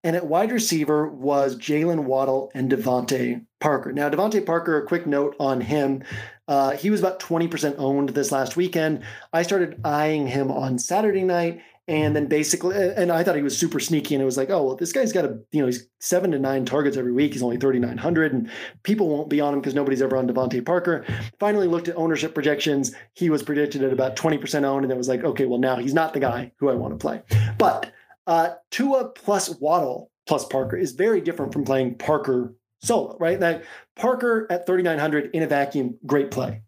And 0.05 0.15
at 0.15 0.27
wide 0.27 0.53
receiver 0.53 1.09
was 1.09 1.57
Jaylen 1.57 2.05
Waddle 2.05 2.53
and 2.55 2.71
DeVante 2.71 3.47
Parker. 3.59 3.91
Now, 3.91 4.11
DeVante 4.11 4.45
Parker, 4.45 4.77
a 4.77 4.87
quick 4.87 5.07
note 5.07 5.35
on 5.41 5.63
him. 5.63 6.05
Uh, 6.47 6.73
he 6.73 6.91
was 6.91 7.01
about 7.01 7.21
20% 7.21 7.77
owned 7.79 8.11
this 8.11 8.31
last 8.31 8.55
weekend. 8.55 9.03
I 9.33 9.43
started 9.43 9.81
eyeing 9.83 10.27
him 10.27 10.51
on 10.51 10.79
Saturday 10.79 11.25
night, 11.25 11.63
and 11.87 12.17
then 12.17 12.27
basically, 12.27 12.77
and 12.77 13.13
I 13.13 13.23
thought 13.23 13.37
he 13.37 13.43
was 13.43 13.59
super 13.59 13.79
sneaky. 13.79 14.15
And 14.15 14.23
it 14.23 14.25
was 14.25 14.39
like, 14.39 14.49
oh, 14.49 14.63
well, 14.63 14.77
this 14.77 14.93
guy's 14.93 15.13
got 15.13 15.27
a, 15.27 15.39
you 15.53 15.61
know, 15.61 15.67
he's 15.67 15.87
seven 16.01 16.31
to 16.31 16.39
nine 16.39 16.65
targets 16.65 16.97
every 16.97 17.13
week. 17.13 17.35
He's 17.35 17.43
only 17.43 17.59
3,900, 17.59 18.33
and 18.33 18.51
people 18.85 19.09
won't 19.09 19.29
be 19.29 19.41
on 19.41 19.53
him 19.53 19.61
because 19.61 19.75
nobody's 19.75 20.01
ever 20.01 20.17
on 20.17 20.27
DeVante 20.27 20.65
Parker. 20.65 21.05
Finally 21.39 21.67
looked 21.67 21.89
at 21.89 21.97
ownership 21.97 22.35
projections. 22.35 22.95
He 23.15 23.29
was 23.29 23.43
predicted 23.43 23.83
at 23.83 23.93
about 23.93 24.17
20% 24.17 24.65
owned. 24.65 24.85
And 24.85 24.93
it 24.93 24.97
was 24.97 25.09
like, 25.09 25.25
okay, 25.25 25.45
well, 25.45 25.59
now 25.59 25.77
he's 25.77 25.95
not 25.95 26.15
the 26.15 26.21
guy 26.21 26.53
who 26.59 26.71
I 26.71 26.75
want 26.75 26.95
to 26.95 26.99
play. 26.99 27.23
But 27.59 27.93
uh, 28.27 28.55
Tua 28.71 29.11
plus 29.11 29.51
Waddle 29.61 30.11
plus 30.27 30.47
Parker 30.47 30.77
is 30.77 30.93
very 30.93 31.21
different 31.21 31.53
from 31.53 31.65
playing 31.65 31.97
Parker 31.97 32.55
solo, 32.83 33.17
right? 33.19 33.39
That 33.39 33.65
Parker 33.97 34.47
at 34.49 34.67
3,900 34.67 35.31
in 35.35 35.43
a 35.43 35.47
vacuum, 35.47 35.99
great 36.07 36.31
play. 36.31 36.63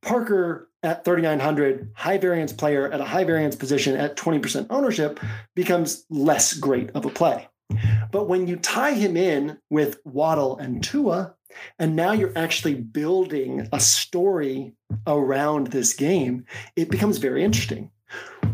Parker 0.00 0.70
at 0.82 1.04
3,900, 1.04 1.90
high 1.94 2.18
variance 2.18 2.52
player 2.52 2.90
at 2.90 3.00
a 3.00 3.04
high 3.04 3.24
variance 3.24 3.56
position 3.56 3.96
at 3.96 4.16
20% 4.16 4.66
ownership 4.70 5.20
becomes 5.54 6.04
less 6.10 6.54
great 6.54 6.90
of 6.90 7.04
a 7.04 7.10
play. 7.10 7.48
But 8.10 8.28
when 8.28 8.46
you 8.46 8.56
tie 8.56 8.92
him 8.92 9.16
in 9.16 9.58
with 9.70 9.98
Waddle 10.04 10.58
and 10.58 10.82
Tua, 10.82 11.34
and 11.78 11.96
now 11.96 12.12
you're 12.12 12.36
actually 12.36 12.74
building 12.74 13.68
a 13.72 13.80
story 13.80 14.74
around 15.06 15.68
this 15.68 15.92
game, 15.94 16.44
it 16.76 16.90
becomes 16.90 17.18
very 17.18 17.44
interesting. 17.44 17.90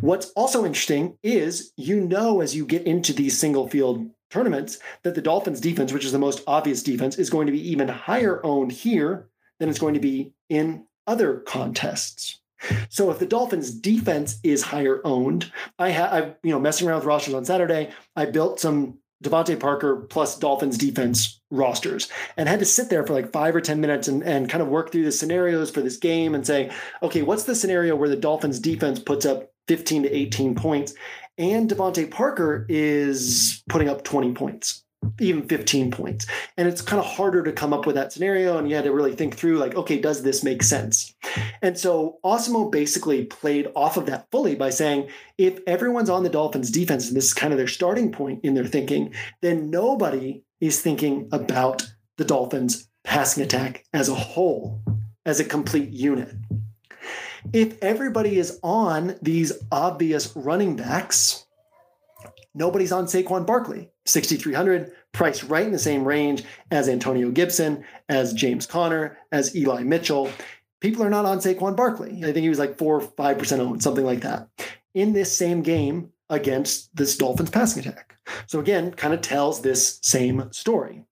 What's 0.00 0.30
also 0.30 0.64
interesting 0.64 1.16
is 1.22 1.72
you 1.76 2.00
know 2.00 2.40
as 2.40 2.56
you 2.56 2.66
get 2.66 2.86
into 2.86 3.12
these 3.12 3.38
single 3.38 3.68
field 3.68 4.10
tournaments 4.30 4.78
that 5.04 5.14
the 5.14 5.22
Dolphins 5.22 5.60
defense, 5.60 5.92
which 5.92 6.04
is 6.04 6.12
the 6.12 6.18
most 6.18 6.42
obvious 6.46 6.82
defense, 6.82 7.18
is 7.18 7.30
going 7.30 7.46
to 7.46 7.52
be 7.52 7.70
even 7.70 7.88
higher 7.88 8.44
owned 8.44 8.72
here 8.72 9.28
than 9.60 9.68
it's 9.68 9.78
going 9.78 9.94
to 9.94 10.00
be 10.00 10.32
in 10.48 10.84
other 11.06 11.38
contests. 11.40 12.40
So 12.88 13.10
if 13.10 13.18
the 13.18 13.26
Dolphins 13.26 13.70
defense 13.70 14.38
is 14.42 14.62
higher 14.62 15.00
owned, 15.04 15.52
I 15.78 15.90
have 15.90 16.12
I 16.12 16.34
you 16.42 16.52
know 16.52 16.60
messing 16.60 16.88
around 16.88 16.98
with 16.98 17.06
rosters 17.06 17.34
on 17.34 17.44
Saturday, 17.44 17.90
I 18.16 18.26
built 18.26 18.60
some 18.60 18.98
DeVante 19.22 19.58
Parker 19.58 19.96
plus 19.96 20.38
Dolphins 20.38 20.78
defense 20.78 21.40
rosters 21.50 22.10
and 22.36 22.48
had 22.48 22.58
to 22.58 22.64
sit 22.64 22.90
there 22.90 23.06
for 23.06 23.14
like 23.14 23.32
five 23.32 23.56
or 23.56 23.60
10 23.60 23.80
minutes 23.80 24.06
and, 24.06 24.22
and 24.22 24.50
kind 24.50 24.62
of 24.62 24.68
work 24.68 24.92
through 24.92 25.04
the 25.04 25.12
scenarios 25.12 25.70
for 25.70 25.80
this 25.80 25.96
game 25.96 26.34
and 26.34 26.46
say, 26.46 26.70
okay, 27.02 27.22
what's 27.22 27.44
the 27.44 27.54
scenario 27.54 27.96
where 27.96 28.08
the 28.08 28.16
Dolphins 28.16 28.60
defense 28.60 28.98
puts 28.98 29.24
up 29.24 29.50
15 29.68 30.04
to 30.04 30.14
18 30.14 30.54
points 30.54 30.94
and 31.38 31.70
DeVante 31.70 32.10
Parker 32.10 32.66
is 32.68 33.62
putting 33.68 33.88
up 33.88 34.04
20 34.04 34.32
points? 34.32 34.83
Even 35.20 35.48
15 35.48 35.90
points. 35.90 36.26
And 36.56 36.68
it's 36.68 36.82
kind 36.82 37.00
of 37.00 37.06
harder 37.06 37.42
to 37.42 37.52
come 37.52 37.72
up 37.72 37.86
with 37.86 37.94
that 37.96 38.12
scenario. 38.12 38.58
And 38.58 38.68
you 38.68 38.76
had 38.76 38.84
to 38.84 38.92
really 38.92 39.14
think 39.14 39.36
through, 39.36 39.58
like, 39.58 39.74
okay, 39.74 39.98
does 39.98 40.22
this 40.22 40.42
make 40.42 40.62
sense? 40.62 41.14
And 41.62 41.78
so 41.78 42.18
Awesemo 42.24 42.70
basically 42.70 43.24
played 43.24 43.68
off 43.74 43.96
of 43.96 44.06
that 44.06 44.30
fully 44.30 44.54
by 44.54 44.70
saying, 44.70 45.08
if 45.38 45.58
everyone's 45.66 46.10
on 46.10 46.22
the 46.22 46.28
Dolphins 46.28 46.70
defense, 46.70 47.08
and 47.08 47.16
this 47.16 47.26
is 47.26 47.34
kind 47.34 47.52
of 47.52 47.58
their 47.58 47.66
starting 47.66 48.12
point 48.12 48.40
in 48.44 48.54
their 48.54 48.66
thinking, 48.66 49.14
then 49.40 49.70
nobody 49.70 50.42
is 50.60 50.80
thinking 50.80 51.28
about 51.32 51.86
the 52.16 52.24
Dolphins 52.24 52.88
passing 53.02 53.42
attack 53.42 53.84
as 53.92 54.08
a 54.08 54.14
whole, 54.14 54.82
as 55.26 55.40
a 55.40 55.44
complete 55.44 55.90
unit. 55.90 56.34
If 57.52 57.76
everybody 57.82 58.38
is 58.38 58.58
on 58.62 59.16
these 59.20 59.52
obvious 59.70 60.34
running 60.34 60.76
backs, 60.76 61.44
nobody's 62.54 62.92
on 62.92 63.04
Saquon 63.04 63.46
Barkley 63.46 63.90
6,300, 64.06 64.92
priced 65.12 65.44
right 65.44 65.66
in 65.66 65.72
the 65.72 65.78
same 65.78 66.04
range 66.04 66.44
as 66.70 66.88
Antonio 66.88 67.30
Gibson, 67.30 67.84
as 68.08 68.32
James 68.32 68.66
Conner, 68.66 69.18
as 69.32 69.54
Eli 69.56 69.82
Mitchell. 69.82 70.30
People 70.80 71.02
are 71.02 71.10
not 71.10 71.24
on 71.24 71.38
Saquon 71.38 71.76
Barkley. 71.76 72.18
I 72.18 72.32
think 72.32 72.38
he 72.38 72.48
was 72.48 72.58
like 72.58 72.76
four 72.76 72.96
or 72.96 73.00
five 73.00 73.38
percent 73.38 73.62
owned, 73.62 73.82
something 73.82 74.04
like 74.04 74.20
that, 74.20 74.48
in 74.94 75.12
this 75.12 75.36
same 75.36 75.62
game 75.62 76.10
against 76.30 76.94
this 76.94 77.16
Dolphins 77.16 77.50
passing 77.50 77.86
attack. 77.86 78.16
So 78.46 78.58
again, 78.58 78.92
kind 78.92 79.14
of 79.14 79.20
tells 79.20 79.60
this 79.60 79.98
same 80.02 80.50
story. 80.52 81.04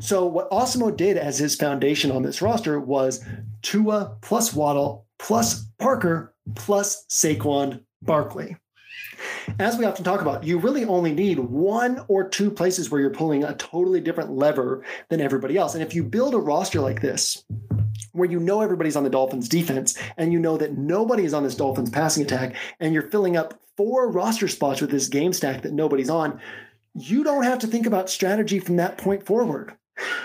So 0.00 0.26
what 0.26 0.50
Awesemo 0.50 0.96
did 0.96 1.16
as 1.16 1.38
his 1.38 1.54
foundation 1.54 2.10
on 2.10 2.22
this 2.22 2.42
roster 2.42 2.80
was 2.80 3.24
Tua 3.62 4.16
plus 4.20 4.54
Waddle 4.54 5.06
plus 5.18 5.64
Parker 5.78 6.34
plus 6.54 7.04
Saquon 7.08 7.84
Barkley 8.02 8.56
as 9.58 9.76
we 9.76 9.84
often 9.84 10.04
talk 10.04 10.20
about, 10.20 10.44
you 10.44 10.58
really 10.58 10.84
only 10.84 11.12
need 11.12 11.38
one 11.38 12.04
or 12.08 12.28
two 12.28 12.50
places 12.50 12.90
where 12.90 13.00
you're 13.00 13.10
pulling 13.10 13.44
a 13.44 13.54
totally 13.54 14.00
different 14.00 14.32
lever 14.32 14.84
than 15.08 15.20
everybody 15.20 15.56
else. 15.56 15.74
And 15.74 15.82
if 15.82 15.94
you 15.94 16.04
build 16.04 16.34
a 16.34 16.38
roster 16.38 16.80
like 16.80 17.00
this, 17.00 17.44
where 18.12 18.30
you 18.30 18.40
know 18.40 18.60
everybody's 18.60 18.96
on 18.96 19.04
the 19.04 19.10
Dolphins 19.10 19.48
defense 19.48 19.96
and 20.16 20.32
you 20.32 20.38
know 20.38 20.56
that 20.56 20.76
nobody 20.76 21.24
is 21.24 21.34
on 21.34 21.44
this 21.44 21.54
Dolphins 21.54 21.90
passing 21.90 22.22
attack, 22.22 22.54
and 22.80 22.92
you're 22.92 23.10
filling 23.10 23.36
up 23.36 23.60
four 23.76 24.10
roster 24.10 24.48
spots 24.48 24.80
with 24.80 24.90
this 24.90 25.08
game 25.08 25.32
stack 25.32 25.62
that 25.62 25.72
nobody's 25.72 26.10
on, 26.10 26.40
you 26.94 27.22
don't 27.22 27.44
have 27.44 27.60
to 27.60 27.66
think 27.66 27.86
about 27.86 28.10
strategy 28.10 28.58
from 28.58 28.76
that 28.76 28.98
point 28.98 29.24
forward. 29.24 29.74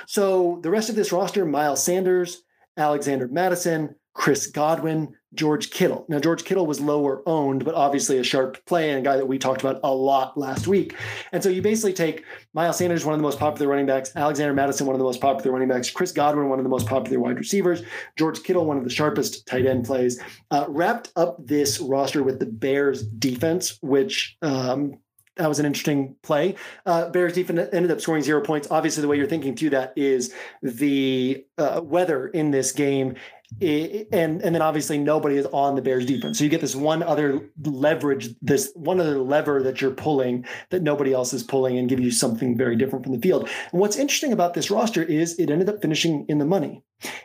So 0.08 0.60
the 0.64 0.70
rest 0.70 0.90
of 0.90 0.96
this 0.96 1.12
roster 1.12 1.46
Miles 1.46 1.84
Sanders, 1.84 2.44
Alexander 2.78 3.28
Mattison, 3.28 3.96
Chris 4.16 4.48
Godwin, 4.48 5.14
George 5.34 5.70
Kittle. 5.72 6.06
Now, 6.08 6.20
George 6.20 6.46
Kittle 6.46 6.66
was 6.66 6.80
lower 6.80 7.22
owned, 7.28 7.66
but 7.66 7.76
obviously 7.76 8.18
a 8.18 8.24
sharp 8.24 8.66
play 8.66 8.90
and 8.90 9.00
a 9.00 9.02
guy 9.02 9.18
that 9.18 9.28
we 9.28 9.38
talked 9.38 9.62
about 9.62 9.82
a 9.84 9.94
lot 9.94 10.38
last 10.38 10.68
week. 10.68 10.96
And 11.34 11.44
so 11.44 11.50
you 11.50 11.62
basically 11.62 11.92
take 11.92 12.24
Miles 12.54 12.78
Sanders, 12.78 13.04
one 13.04 13.14
of 13.14 13.20
the 13.20 13.24
most 13.24 13.38
popular 13.38 13.70
running 13.70 13.86
backs, 13.86 14.16
Alexander 14.16 14.54
Mattison, 14.54 14.88
one 14.88 14.96
of 14.96 15.00
the 15.00 15.06
most 15.06 15.20
popular 15.20 15.52
running 15.52 15.68
backs, 15.68 15.92
Chris 15.92 16.14
Godwin, 16.14 16.48
one 16.48 16.60
of 16.60 16.64
the 16.64 16.70
most 16.70 16.88
popular 16.88 17.20
wide 17.20 17.38
receivers, 17.38 17.84
George 18.18 18.42
Kittle, 18.42 18.66
one 18.66 18.78
of 18.78 18.86
the 18.86 18.90
sharpest 18.90 19.46
tight 19.46 19.66
end 19.66 19.84
plays, 19.86 20.22
uh, 20.50 20.66
wrapped 20.70 21.12
up 21.18 21.46
this 21.46 21.80
roster 21.82 22.24
with 22.24 22.40
the 22.40 22.46
Bears 22.46 23.06
defense, 23.06 23.78
which 23.82 24.38
um, 24.42 24.98
that 25.36 25.50
was 25.50 25.60
an 25.60 25.66
interesting 25.66 26.16
play. 26.24 26.56
Uh, 26.86 27.10
Bears 27.10 27.34
defense 27.34 27.70
ended 27.74 27.92
up 27.92 28.00
scoring 28.00 28.24
zero 28.24 28.42
points. 28.42 28.70
Obviously, 28.72 29.02
the 29.02 29.10
way 29.10 29.18
you're 29.18 29.28
thinking 29.28 29.56
through 29.56 29.72
that 29.72 29.92
is 29.98 30.34
the 30.64 31.46
uh, 31.58 31.82
weather 31.84 32.28
in 32.28 32.52
this 32.52 32.72
game 32.72 33.16
and 33.62 34.42
and 34.42 34.56
then 34.56 34.62
obviously 34.62 34.98
nobody 34.98 35.38
is 35.38 35.46
on 35.48 35.76
the 35.76 35.82
Bears 35.82 36.06
defense. 36.06 36.38
So 36.38 36.44
you 36.44 36.50
get 36.50 36.62
this 36.62 36.76
one 36.76 37.02
other 37.02 37.50
leverage, 37.64 38.36
this 38.42 38.72
one 38.76 39.00
other 39.00 39.18
lever 39.18 39.64
that 39.64 39.82
you're 39.82 39.92
pulling 39.92 40.46
that 40.70 40.82
nobody 40.82 41.14
else 41.14 41.34
is 41.34 41.44
pulling, 41.44 41.78
and 41.78 41.90
give 41.90 42.00
you 42.00 42.12
something 42.12 42.58
very 42.58 42.76
different 42.76 43.06
from 43.06 43.14
the 43.14 43.22
field. 43.22 43.50
And 43.72 43.80
what's 43.80 43.98
interesting 43.98 44.34
about 44.34 44.54
this 44.54 44.70
roster 44.70 45.04
is 45.04 45.38
it 45.40 45.50
ended 45.50 45.70
up 45.70 45.82
finishing 45.82 46.26
in 46.28 46.38
the 46.38 46.46
money. 46.46 46.84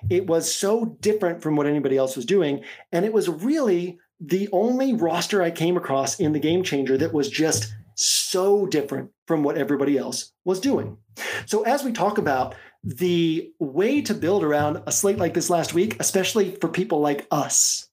It 0.09 0.27
was 0.27 0.55
so 0.55 0.97
different 1.01 1.43
from 1.43 1.57
what 1.57 1.67
anybody 1.67 1.97
else 1.97 2.17
was 2.17 2.27
doing, 2.27 2.63
and 2.93 3.05
it 3.05 3.13
was 3.13 3.29
really 3.29 3.99
the 4.21 4.49
only 4.53 4.93
roster 4.93 5.43
I 5.43 5.51
came 5.51 5.77
across 5.77 6.21
in 6.21 6.33
the 6.33 6.41
game 6.41 6.63
changer 6.63 6.99
that 6.99 7.15
was 7.15 7.31
just 7.31 7.73
so 7.95 8.67
different 8.67 9.11
from 9.27 9.43
what 9.43 9.59
everybody 9.59 9.99
else 9.99 10.33
was 10.45 10.61
doing. 10.61 10.97
So 11.47 11.63
as 11.63 11.85
we 11.85 11.93
talk 11.93 12.19
about 12.19 12.55
the 12.83 13.53
way 13.59 14.01
to 14.03 14.15
build 14.15 14.43
around 14.43 14.83
a 14.87 14.93
slate 14.93 15.19
like 15.19 15.35
this 15.35 15.51
last 15.51 15.75
week, 15.75 15.97
especially 16.01 16.53
for 16.57 16.69
people 16.69 17.01
like 17.01 17.27
us, 17.31 17.89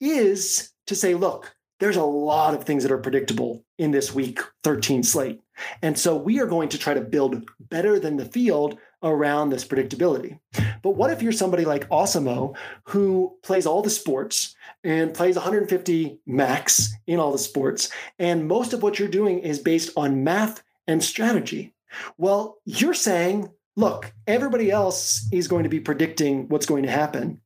is 0.00 0.72
to 0.86 0.94
say, 0.94 1.14
look, 1.14 1.54
there's 1.80 1.96
a 1.96 2.04
lot 2.04 2.54
of 2.54 2.64
things 2.64 2.82
that 2.82 2.92
are 2.92 2.98
predictable 2.98 3.64
in 3.78 3.90
this 3.90 4.14
week 4.14 4.40
13 4.64 5.02
slate. 5.02 5.40
And 5.82 5.98
so 5.98 6.14
we 6.14 6.38
are 6.40 6.46
going 6.46 6.68
to 6.70 6.78
try 6.78 6.94
to 6.94 7.00
build 7.00 7.48
better 7.58 7.98
than 7.98 8.16
the 8.16 8.24
field 8.24 8.78
around 9.02 9.48
this 9.48 9.64
predictability. 9.64 10.38
But 10.82 10.90
what 10.90 11.10
if 11.10 11.22
you're 11.22 11.32
somebody 11.32 11.64
like 11.64 11.88
Awesemo 11.88 12.54
who 12.84 13.36
plays 13.42 13.66
all 13.66 13.82
the 13.82 13.90
sports 13.90 14.54
and 14.84 15.14
plays 15.14 15.36
150 15.36 16.20
max 16.26 16.94
in 17.06 17.18
all 17.18 17.32
the 17.32 17.38
sports, 17.38 17.90
and 18.18 18.46
most 18.46 18.72
of 18.74 18.82
what 18.82 18.98
you're 18.98 19.08
doing 19.08 19.38
is 19.38 19.58
based 19.58 19.90
on 19.96 20.22
math 20.22 20.62
and 20.86 21.02
strategy? 21.02 21.74
Well, 22.18 22.58
you're 22.64 22.94
saying 22.94 23.50
look, 23.80 24.12
everybody 24.26 24.70
else 24.70 25.26
is 25.32 25.48
going 25.48 25.64
to 25.64 25.68
be 25.68 25.80
predicting 25.80 26.48
what's 26.48 26.66
going 26.66 26.84
to 26.84 26.90
happen. 26.90 27.40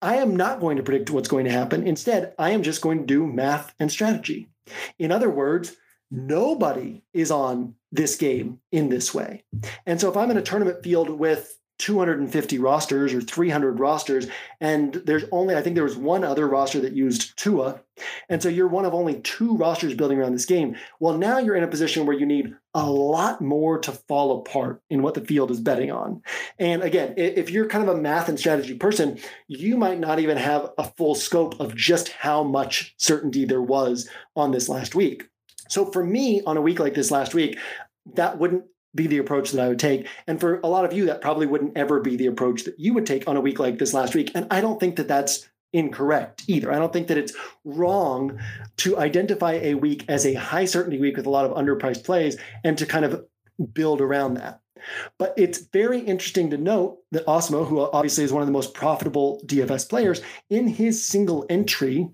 I 0.00 0.16
am 0.16 0.36
not 0.36 0.60
going 0.60 0.76
to 0.76 0.82
predict 0.82 1.10
what's 1.10 1.28
going 1.28 1.44
to 1.46 1.50
happen. 1.50 1.86
Instead, 1.86 2.34
I 2.38 2.50
am 2.50 2.62
just 2.62 2.80
going 2.80 2.98
to 3.00 3.06
do 3.06 3.26
math 3.26 3.74
and 3.78 3.90
strategy. 3.90 4.48
In 4.98 5.10
other 5.10 5.30
words, 5.30 5.76
nobody 6.10 7.02
is 7.12 7.30
on 7.30 7.74
this 7.90 8.16
game 8.16 8.60
in 8.70 8.88
this 8.88 9.14
way. 9.14 9.44
And 9.86 10.00
so 10.00 10.10
if 10.10 10.16
I'm 10.16 10.30
in 10.30 10.36
a 10.36 10.42
tournament 10.42 10.82
field 10.82 11.10
with 11.10 11.58
250 11.78 12.58
rosters 12.58 13.12
or 13.12 13.20
300 13.20 13.80
rosters 13.80 14.28
and 14.60 14.94
there's 15.06 15.24
only 15.32 15.56
i 15.56 15.60
think 15.60 15.74
there 15.74 15.84
was 15.84 15.96
one 15.96 16.22
other 16.22 16.46
roster 16.48 16.80
that 16.80 16.94
used 16.94 17.36
tua. 17.36 17.80
And 18.28 18.42
so 18.42 18.48
you're 18.48 18.66
one 18.66 18.84
of 18.84 18.94
only 18.94 19.20
two 19.20 19.56
rosters 19.56 19.94
building 19.94 20.18
around 20.18 20.32
this 20.32 20.46
game. 20.46 20.76
Well 20.98 21.16
now 21.16 21.38
you're 21.38 21.54
in 21.54 21.62
a 21.62 21.68
position 21.68 22.06
where 22.06 22.16
you 22.16 22.26
need 22.26 22.54
a 22.74 22.90
lot 22.90 23.40
more 23.40 23.78
to 23.78 23.92
fall 23.92 24.40
apart 24.40 24.82
in 24.90 25.02
what 25.02 25.14
the 25.14 25.24
field 25.24 25.50
is 25.50 25.60
betting 25.60 25.90
on. 25.90 26.22
And 26.58 26.82
again 26.82 27.14
if 27.16 27.50
you're 27.50 27.68
kind 27.68 27.88
of 27.88 27.94
a 27.94 28.00
math 28.00 28.28
and 28.28 28.38
strategy 28.38 28.74
person 28.74 29.18
you 29.46 29.76
might 29.76 30.00
not 30.00 30.18
even 30.18 30.36
have 30.36 30.70
a 30.78 30.84
full 30.84 31.14
scope 31.14 31.60
of 31.60 31.76
just 31.76 32.08
how 32.08 32.42
much 32.42 32.94
certainty 32.98 33.44
there 33.44 33.62
was 33.62 34.08
on 34.36 34.50
this 34.50 34.68
last 34.68 34.94
week. 34.94 35.28
So 35.68 35.86
for 35.86 36.04
me 36.04 36.42
on 36.46 36.56
a 36.56 36.62
week 36.62 36.78
like 36.78 36.94
this 36.94 37.10
last 37.10 37.34
week 37.34 37.58
that 38.14 38.38
wouldn't 38.38 38.64
be 38.94 39.06
the 39.06 39.18
approach 39.18 39.50
that 39.52 39.64
I 39.64 39.68
would 39.68 39.78
take. 39.78 40.06
And 40.26 40.40
for 40.40 40.60
a 40.62 40.68
lot 40.68 40.84
of 40.84 40.92
you, 40.92 41.06
that 41.06 41.20
probably 41.20 41.46
wouldn't 41.46 41.76
ever 41.76 42.00
be 42.00 42.16
the 42.16 42.26
approach 42.26 42.64
that 42.64 42.78
you 42.78 42.94
would 42.94 43.06
take 43.06 43.26
on 43.28 43.36
a 43.36 43.40
week 43.40 43.58
like 43.58 43.78
this 43.78 43.94
last 43.94 44.14
week. 44.14 44.30
And 44.34 44.46
I 44.50 44.60
don't 44.60 44.78
think 44.78 44.96
that 44.96 45.08
that's 45.08 45.48
incorrect 45.72 46.44
either. 46.46 46.72
I 46.72 46.78
don't 46.78 46.92
think 46.92 47.08
that 47.08 47.18
it's 47.18 47.34
wrong 47.64 48.38
to 48.78 48.96
identify 48.96 49.54
a 49.54 49.74
week 49.74 50.04
as 50.08 50.24
a 50.24 50.34
high 50.34 50.64
certainty 50.64 50.98
week 50.98 51.16
with 51.16 51.26
a 51.26 51.30
lot 51.30 51.44
of 51.44 51.56
underpriced 51.56 52.04
plays 52.04 52.38
and 52.62 52.78
to 52.78 52.86
kind 52.86 53.04
of 53.04 53.24
build 53.72 54.00
around 54.00 54.34
that. 54.34 54.60
But 55.18 55.34
it's 55.36 55.66
very 55.72 55.98
interesting 55.98 56.50
to 56.50 56.56
note 56.56 56.98
that 57.10 57.26
Awesemo, 57.26 57.66
who 57.66 57.80
obviously 57.80 58.24
is 58.24 58.32
one 58.32 58.42
of 58.42 58.46
the 58.46 58.52
most 58.52 58.74
profitable 58.74 59.42
DFS 59.46 59.88
players, 59.88 60.20
in 60.50 60.68
his 60.68 61.06
single 61.06 61.46
entry, 61.48 62.08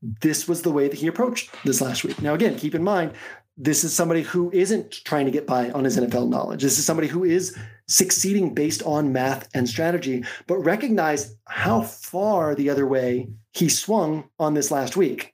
this 0.00 0.48
was 0.48 0.62
the 0.62 0.72
way 0.72 0.88
that 0.88 0.98
he 0.98 1.06
approached 1.06 1.50
this 1.64 1.80
last 1.80 2.04
week. 2.04 2.20
Now, 2.20 2.34
again, 2.34 2.56
keep 2.56 2.74
in 2.74 2.82
mind, 2.82 3.12
this 3.56 3.84
is 3.84 3.94
somebody 3.94 4.22
who 4.22 4.50
isn't 4.52 5.04
trying 5.04 5.24
to 5.24 5.30
get 5.30 5.46
by 5.46 5.70
on 5.70 5.84
his 5.84 5.96
NFL 5.96 6.28
knowledge. 6.28 6.62
This 6.62 6.78
is 6.78 6.84
somebody 6.84 7.08
who 7.08 7.24
is 7.24 7.56
succeeding 7.88 8.52
based 8.52 8.82
on 8.82 9.12
math 9.12 9.48
and 9.54 9.68
strategy, 9.68 10.24
but 10.46 10.58
recognize 10.58 11.36
how 11.46 11.82
far 11.82 12.54
the 12.54 12.68
other 12.68 12.86
way 12.86 13.28
he 13.52 13.68
swung 13.68 14.24
on 14.38 14.54
this 14.54 14.70
last 14.70 14.96
week 14.96 15.32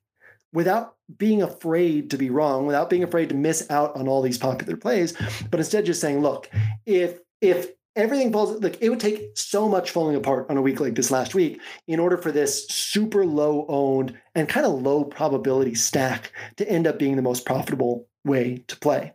without 0.53 0.95
being 1.19 1.43
afraid 1.43 2.11
to 2.11 2.19
be 2.19 2.31
wrong, 2.31 2.67
without 2.67 2.91
being 2.91 3.03
afraid 3.03 3.29
to 3.31 3.35
miss 3.35 3.69
out 3.71 3.97
on 3.97 4.07
all 4.07 4.23
these 4.23 4.39
popular 4.39 4.77
plays, 4.77 5.15
but 5.51 5.59
instead 5.59 5.85
just 5.85 6.01
saying, 6.01 6.21
look, 6.21 6.49
if 6.87 7.19
if 7.41 7.71
everything 7.97 8.33
falls 8.33 8.63
like 8.63 8.79
it 8.81 8.89
would 8.89 9.01
take 9.01 9.37
so 9.37 9.69
much 9.69 9.91
falling 9.91 10.17
apart 10.17 10.47
on 10.49 10.57
a 10.57 10.63
week 10.63 10.81
like 10.81 10.95
this 10.95 11.11
last 11.11 11.35
week 11.35 11.61
in 11.87 12.01
order 12.01 12.17
for 12.17 12.33
this 12.33 12.67
super 12.69 13.27
low 13.27 13.67
owned 13.69 14.19
and 14.35 14.49
kind 14.49 14.65
of 14.65 14.81
low 14.81 15.05
probability 15.05 15.75
stack 15.75 16.33
to 16.57 16.67
end 16.69 16.87
up 16.87 16.99
being 16.99 17.17
the 17.17 17.23
most 17.23 17.45
profitable 17.45 18.07
way 18.25 18.65
to 18.69 18.77
play. 18.77 19.15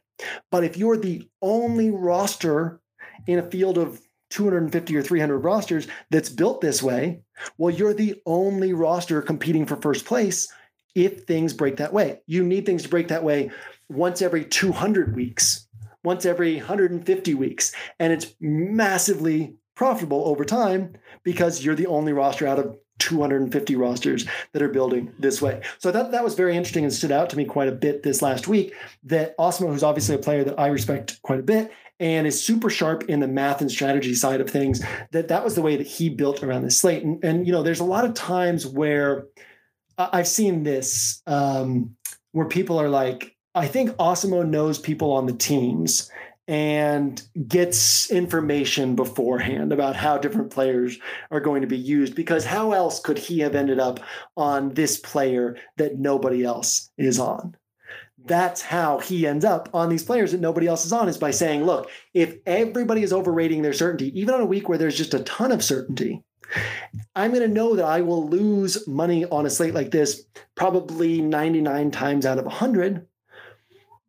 But 0.51 0.63
if 0.63 0.77
you're 0.77 0.97
the 0.97 1.27
only 1.41 1.89
roster 1.91 2.81
in 3.27 3.39
a 3.39 3.49
field 3.49 3.77
of 3.77 4.01
250 4.29 4.95
or 4.95 5.01
300 5.01 5.37
rosters 5.39 5.87
that's 6.09 6.29
built 6.29 6.61
this 6.61 6.83
way, 6.83 7.21
well, 7.57 7.73
you're 7.73 7.93
the 7.93 8.21
only 8.25 8.73
roster 8.73 9.21
competing 9.21 9.65
for 9.65 9.75
first 9.77 10.05
place 10.05 10.51
if 10.95 11.23
things 11.23 11.53
break 11.53 11.77
that 11.77 11.93
way. 11.93 12.21
You 12.25 12.43
need 12.43 12.65
things 12.65 12.83
to 12.83 12.89
break 12.89 13.09
that 13.09 13.23
way 13.23 13.51
once 13.89 14.21
every 14.21 14.43
200 14.43 15.15
weeks, 15.15 15.67
once 16.03 16.25
every 16.25 16.57
150 16.57 17.33
weeks. 17.35 17.71
And 17.99 18.11
it's 18.11 18.33
massively 18.41 19.55
profitable 19.75 20.23
over 20.25 20.43
time 20.43 20.95
because 21.23 21.63
you're 21.63 21.75
the 21.75 21.87
only 21.87 22.13
roster 22.13 22.47
out 22.47 22.59
of 22.59 22.77
250 22.99 23.75
rosters 23.75 24.25
that 24.53 24.61
are 24.61 24.69
building 24.69 25.13
this 25.19 25.41
way. 25.41 25.61
So 25.79 25.91
thought 25.91 26.11
that 26.11 26.23
was 26.23 26.35
very 26.35 26.55
interesting 26.55 26.83
and 26.83 26.93
stood 26.93 27.11
out 27.11 27.29
to 27.31 27.37
me 27.37 27.45
quite 27.45 27.67
a 27.67 27.73
bit 27.73 28.03
this 28.03 28.21
last 28.21 28.47
week 28.47 28.73
that 29.03 29.37
Awesemo, 29.37 29.71
who's 29.71 29.83
obviously 29.83 30.15
a 30.15 30.19
player 30.19 30.43
that 30.43 30.59
I 30.59 30.67
respect 30.67 31.21
quite 31.21 31.39
a 31.39 31.43
bit 31.43 31.71
and 31.99 32.27
is 32.27 32.43
super 32.43 32.69
sharp 32.69 33.03
in 33.03 33.19
the 33.19 33.27
math 33.27 33.61
and 33.61 33.71
strategy 33.71 34.13
side 34.13 34.41
of 34.41 34.49
things, 34.49 34.83
that 35.11 35.29
that 35.29 35.43
was 35.43 35.55
the 35.55 35.61
way 35.61 35.75
that 35.75 35.87
he 35.87 36.09
built 36.09 36.43
around 36.43 36.63
this 36.63 36.79
slate. 36.79 37.03
And, 37.03 37.23
and 37.23 37.45
you 37.47 37.51
know, 37.51 37.63
there's 37.63 37.79
a 37.79 37.85
lot 37.85 38.05
of 38.05 38.13
times 38.13 38.67
where 38.67 39.25
I've 39.97 40.27
seen 40.27 40.63
this 40.63 41.21
um, 41.25 41.95
where 42.33 42.47
people 42.47 42.79
are 42.79 42.89
like, 42.89 43.35
I 43.55 43.67
think 43.67 43.89
Awesemo 43.91 44.47
knows 44.47 44.77
people 44.77 45.11
on 45.13 45.25
the 45.25 45.33
teams 45.33 46.11
and 46.47 47.21
gets 47.47 48.09
information 48.09 48.95
beforehand 48.95 49.73
about 49.73 49.95
how 49.95 50.17
different 50.17 50.49
players 50.49 50.97
are 51.29 51.41
going 51.41 51.61
to 51.61 51.67
be 51.67 51.77
used 51.77 52.15
because 52.15 52.45
how 52.45 52.71
else 52.71 52.99
could 52.99 53.17
he 53.17 53.39
have 53.39 53.55
ended 53.55 53.79
up 53.79 53.99
on 54.37 54.73
this 54.73 54.97
player 54.97 55.57
that 55.75 55.97
nobody 55.97 56.43
else 56.43 56.89
is 56.97 57.19
on 57.19 57.55
that's 58.25 58.61
how 58.61 58.99
he 58.99 59.25
ends 59.25 59.45
up 59.45 59.69
on 59.73 59.89
these 59.89 60.03
players 60.03 60.31
that 60.31 60.41
nobody 60.41 60.67
else 60.67 60.85
is 60.85 60.93
on 60.93 61.09
is 61.09 61.17
by 61.17 61.31
saying 61.31 61.63
look 61.63 61.89
if 62.13 62.37
everybody 62.45 63.03
is 63.03 63.13
overrating 63.13 63.61
their 63.61 63.73
certainty 63.73 64.17
even 64.19 64.33
on 64.33 64.41
a 64.41 64.45
week 64.45 64.69
where 64.69 64.77
there's 64.77 64.97
just 64.97 65.13
a 65.13 65.23
ton 65.23 65.51
of 65.51 65.63
certainty 65.63 66.23
I'm 67.15 67.31
going 67.31 67.47
to 67.47 67.53
know 67.53 67.75
that 67.75 67.85
I 67.85 68.01
will 68.01 68.27
lose 68.27 68.87
money 68.87 69.25
on 69.25 69.45
a 69.45 69.49
slate 69.49 69.73
like 69.73 69.91
this 69.91 70.23
probably 70.55 71.21
99 71.21 71.91
times 71.91 72.25
out 72.25 72.37
of 72.37 72.45
100. 72.45 73.05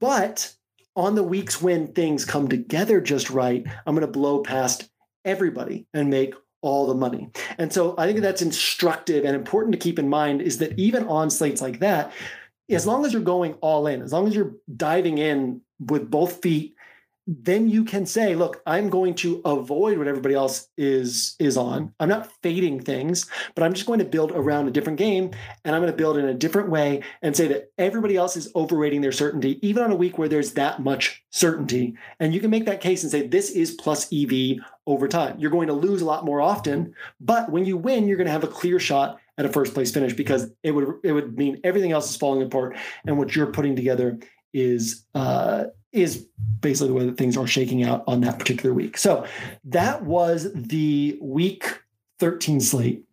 But 0.01 0.55
on 0.99 1.15
the 1.15 1.23
weeks 1.23 1.63
when 1.63 1.87
things 1.93 2.25
come 2.25 2.49
together 2.49 3.01
just 3.01 3.31
right, 3.31 3.65
I'm 3.87 3.95
going 3.95 4.07
to 4.07 4.13
blow 4.13 4.43
past 4.43 4.91
everybody 5.25 5.87
and 5.95 6.11
make 6.11 6.35
all 6.61 6.89
the 6.89 6.95
money. 6.95 7.31
And 7.57 7.73
so 7.73 7.95
I 7.97 8.07
think 8.07 8.21
that's 8.21 8.43
instructive 8.43 9.25
and 9.25 9.37
important 9.37 9.73
to 9.75 9.79
keep 9.79 10.01
in 10.01 10.09
mind 10.09 10.43
is 10.43 10.59
that 10.59 10.77
even 10.77 11.07
on 11.07 11.31
slates 11.31 11.63
like 11.63 11.79
that, 11.79 12.13
as 12.69 12.85
long 12.85 13.07
as 13.07 13.13
you're 13.13 13.23
going 13.23 13.55
all 13.61 13.87
in, 13.87 14.03
as 14.03 14.13
long 14.13 14.27
as 14.27 14.35
you're 14.35 14.57
diving 14.77 15.19
in 15.19 15.61
with 15.79 16.11
both 16.11 16.43
feet 16.43 16.75
then 17.31 17.69
you 17.69 17.85
can 17.85 18.07
say 18.07 18.35
look 18.35 18.63
i'm 18.67 18.89
going 18.89 19.15
to 19.15 19.43
avoid 19.45 19.99
what 19.99 20.09
everybody 20.09 20.35
else 20.35 20.69
is 20.79 21.37
is 21.39 21.59
on. 21.59 21.93
I'm 22.01 22.09
not 22.09 22.33
fading 22.43 22.81
things 22.81 23.27
but 23.55 23.63
i'm 23.63 23.75
just 23.75 23.87
going 23.87 23.99
to 23.99 24.05
build 24.05 24.33
around 24.33 24.67
a 24.67 24.71
different 24.71 24.99
game 24.99 25.31
and 25.65 25.77
i'm 25.77 25.83
going 25.83 25.93
to 25.93 25.97
build 25.97 26.17
in 26.17 26.25
a 26.25 26.35
different 26.35 26.71
way 26.71 27.03
and 27.21 27.37
say 27.37 27.47
that 27.49 27.71
everybody 27.77 28.17
else 28.17 28.35
is 28.37 28.51
overrating 28.57 29.03
their 29.03 29.13
certainty 29.13 29.59
even 29.67 29.85
on 29.85 29.93
a 29.93 29.97
week 29.97 30.17
where 30.17 30.29
there's 30.29 30.55
that 30.55 30.81
much 30.81 31.23
certainty. 31.31 31.95
And 32.19 32.33
you 32.33 32.41
can 32.41 32.51
make 32.51 32.65
that 32.65 32.81
case 32.81 33.03
and 33.03 33.13
say 33.13 33.27
this 33.27 33.51
is 33.51 33.73
plus 33.73 34.11
ev 34.13 34.33
over 34.87 35.07
time. 35.07 35.39
You're 35.39 35.51
going 35.51 35.67
to 35.69 35.75
lose 35.75 36.01
a 36.01 36.07
lot 36.07 36.25
more 36.25 36.41
often 36.41 36.95
but 37.21 37.51
when 37.51 37.67
you 37.67 37.77
win 37.77 38.09
you're 38.09 38.17
going 38.17 38.27
to 38.27 38.33
have 38.33 38.45
a 38.45 38.49
clear 38.49 38.79
shot 38.79 39.21
at 39.37 39.45
a 39.45 39.51
first 39.51 39.75
place 39.75 39.93
finish 39.93 40.15
because 40.15 40.51
it 40.63 40.71
would 40.71 40.95
it 41.05 41.13
would 41.13 41.37
mean 41.37 41.61
everything 41.63 41.93
else 41.93 42.09
is 42.09 42.17
falling 42.17 42.43
apart 42.43 42.77
and 43.07 43.19
what 43.19 43.37
you're 43.37 43.53
putting 43.53 43.77
together 43.77 44.19
is 44.55 45.05
uh, 45.15 45.65
is 45.93 46.27
basically 46.61 46.89
the 46.89 46.95
way 46.95 47.07
that 47.07 47.17
things 47.17 47.37
are 47.37 47.47
shaking 47.47 47.83
out 47.83 48.05
on 48.07 48.21
that 48.21 48.39
particular 48.39 48.75
week. 48.75 48.99
So 48.99 49.27
that 49.65 50.03
was 50.05 50.53
the 50.55 51.19
week 51.21 51.81
13 52.19 52.61
slate, 52.61 53.05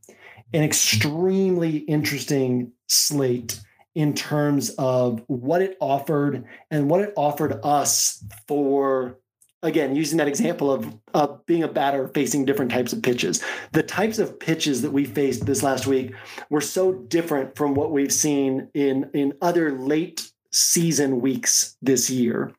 an 0.54 0.64
extremely 0.64 1.78
interesting 1.78 2.72
slate 2.88 3.62
in 3.94 4.14
terms 4.14 4.72
of 4.78 5.24
what 5.28 5.62
it 5.62 5.78
offered 5.80 6.46
and 6.70 6.90
what 6.90 7.02
it 7.02 7.14
offered 7.16 7.60
us 7.64 8.24
for 8.48 9.18
again 9.64 9.96
using 9.96 10.18
that 10.18 10.28
example 10.28 10.72
of 10.72 11.00
uh, 11.14 11.28
being 11.46 11.64
a 11.64 11.68
batter 11.68 12.10
facing 12.10 12.46
different 12.46 12.70
types 12.70 12.94
of 12.94 13.02
pitches 13.02 13.42
the 13.72 13.82
types 13.82 14.20
of 14.20 14.38
pitches 14.40 14.82
that 14.82 14.92
we 14.92 15.06
faced 15.06 15.46
this 15.46 15.64
last 15.64 15.88
week 15.88 16.14
were 16.50 16.62
so 16.62 16.94
different 16.94 17.56
from 17.56 17.74
what 17.74 17.92
we've 17.92 18.12
seen 18.12 18.68
in 18.74 19.10
in 19.14 19.34
other 19.42 19.72
late 19.72 20.30
season 20.56 21.20
weeks 21.20 21.76
this 21.82 22.10
year 22.10 22.52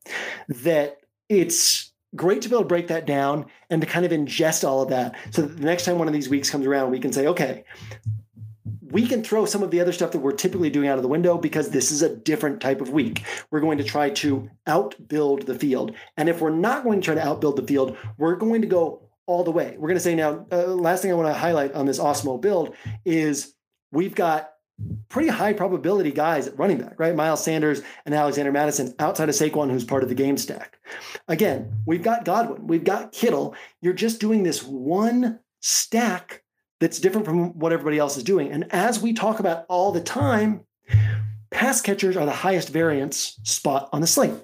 that 0.49 0.99
it's 1.29 1.93
great 2.15 2.43
to 2.43 2.49
be 2.49 2.55
able 2.55 2.63
to 2.63 2.69
break 2.69 2.89
that 2.89 3.07
down 3.07 3.47
and 3.71 3.81
to 3.81 3.87
kind 3.87 4.05
of 4.05 4.13
ingest 4.13 4.67
all 4.67 4.83
of 4.83 4.91
that 4.91 5.15
so 5.31 5.43
that 5.43 5.57
the 5.57 5.65
next 5.65 5.85
time 5.85 5.99
one 5.99 6.07
of 6.07 6.15
these 6.15 6.29
weeks 6.29 6.51
comes 6.51 6.67
around 6.67 6.91
we 6.91 7.01
can 7.01 7.13
say 7.13 7.27
okay 7.27 7.65
we 8.91 9.07
can 9.07 9.25
throw 9.25 9.45
some 9.45 9.63
of 9.63 9.71
the 9.71 9.81
other 9.81 9.93
stuff 9.93 10.13
that 10.13 10.21
we're 10.21 10.33
typically 10.33 10.71
doing 10.71 10.89
out 10.89 10.97
of 10.97 11.03
the 11.03 11.09
window 11.09 11.37
because 11.37 11.71
this 11.71 11.91
is 11.91 12.03
a 12.03 12.15
different 12.15 12.61
type 12.61 12.81
of 12.81 12.91
week. 12.91 13.25
We're 13.51 13.61
going 13.61 13.79
to 13.79 13.85
try 13.85 14.11
to 14.11 14.49
outbuild 14.67 15.47
the 15.47 15.59
field. 15.59 15.95
And 16.17 16.29
if 16.29 16.41
we're 16.41 16.51
not 16.51 16.85
going 16.85 17.01
to 17.01 17.05
try 17.05 17.15
to 17.15 17.21
outbuild 17.21 17.57
the 17.57 17.67
field, 17.67 17.97
we're 18.17 18.37
going 18.37 18.63
to 18.63 18.69
go 18.69 19.09
all 19.27 19.43
the 19.43 19.51
way. 19.51 19.75
We're 19.77 19.89
going 19.89 19.97
to 19.97 20.01
say 20.01 20.15
now, 20.15 20.47
uh, 20.53 20.67
last 20.69 21.03
thing 21.03 21.11
I 21.11 21.15
want 21.15 21.29
to 21.29 21.39
highlight 21.39 21.75
on 21.75 21.87
this 21.87 21.99
Awesemo 21.99 22.41
build 22.41 22.75
is 23.05 23.55
we've 23.91 24.15
got 24.15 24.51
pretty 25.09 25.29
high 25.29 25.53
probability 25.53 26.11
guys 26.11 26.47
at 26.47 26.59
running 26.59 26.79
back, 26.79 26.99
right? 26.99 27.15
Miles 27.15 27.43
Sanders 27.43 27.83
and 28.05 28.15
Alexander 28.15 28.53
Mattison 28.53 28.95
outside 28.99 29.29
of 29.29 29.35
Saquon, 29.35 29.71
who's 29.71 29.85
part 29.85 30.03
of 30.03 30.09
the 30.09 30.15
game 30.15 30.37
stack. 30.37 30.79
Again, 31.29 31.79
we've 31.87 32.03
got 32.03 32.25
Godwin, 32.25 32.67
we've 32.67 32.85
got 32.85 33.13
Kittle. 33.13 33.55
You're 33.81 33.95
just 33.95 34.21
doing 34.21 34.43
this 34.43 34.63
one 34.63 35.41
stack 35.61 36.43
that's 36.81 37.01
different 37.01 37.27
from 37.27 37.59
what 37.59 37.73
everybody 37.73 37.99
else 37.99 38.17
is 38.17 38.23
doing. 38.23 38.53
And 38.53 38.71
as 38.73 39.01
we 39.01 39.13
talk 39.13 39.41
about 39.41 39.65
all 39.69 39.93
the 39.93 40.01
time, 40.01 40.61
pass 41.51 41.81
catchers 41.81 42.17
are 42.17 42.27
the 42.27 42.33
highest 42.33 42.69
variance 42.69 43.39
spot 43.45 43.89
on 43.93 44.03
the 44.03 44.07
slate. 44.07 44.35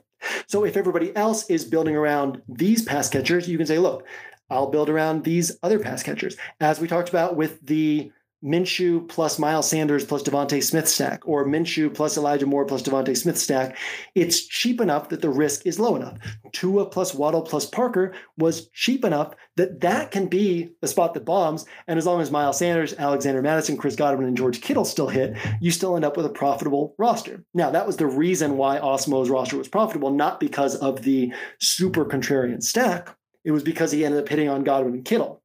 So 0.46 0.64
if 0.64 0.76
everybody 0.76 1.14
else 1.14 1.50
is 1.50 1.64
building 1.64 1.96
around 1.96 2.40
these 2.48 2.82
pass 2.82 3.08
catchers, 3.08 3.48
you 3.48 3.58
can 3.58 3.66
say, 3.66 3.78
look, 3.78 4.06
I'll 4.48 4.70
build 4.70 4.88
around 4.88 5.24
these 5.24 5.58
other 5.62 5.78
pass 5.78 6.02
catchers. 6.02 6.36
As 6.60 6.80
we 6.80 6.88
talked 6.88 7.08
about 7.08 7.36
with 7.36 7.64
the 7.66 8.12
Minshew 8.42 9.08
plus 9.08 9.38
Miles 9.38 9.68
Sanders 9.68 10.04
plus 10.04 10.22
DeVonta 10.22 10.62
Smith 10.62 10.88
stack, 10.88 11.26
or 11.26 11.46
Minshew 11.46 11.94
plus 11.94 12.16
Elijah 12.16 12.46
Moore 12.46 12.64
plus 12.64 12.82
DeVonta 12.82 13.16
Smith 13.16 13.38
stack, 13.38 13.78
it's 14.14 14.46
cheap 14.46 14.80
enough 14.80 15.08
that 15.10 15.22
the 15.22 15.30
risk 15.30 15.66
is 15.66 15.78
low 15.78 15.94
enough. 15.94 16.18
Tua 16.52 16.86
plus 16.86 17.14
Waddle 17.14 17.42
plus 17.42 17.66
Parker 17.66 18.14
was 18.36 18.68
cheap 18.70 19.04
enough 19.04 19.34
that 19.56 19.80
that 19.80 20.10
can 20.10 20.26
be 20.26 20.70
a 20.82 20.88
spot 20.88 21.14
that 21.14 21.24
bombs. 21.24 21.64
And 21.86 21.98
as 21.98 22.06
long 22.06 22.20
as 22.20 22.30
Miles 22.30 22.58
Sanders, 22.58 22.94
Alexander 22.94 23.42
Mattison, 23.42 23.76
Chris 23.76 23.94
Godwin, 23.94 24.26
and 24.26 24.36
George 24.36 24.60
Kittle 24.60 24.84
still 24.84 25.08
hit, 25.08 25.36
you 25.60 25.70
still 25.70 25.94
end 25.94 26.04
up 26.04 26.16
with 26.16 26.26
a 26.26 26.30
profitable 26.30 26.94
roster. 26.98 27.44
Now, 27.54 27.70
that 27.70 27.86
was 27.86 27.96
the 27.96 28.06
reason 28.06 28.56
why 28.56 28.78
Awesemo's 28.78 29.30
roster 29.30 29.56
was 29.56 29.68
profitable, 29.68 30.10
not 30.10 30.40
because 30.40 30.74
of 30.76 31.02
the 31.02 31.32
super 31.60 32.04
contrarian 32.04 32.62
stack. 32.62 33.16
It 33.44 33.52
was 33.52 33.62
because 33.62 33.92
he 33.92 34.04
ended 34.04 34.20
up 34.20 34.28
hitting 34.28 34.48
on 34.48 34.64
Godwin 34.64 34.94
and 34.94 35.04
Kittle. 35.04 35.42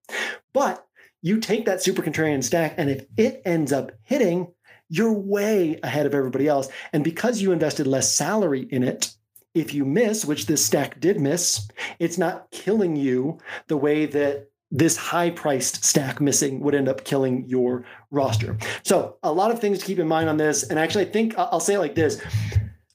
But 0.54 0.87
you 1.22 1.40
take 1.40 1.66
that 1.66 1.82
super 1.82 2.02
contrarian 2.02 2.44
stack, 2.44 2.76
and 2.78 2.90
if 2.90 3.06
it 3.18 3.42
ends 3.46 3.72
up 3.72 3.92
hitting, 4.04 4.54
you're 4.90 5.14
way 5.14 5.80
ahead 5.84 6.06
of 6.06 6.14
everybody 6.14 6.48
else. 6.48 6.70
And 6.94 7.04
because 7.04 7.42
you 7.42 7.52
invested 7.52 7.88
less 7.88 8.14
salary 8.14 8.68
in 8.70 8.84
it, 8.84 9.14
if 9.54 9.74
you 9.74 9.86
miss, 9.86 10.24
which 10.24 10.46
this 10.46 10.66
stack 10.66 11.00
did 11.00 11.20
miss, 11.20 11.68
it's 12.00 12.18
not 12.18 12.50
killing 12.52 12.96
you 12.96 13.40
the 13.68 13.78
way 13.78 14.06
that 14.06 14.50
this 14.70 14.98
high 14.98 15.30
priced 15.30 15.84
stack 15.84 16.20
missing 16.20 16.60
would 16.60 16.76
end 16.76 16.90
up 16.90 17.04
killing 17.06 17.46
your 17.48 17.86
roster. 18.12 18.58
So, 18.84 19.18
a 19.24 19.32
lot 19.32 19.52
of 19.52 19.60
things 19.60 19.80
to 19.80 19.86
keep 19.86 20.00
in 20.00 20.08
mind 20.08 20.30
on 20.30 20.38
this. 20.38 20.64
And 20.64 20.78
actually, 20.78 21.06
I 21.06 21.10
think 21.10 21.38
I'll 21.38 21.60
say 21.60 21.76
it 21.76 21.80
like 21.80 21.96
this 21.96 22.22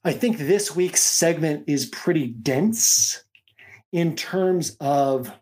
I 0.05 0.13
think 0.13 0.39
this 0.39 0.75
week's 0.75 1.03
segment 1.03 1.65
is 1.69 1.87
pretty 1.87 2.27
dense 2.27 3.23
in 3.93 4.17
terms 4.17 4.77
of 4.81 5.33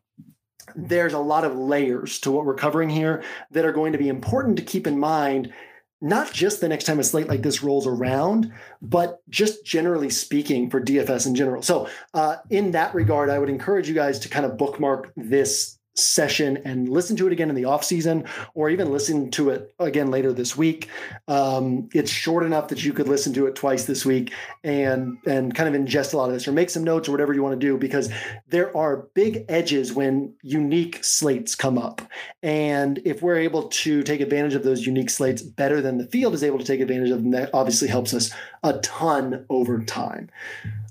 there's 0.89 1.12
a 1.12 1.18
lot 1.18 1.45
of 1.45 1.57
layers 1.57 2.18
to 2.20 2.31
what 2.31 2.45
we're 2.45 2.55
covering 2.55 2.91
here 2.91 3.22
that 3.51 3.64
are 3.64 3.72
going 3.72 3.93
to 3.93 3.99
be 3.99 4.09
important 4.09 4.57
to 4.57 4.62
keep 4.62 4.87
in 4.87 4.99
mind 4.99 5.53
not 6.01 6.33
just 6.33 6.61
the 6.61 6.68
next 6.68 6.85
time 6.85 6.99
a 6.99 7.05
slate 7.05 7.28
like 7.28 7.43
this 7.43 7.62
rolls 7.62 7.87
around, 7.87 8.53
but 8.81 9.20
just 9.28 9.64
generally 9.66 10.09
speaking 10.09 10.70
for 10.70 10.81
DFS 10.81 11.26
in 11.26 11.35
general. 11.35 11.62
So, 11.62 11.89
uh, 12.14 12.37
in 12.49 12.70
that 12.70 12.95
regard, 12.95 13.28
I 13.28 13.39
would 13.39 13.51
encourage 13.51 13.87
you 13.87 13.95
guys 13.95 14.18
to 14.20 14.28
kind 14.28 14.47
of 14.47 14.57
bookmark 14.57 15.12
this 15.16 15.78
session 15.95 16.59
and 16.64 16.88
listen 16.88 17.16
to 17.16 17.26
it 17.26 17.32
again 17.32 17.49
in 17.49 17.55
the 17.55 17.64
off 17.64 17.84
season 17.84 18.24
or 18.55 18.70
even 18.70 18.91
listen 18.91 19.30
to 19.30 19.51
it 19.51 19.74
again 19.78 20.11
later 20.11 20.32
this 20.32 20.57
week. 20.57 20.88
Um, 21.28 21.88
it's 21.93 22.11
short 22.11 22.45
enough 22.45 22.68
that 22.68 22.84
you 22.84 22.93
could 22.93 23.09
listen 23.09 23.32
to 23.34 23.47
it 23.47 23.55
twice 23.55 23.84
this 23.84 24.05
week 24.07 24.32
and 24.64 25.18
and 25.26 25.55
kind 25.55 25.74
of 25.74 25.80
ingest 25.80 26.14
a 26.14 26.16
lot 26.16 26.26
of 26.26 26.32
this 26.32 26.47
or 26.47 26.53
make 26.53 26.70
some 26.70 26.84
notes 26.84 27.09
or 27.09 27.12
whatever 27.12 27.32
you 27.32 27.43
want 27.43 27.59
to 27.59 27.66
do 27.66 27.76
because 27.76 28.11
there 28.49 28.74
are 28.76 29.09
big 29.14 29.45
edges 29.49 29.93
when 29.93 30.34
unique 30.43 31.03
slates 31.05 31.55
come 31.55 31.78
up. 31.78 32.03
And 32.43 33.01
if 33.05 33.22
we're 33.22 33.38
able 33.38 33.64
to 33.68 34.03
take 34.03 34.20
advantage 34.20 34.55
of 34.55 34.62
those 34.62 34.86
unique 34.86 35.11
slates 35.11 35.43
better 35.43 35.80
than 35.80 35.99
the 35.99 36.07
field 36.07 36.34
is 36.34 36.45
able 36.45 36.59
to 36.59 36.64
take 36.64 36.80
advantage 36.80 37.11
of 37.11 37.22
them 37.22 37.32
that 37.32 37.51
obviously 37.53 37.88
helps 37.88 38.14
us 38.14 38.30
a 38.62 38.74
ton 38.78 39.45
over 39.49 39.80
time 39.80 40.30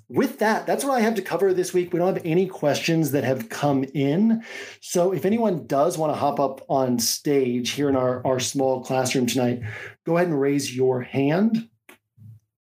with 0.09 0.39
that, 0.39 0.65
that's 0.65 0.83
what 0.83 0.95
I 0.95 1.01
have 1.01 1.15
to 1.15 1.21
cover 1.21 1.53
this 1.53 1.73
week. 1.73 1.93
We 1.93 1.99
don't 1.99 2.15
have 2.15 2.25
any 2.25 2.47
questions 2.47 3.11
that 3.11 3.23
have 3.23 3.49
come 3.49 3.85
in. 3.93 4.43
So 4.81 5.13
if 5.13 5.23
anyone 5.23 5.67
does 5.67 5.97
want 5.97 6.11
to 6.11 6.19
hop 6.19 6.39
up 6.39 6.65
on 6.67 6.97
stage 6.97 7.71
here 7.71 7.89
in 7.89 7.95
our, 7.95 8.25
our 8.25 8.39
small 8.39 8.83
classroom 8.83 9.27
tonight, 9.27 9.61
go 10.05 10.17
ahead 10.17 10.29
and 10.29 10.41
raise 10.41 10.75
your 10.75 11.01
hand. 11.01 11.69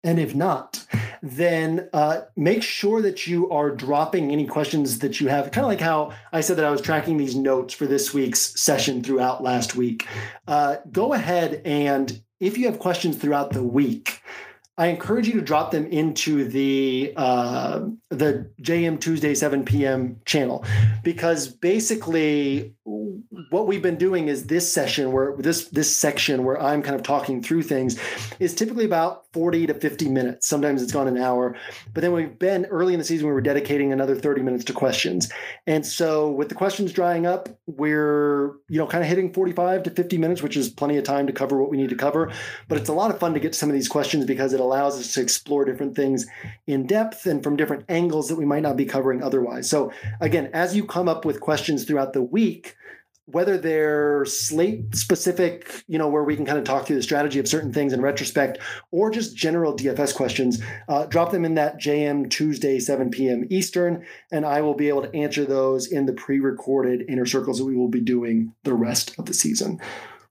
And 0.03 0.19
if 0.19 0.35
not, 0.35 0.87
then 1.23 1.89
uh, 1.93 2.23
make 2.37 2.63
sure 2.63 3.01
that 3.03 3.27
you 3.27 3.51
are 3.51 3.71
dropping 3.71 4.31
any 4.31 4.47
questions 4.47 4.99
that 4.99 5.21
you 5.21 5.29
have. 5.29 5.51
Kind 5.51 5.65
of 5.65 5.71
like 5.71 5.81
how 5.81 6.13
I 6.33 6.43
said 6.43 6.57
that 6.59 6.67
I 6.67 6.71
was 6.71 6.83
tracking 6.83 7.17
these 7.17 7.35
notes 7.35 7.73
for 7.73 7.87
this 7.87 8.13
week's 8.13 8.61
session 8.61 9.03
throughout 9.03 9.43
last 9.43 9.77
week. 9.77 10.07
Uh, 10.47 10.77
go 10.93 11.15
ahead 11.15 11.63
and 11.65 12.23
if 12.41 12.59
you 12.59 12.67
have 12.67 12.79
questions 12.79 13.17
throughout 13.17 13.53
the 13.53 13.63
week, 13.63 14.21
I 14.77 14.89
encourage 14.89 15.29
you 15.29 15.35
to 15.35 15.41
drop 15.41 15.71
them 15.71 15.87
into 15.87 16.45
the 16.49 17.13
uh, 17.17 17.87
the 18.09 18.51
JM 18.61 19.01
Tuesday 19.01 19.35
7 19.35 19.65
p.m. 19.65 20.21
channel 20.25 20.65
because 21.05 21.47
basically 21.47 22.75
what 23.51 23.67
we've 23.67 23.83
been 23.83 23.97
doing 23.97 24.29
is 24.29 24.47
this 24.47 24.73
session 24.73 25.13
where 25.13 25.35
this 25.39 25.69
this 25.69 25.97
section 25.97 26.45
where 26.45 26.61
I'm 26.61 26.83
kind 26.83 26.97
of 26.97 27.03
talking 27.03 27.43
through 27.43 27.63
things 27.63 28.01
is 28.41 28.53
typically 28.55 28.85
about 28.85 29.25
40 29.33 29.69
to 29.69 29.75
50 29.75 30.09
minutes. 30.09 30.49
Sometimes 30.49 30.83
it's 30.83 30.93
gone 30.93 31.07
an 31.07 31.19
hour, 31.19 31.57
but 31.93 32.01
then 32.01 32.13
we've 32.13 32.37
been 32.39 32.67
early 32.67 32.95
in 32.95 32.99
the 32.99 33.05
season 33.05 33.27
we 33.29 33.33
were 33.33 33.41
dedicating 33.41 33.93
another 33.93 34.17
30 34.17 34.43
minutes 34.43 34.65
to 34.65 34.73
questions. 34.73 35.31
And 35.67 35.87
so 35.87 36.31
with 36.31 36.49
the 36.49 36.55
questions 36.55 36.93
drying 36.93 37.27
up, 37.27 37.49
we're 37.67 38.55
you 38.69 38.79
know 38.79 38.89
kind 38.89 39.05
of 39.05 39.09
hitting 39.09 39.33
45 39.33 39.85
to 39.85 39.91
50 39.91 40.19
minutes, 40.19 40.43
which 40.43 40.57
is 40.57 40.69
plenty 40.69 40.97
of 40.97 41.05
time 41.05 41.29
to 41.29 41.33
cover 41.33 41.61
what 41.61 41.71
we 41.71 41.77
need 41.77 41.91
to 41.91 41.97
cover. 41.97 42.33
But 42.67 42.79
it's 42.79 42.89
a 42.89 42.95
lot 42.95 43.13
of 43.13 43.21
fun 43.21 43.35
to 43.35 43.41
get 43.41 43.55
some 43.55 43.69
of 43.69 43.75
these 43.75 43.89
questions 43.89 44.27
because 44.27 44.53
it 44.53 44.61
allows 44.65 44.99
us 44.99 45.13
to 45.15 45.21
explore 45.21 45.65
different 45.65 45.95
things 45.95 46.27
in 46.67 46.87
depth 46.87 47.27
and 47.27 47.43
from 47.43 47.57
different 47.57 47.85
angles 47.89 48.29
that 48.29 48.37
we 48.37 48.45
might 48.45 48.63
not 48.63 48.77
be 48.77 48.85
covering 48.85 49.23
otherwise. 49.23 49.69
So 49.69 49.93
again, 50.21 50.51
as 50.53 50.75
you 50.75 50.85
come 50.85 51.09
up 51.09 51.25
with 51.25 51.41
questions 51.41 51.85
throughout 51.85 52.13
the 52.13 52.23
week, 52.23 52.77
whether 53.27 53.57
they're 53.57 54.25
slate 54.27 54.95
specific, 54.95 55.83
you 55.89 55.99
know, 55.99 56.09
where 56.09 56.25
we 56.25 56.37
can 56.37 56.45
kind 56.45 56.59
of 56.59 56.65
talk 56.65 56.87
through 56.87 56.97
the 56.97 57.03
strategy 57.03 57.39
of 57.39 57.49
certain 57.49 57.73
things 57.73 57.93
in 57.93 58.03
retrospect, 58.03 58.59
or 58.91 59.11
just 59.11 59.35
general 59.35 59.75
DFS 59.75 60.15
questions, 60.15 60.63
uh, 60.89 61.07
drop 61.07 61.31
them 61.31 61.45
in 61.45 61.55
that 61.55 61.81
JM 61.81 62.29
Tuesday, 62.29 62.79
7 62.79 63.11
p.m. 63.11 63.47
Eastern, 63.49 64.05
and 64.31 64.45
I 64.45 64.61
will 64.61 64.75
be 64.75 64.89
able 64.89 65.03
to 65.03 65.17
answer 65.17 65.45
those 65.45 65.91
in 65.91 66.05
the 66.05 66.13
pre 66.13 66.39
recorded 66.39 67.05
inner 67.09 67.27
circles 67.27 67.59
that 67.59 67.65
we 67.65 67.77
will 67.77 67.89
be 67.89 68.01
doing 68.01 68.53
the 68.65 68.75
rest 68.75 69.19
of 69.19 69.25
the 69.25 69.35
season. 69.35 69.81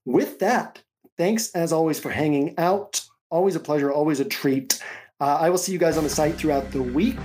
With 0.06 0.40
that, 0.40 0.84
thanks 1.18 1.50
as 1.52 1.74
always 1.74 2.00
for 2.00 2.12
hanging 2.12 2.54
out. 2.60 3.02
Always 3.34 3.56
a 3.56 3.60
pleasure, 3.60 3.92
always 3.92 4.20
a 4.20 4.26
treat. 4.26 4.80
Uh, 5.20 5.40
I 5.42 5.50
will 5.50 5.58
see 5.58 5.72
you 5.72 5.80
guys 5.80 5.98
on 5.98 6.04
the 6.04 6.10
site 6.10 6.36
throughout 6.36 6.70
the 6.70 6.84
week. 6.84 7.18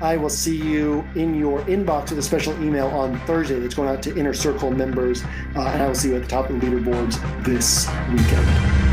I 0.00 0.16
will 0.16 0.30
see 0.30 0.54
you 0.54 1.04
in 1.16 1.34
your 1.34 1.58
inbox 1.62 2.10
with 2.10 2.20
a 2.20 2.22
special 2.22 2.52
email 2.62 2.86
on 2.86 3.18
Thursday 3.26 3.58
that's 3.58 3.74
going 3.74 3.88
out 3.88 4.00
to 4.04 4.16
Inner 4.16 4.32
Circle 4.32 4.70
members. 4.70 5.24
Uh, 5.56 5.62
and 5.72 5.82
I 5.82 5.88
will 5.88 5.96
see 5.96 6.10
you 6.10 6.14
at 6.14 6.22
the 6.22 6.28
top 6.28 6.50
of 6.50 6.60
the 6.60 6.64
leaderboards 6.64 7.18
this 7.44 7.88
weekend. 8.12 8.89